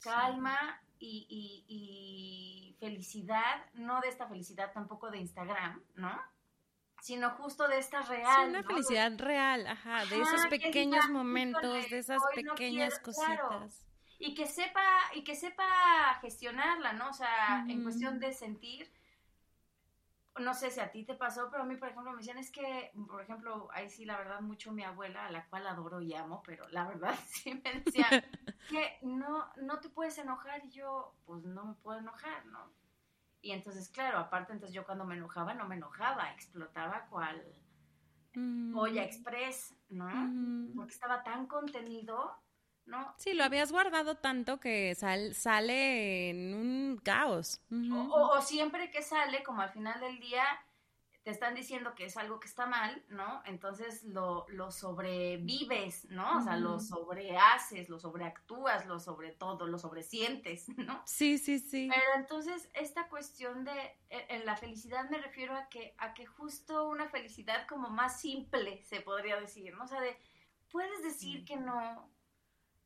[0.00, 6.20] Calma y, y, felicidad, no de esta felicidad tampoco de Instagram, ¿no?
[7.00, 8.44] Sino justo de esta real.
[8.44, 13.86] Sí, una felicidad real, ajá, de esos pequeños momentos, de esas pequeñas cositas
[14.22, 17.10] y que sepa, y que sepa gestionarla, ¿no?
[17.10, 18.88] O sea, en cuestión de sentir,
[20.40, 22.50] no sé si a ti te pasó, pero a mí, por ejemplo, me decían, es
[22.50, 26.14] que, por ejemplo, ahí sí, la verdad, mucho mi abuela, a la cual adoro y
[26.14, 28.08] amo, pero la verdad sí me decía
[28.68, 32.72] que no, no te puedes enojar y yo, pues no me puedo enojar, ¿no?
[33.42, 37.44] Y entonces, claro, aparte, entonces yo cuando me enojaba, no me enojaba, explotaba cual
[38.74, 40.08] olla express, ¿no?
[40.74, 42.41] Porque estaba tan contenido
[42.86, 43.14] ¿no?
[43.18, 47.60] Sí, lo habías guardado tanto que sale en un caos.
[47.70, 50.44] o, siempre que sale, como al final del día,
[51.22, 53.42] te están diciendo que es algo que está mal, ¿no?
[53.46, 56.38] Entonces lo, lo sobrevives, ¿no?
[56.38, 61.00] O sea, lo sobrehaces, lo sobreactúas, lo sobre todo, lo sobresientes, ¿no?
[61.06, 61.88] Sí, sí, sí.
[61.88, 63.72] Pero entonces esta cuestión de,
[64.10, 68.20] e, en la felicidad me refiero a que, a que justo una felicidad como más
[68.20, 69.84] simple, se podría decir, ¿no?
[69.84, 70.16] O sea, de,
[70.72, 72.10] puedes decir que no,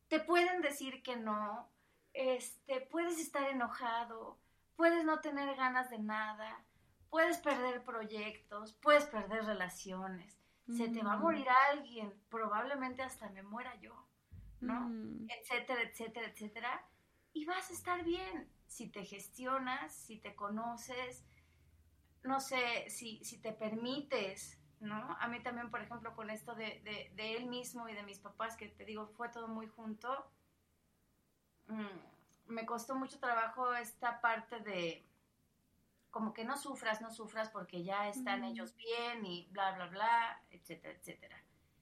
[0.07, 1.69] te pueden decir que no,
[2.13, 4.37] este, puedes estar enojado,
[4.75, 6.63] puedes no tener ganas de nada,
[7.09, 10.37] puedes perder proyectos, puedes perder relaciones,
[10.75, 14.05] se te va a morir alguien, probablemente hasta me muera yo,
[14.59, 14.91] ¿no?
[15.29, 16.85] Etcétera, etcétera, etcétera.
[17.31, 21.23] Y vas a estar bien si te gestionas, si te conoces,
[22.23, 25.17] no sé, si, si te permites ¿no?
[25.19, 28.67] A mí también, por ejemplo, con esto de, él mismo y de mis papás, que
[28.67, 30.29] te digo, fue todo muy junto,
[31.67, 35.05] mm, me costó mucho trabajo esta parte de
[36.11, 40.41] como que no sufras, no sufras porque ya están ellos bien y bla, bla, bla,
[40.49, 41.37] etcétera, etcétera.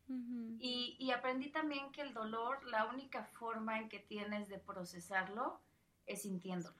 [0.07, 5.59] y, y, aprendí también que el dolor, la única forma en que tienes de procesarlo
[6.05, 6.75] es sintiéndolo.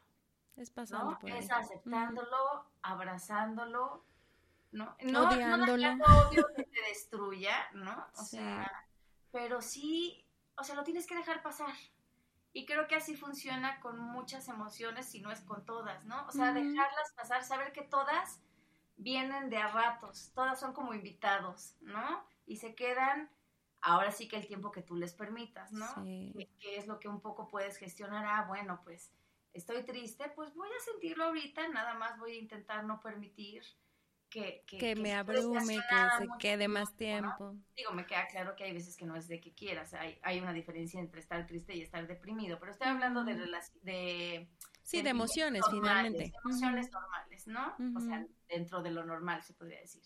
[0.55, 4.03] Es pasando Es aceptándolo, abrazándolo,
[4.75, 4.95] ¿no?
[5.03, 5.95] No, Odiándolo.
[5.95, 8.05] no odio que te destruya, ¿no?
[8.17, 8.69] O sea,
[9.31, 10.27] pero sí,
[10.57, 11.73] o sea, lo tienes que dejar pasar.
[12.51, 16.25] Y creo que así funciona con muchas emociones, si no es con todas, ¿no?
[16.27, 18.41] O sea, dejarlas pasar, saber que todas
[18.97, 22.25] vienen de a ratos, todas son como invitados, ¿no?
[22.45, 23.29] Y se quedan,
[23.81, 25.87] ahora sí que el tiempo que tú les permitas, ¿no?
[26.03, 26.33] Sí.
[26.59, 29.11] Que es lo que un poco puedes gestionar, ah, bueno, pues
[29.53, 33.63] estoy triste, pues voy a sentirlo ahorita, nada más voy a intentar no permitir
[34.35, 37.55] que, me abrume, que se quede más tiempo.
[37.75, 40.39] Digo, me queda claro que hay veces que no es de que quieras, hay, hay
[40.39, 43.35] una diferencia entre estar triste y estar deprimido, pero estoy hablando de,
[43.81, 44.49] de
[44.85, 46.31] Sí, de emociones, finalmente.
[46.43, 47.75] Emociones normales, ¿no?
[47.95, 50.03] O sea, dentro de lo normal, se podría decir.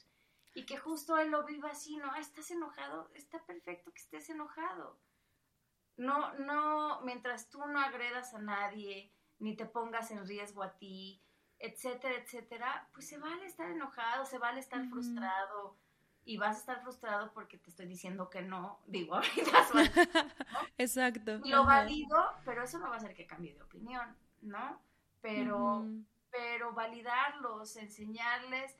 [0.55, 2.11] Y que justo él lo viva así, ¿no?
[2.13, 4.99] Ah, estás enojado, está perfecto que estés enojado.
[5.97, 11.21] No, no, mientras tú no agredas a nadie, ni te pongas en riesgo a ti,
[11.59, 15.75] etcétera, etcétera, pues se vale estar enojado, se vale estar frustrado
[16.23, 19.67] y vas a estar frustrado porque te estoy diciendo que no, digo ahorita.
[20.77, 21.39] Exacto.
[21.43, 24.81] Lo valido, pero eso no va a hacer que cambie de opinión, ¿no?
[25.21, 25.85] Pero,
[26.31, 28.77] pero validarlos, enseñarles,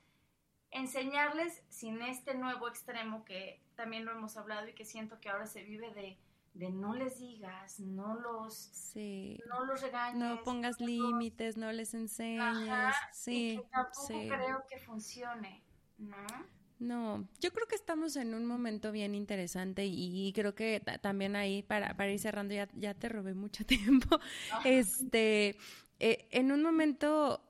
[0.72, 5.48] enseñarles sin este nuevo extremo que también lo hemos hablado y que siento que ahora
[5.48, 6.18] se vive de
[6.54, 9.40] de no les digas, no los, sí.
[9.48, 10.18] no los regañes.
[10.18, 12.96] No pongas límites, no les enseñes.
[13.12, 15.64] sí, y tampoco creo que funcione,
[15.98, 16.16] ¿no?
[16.80, 21.62] No, yo creo que estamos en un momento bien interesante y, creo que también ahí,
[21.62, 24.20] para, para ir cerrando, ya, ya te robé mucho tiempo,
[24.64, 25.58] este,
[26.00, 27.42] eh, en un momento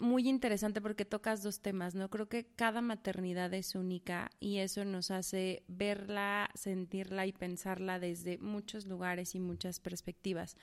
[0.00, 2.08] muy interesante porque tocas dos temas, ¿no?
[2.10, 8.38] Creo que cada maternidad es única y eso nos hace verla, sentirla y pensarla desde
[8.38, 10.56] muchos lugares y muchas perspectivas.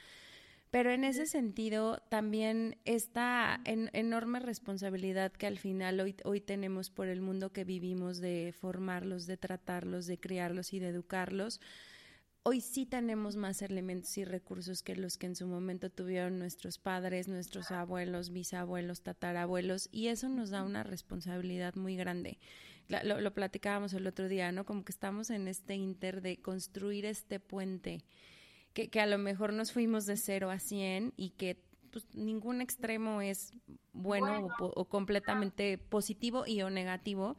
[0.70, 7.08] Pero en ese sentido, también esta enorme responsabilidad que al final hoy, hoy tenemos por
[7.08, 11.62] el mundo que vivimos de formarlos, de tratarlos, de criarlos y de educarlos,
[12.48, 16.78] hoy sí tenemos más elementos y recursos que los que en su momento tuvieron nuestros
[16.78, 22.40] padres, nuestros abuelos, bisabuelos, tatarabuelos, y eso nos da una responsabilidad muy grande.
[22.88, 24.64] Lo, lo platicábamos el otro día, ¿no?
[24.64, 28.06] Como que estamos en este inter de construir este puente
[28.74, 31.62] que, a lo mejor nos fuimos de cero a cien y que
[31.92, 33.52] pues, ningún extremo es
[33.92, 37.36] bueno, O, completamente positivo y o negativo.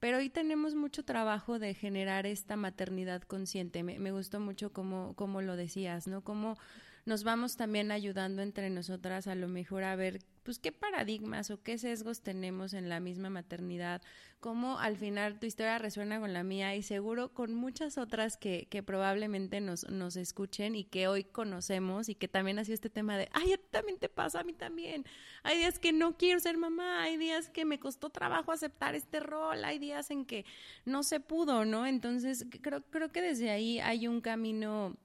[0.00, 3.82] Pero hoy tenemos mucho trabajo de generar esta maternidad consciente.
[3.82, 6.22] Me, me gustó mucho como, como lo decías, ¿no?
[6.22, 6.56] Como
[7.04, 11.62] nos vamos también ayudando entre nosotras a lo mejor a ver pues qué paradigmas o
[11.62, 14.02] qué sesgos tenemos en la misma maternidad,
[14.40, 18.66] cómo al final tu historia resuena con la mía y seguro con muchas otras que,
[18.70, 22.90] que probablemente nos, nos escuchen y que hoy conocemos y que también ha sido este
[22.90, 25.04] tema de, ay, a ti también te pasa, a mí también.
[25.42, 29.20] Hay días que no quiero ser mamá, hay días que me costó trabajo aceptar este
[29.20, 30.44] rol, hay días en que
[30.84, 31.86] no se pudo, ¿no?
[31.86, 34.96] Entonces creo, creo que desde ahí hay un camino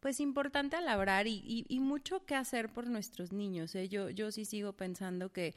[0.00, 3.74] pues importante a labrar y, y, mucho que hacer por nuestros niños.
[3.74, 3.88] ¿eh?
[3.88, 5.54] Yo, yo sí sigo pensando que,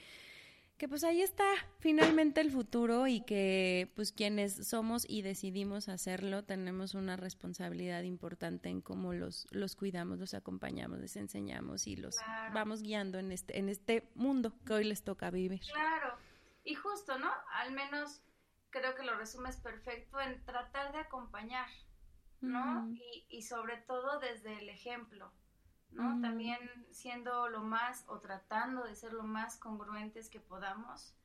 [0.78, 1.46] que pues ahí está
[1.80, 8.70] finalmente el futuro y que pues quienes somos y decidimos hacerlo tenemos una responsabilidad importante
[8.70, 12.18] en cómo los, los cuidamos, los acompañamos, les enseñamos y los
[12.54, 15.62] vamos guiando en este, en este mundo que hoy les toca vivir.
[15.72, 16.18] Claro,
[16.66, 17.32] y justo, ¿no?
[17.54, 18.22] Al menos
[18.72, 21.68] creo que lo resumes perfecto en tratar de acompañar,
[22.44, 22.94] ¿no?
[23.30, 25.32] y, sobre todo desde el ejemplo,
[25.92, 26.20] ¿no?
[26.22, 26.60] También
[26.92, 31.16] siendo lo más o tratando de ser lo más congruentes que podamos,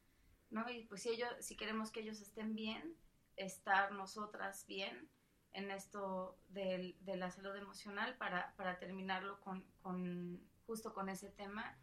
[0.50, 0.70] ¿no?
[0.70, 2.96] Y pues si ellos, si queremos que ellos estén bien,
[3.36, 5.10] estar nosotras bien
[5.52, 11.76] en esto de, la salud emocional para, para terminarlo con, con, justo con ese tema,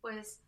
[0.00, 0.44] pues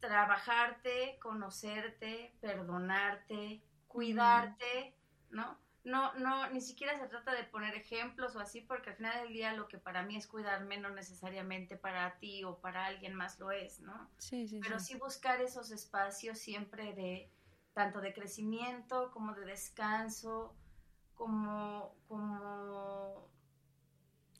[0.00, 4.96] trabajarte, conocerte, perdonarte, cuidarte,
[5.30, 5.58] ¿no?
[5.84, 9.32] No, no, ni siquiera se trata de poner ejemplos o así, porque al final del
[9.34, 13.38] día lo que para mí es cuidarme no necesariamente para ti o para alguien más
[13.38, 14.10] lo es, ¿no?
[14.18, 14.60] Sí, sí.
[14.62, 17.30] Pero sí, buscar esos espacios siempre de,
[17.74, 20.56] tanto de crecimiento como de descanso,
[21.14, 23.28] como, como...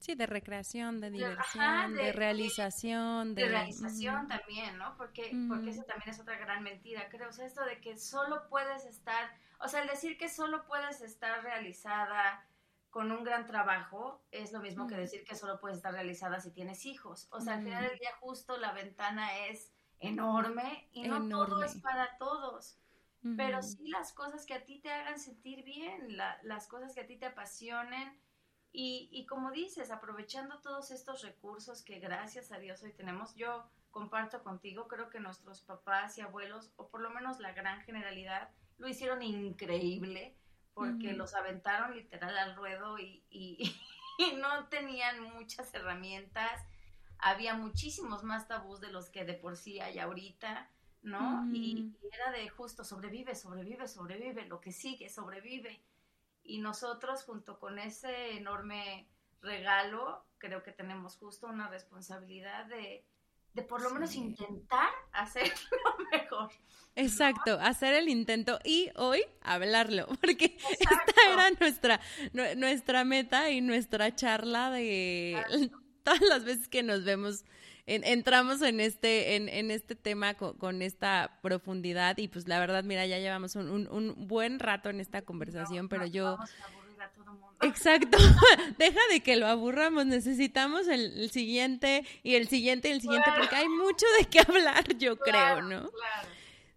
[0.05, 3.35] Sí, de recreación, de diversión, de, realización.
[3.35, 4.97] De, realización también, ¿no?
[4.97, 7.31] Porque, porque eso también es otra gran mentira, creo.
[7.31, 9.31] O sea, esto de que solo puedes estar
[9.65, 12.47] o sea, el decir que solo puedes estar realizada
[12.91, 16.51] con un gran trabajo es lo mismo que decir que solo puedes estar realizada si
[16.51, 17.29] tienes hijos.
[17.31, 21.81] O sea, al final del día justo la ventana es enorme y no todo es
[21.81, 22.79] para todos.
[23.39, 27.07] Pero sí las cosas que a ti te hagan sentir bien, las cosas que a
[27.07, 28.21] ti te apasionen.
[28.77, 33.65] Y, y como dices, aprovechando todos estos recursos que gracias a Dios hoy tenemos, yo
[33.93, 38.51] comparto contigo, creo que nuestros papás y abuelos, o por lo menos la gran generalidad,
[38.79, 40.37] lo hicieron increíble
[40.75, 43.73] porque los aventaron literal al ruedo y, y,
[44.41, 46.61] no tenían muchas herramientas.
[47.19, 50.69] Había muchísimos más tabús de los que de por sí hay ahorita,
[51.03, 51.49] ¿no?
[51.53, 55.81] y, era de justo sobrevive, sobrevive, sobrevive, lo que sigue, sobrevive.
[56.45, 59.09] Y nosotros junto con ese enorme
[59.41, 63.05] regalo, creo que tenemos justo una responsabilidad de,
[63.55, 65.55] de por lo menos intentar hacerlo
[66.13, 66.51] mejor.
[66.97, 72.01] Exacto, hacer el intento y hoy hablarlo, porque esta era nuestra,
[72.57, 75.71] nuestra meta y nuestra charla de
[76.03, 77.45] todas las veces que nos vemos.
[77.87, 83.07] Entramos en este, en, en este tema con, esta profundidad y pues la verdad, mira,
[83.07, 86.39] ya llevamos un, un, buen rato en esta conversación, pero yo...
[87.63, 88.19] Exacto,
[88.79, 93.57] deja de que lo aburramos, necesitamos el, siguiente y el siguiente y el siguiente, porque
[93.57, 95.89] hay mucho de qué hablar, yo creo, ¿no?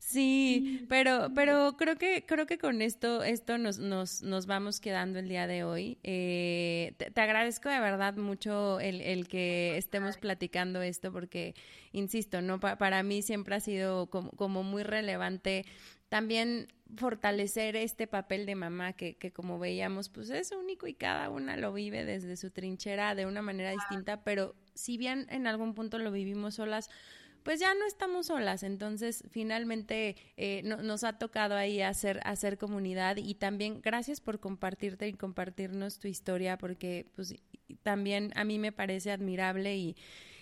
[0.07, 5.19] Sí, pero, pero creo que, creo que con esto, esto nos, nos, nos vamos quedando
[5.19, 5.97] el día de hoy.
[6.01, 11.55] Eh, te, agradezco de verdad mucho el, el, que estemos platicando esto, porque,
[11.91, 15.65] insisto, no para mí siempre ha sido como, como muy relevante
[16.07, 21.29] también fortalecer este papel de mamá que, que, como veíamos, pues es único y cada
[21.29, 25.73] una lo vive desde su trinchera de una manera distinta, pero si bien en algún
[25.73, 26.89] punto lo vivimos solas,
[27.47, 28.61] pues ya no estamos solas.
[28.61, 35.07] Entonces, finalmente eh, nos ha tocado ahí hacer, hacer comunidad y también gracias por compartirte
[35.07, 37.35] y compartirnos tu historia, porque pues
[37.83, 39.95] también a mí me parece admirable y,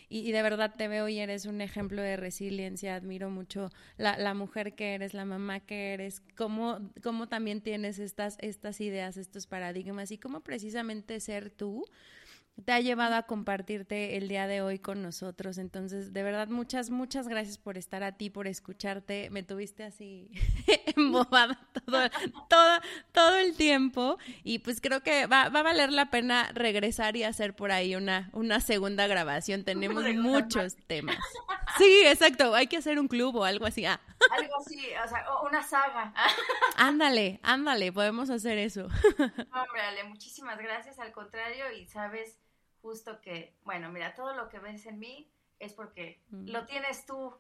[0.10, 2.96] y, de verdad te veo y eres un ejemplo de resiliencia.
[2.96, 8.00] Admiro mucho la, la mujer que eres, la mamá que eres, cómo, cómo también tienes
[8.00, 11.86] estas, estas ideas, estos paradigmas y cómo precisamente ser tú
[12.64, 15.58] te ha llevado a compartirte el día de hoy con nosotros.
[15.58, 19.30] Entonces, de verdad, muchas, muchas gracias por estar a ti, por escucharte.
[19.30, 20.32] Me tuviste así
[20.96, 22.10] embobada todo,
[22.50, 22.80] todo,
[23.12, 24.18] todo el tiempo.
[24.44, 27.96] Y pues creo que va, va, a valer la pena regresar y hacer por ahí
[27.96, 29.66] una, una segunda grabación.
[29.66, 31.18] Tenemos muchos temas.
[31.78, 32.56] Sí, exacto.
[32.56, 33.86] Hay que hacer un club o algo así.
[33.86, 34.00] Ah.
[34.32, 36.14] Algo así, o sea, una saga.
[36.78, 38.86] ándale, ándale, podemos hacer eso.
[38.86, 41.00] hombre, Ale, muchísimas gracias.
[41.00, 42.40] Al contrario, y sabes
[42.86, 46.50] justo que, bueno, mira, todo lo que ves en mí es porque mm.
[46.50, 47.36] lo tienes tú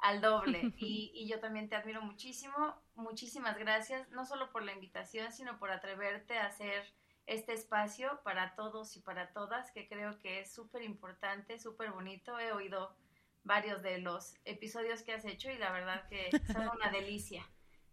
[0.00, 2.74] al doble y, y, yo también te admiro muchísimo.
[2.96, 6.92] Muchísimas gracias, no solo por la invitación, sino por atreverte a hacer
[7.26, 12.40] este espacio para todos y para todas, que creo que es súper importante, súper bonito.
[12.40, 12.96] He oído
[13.44, 17.48] varios de los episodios que has hecho y la verdad que son una delicia.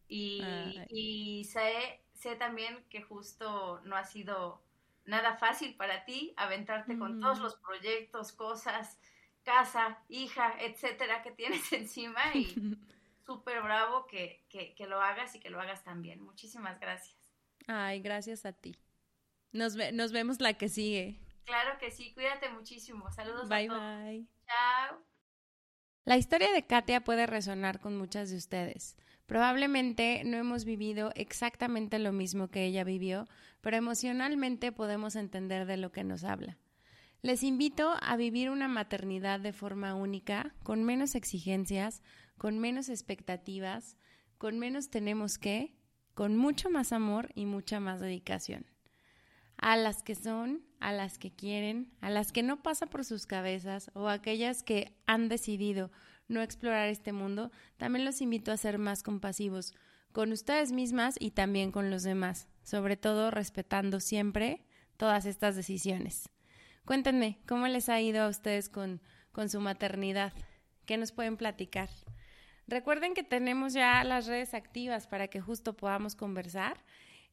[0.07, 0.41] Y,
[0.89, 4.64] y sé, sé también que justo no ha sido
[5.05, 8.99] nada fácil para ti aventarte con todos los proyectos, cosas,
[9.43, 12.45] casa, hija, etcétera, que tienes encima y
[13.25, 16.21] súper bravo que, que, lo hagas y que lo hagas también.
[16.21, 17.15] Muchísimas gracias.
[17.67, 18.77] Ay, gracias a ti.
[19.51, 21.19] Nos, nos vemos la que sigue.
[21.45, 23.09] Claro que sí, cuídate muchísimo.
[23.11, 24.03] Saludos bye, a todos.
[24.03, 24.27] Bye.
[24.45, 25.03] Chao.
[26.03, 28.95] La historia de Katia puede resonar con muchas de ustedes.
[29.25, 33.27] Probablemente no hemos vivido exactamente lo mismo que ella vivió,
[33.61, 36.57] pero emocionalmente podemos entender de lo que nos habla.
[37.23, 42.03] Les invito a vivir una maternidad de forma única, con menos exigencias,
[42.37, 43.97] con menos expectativas,
[44.37, 45.75] con menos tenemos que,
[46.13, 48.67] con mucho más amor y mucha más dedicación.
[49.57, 53.25] A las que son, a las que quieren, a las que no pasa por sus
[53.25, 55.91] cabezas o aquellas que han decidido
[56.27, 59.73] no explorar este mundo, también los invito a ser más compasivos
[60.11, 64.65] con ustedes mismas y también con los demás, sobre todo respetando siempre
[64.97, 66.29] todas estas decisiones.
[66.85, 70.33] Cuéntenme, ¿cómo les ha ido a ustedes con, con su maternidad?
[70.85, 71.89] ¿Qué nos pueden platicar?
[72.67, 76.83] Recuerden que tenemos ya las redes activas para que justo podamos conversar.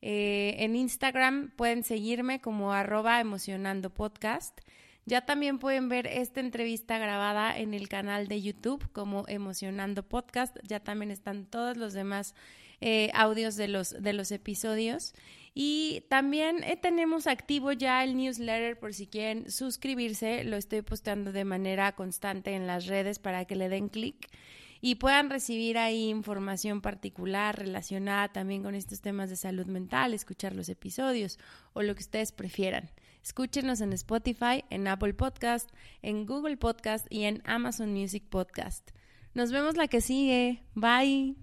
[0.01, 4.59] Eh, en Instagram pueden seguirme como arroba emocionando podcast
[5.05, 10.57] ya también pueden ver esta entrevista grabada en el canal de YouTube como Emocionando Podcast.
[10.63, 12.35] Ya también están todos los demás
[12.81, 15.15] eh, audios de los, de los episodios.
[15.55, 20.45] Y también eh, tenemos activo ya el newsletter por si quieren suscribirse.
[20.45, 24.31] Lo estoy posteando de manera constante en las redes para que le den clic
[24.85, 30.57] y puedan recibir ahí información particular relacionada también con estos temas de salud mental, escuchar
[30.57, 31.39] los episodios
[31.73, 32.91] o lo que ustedes prefieran.
[33.23, 35.71] Escúchenos en Spotify, en Apple Podcast,
[36.03, 38.91] en Google Podcast y en Amazon Music Podcast.
[39.35, 40.63] Nos vemos la que sigue.
[40.75, 41.37] Bye.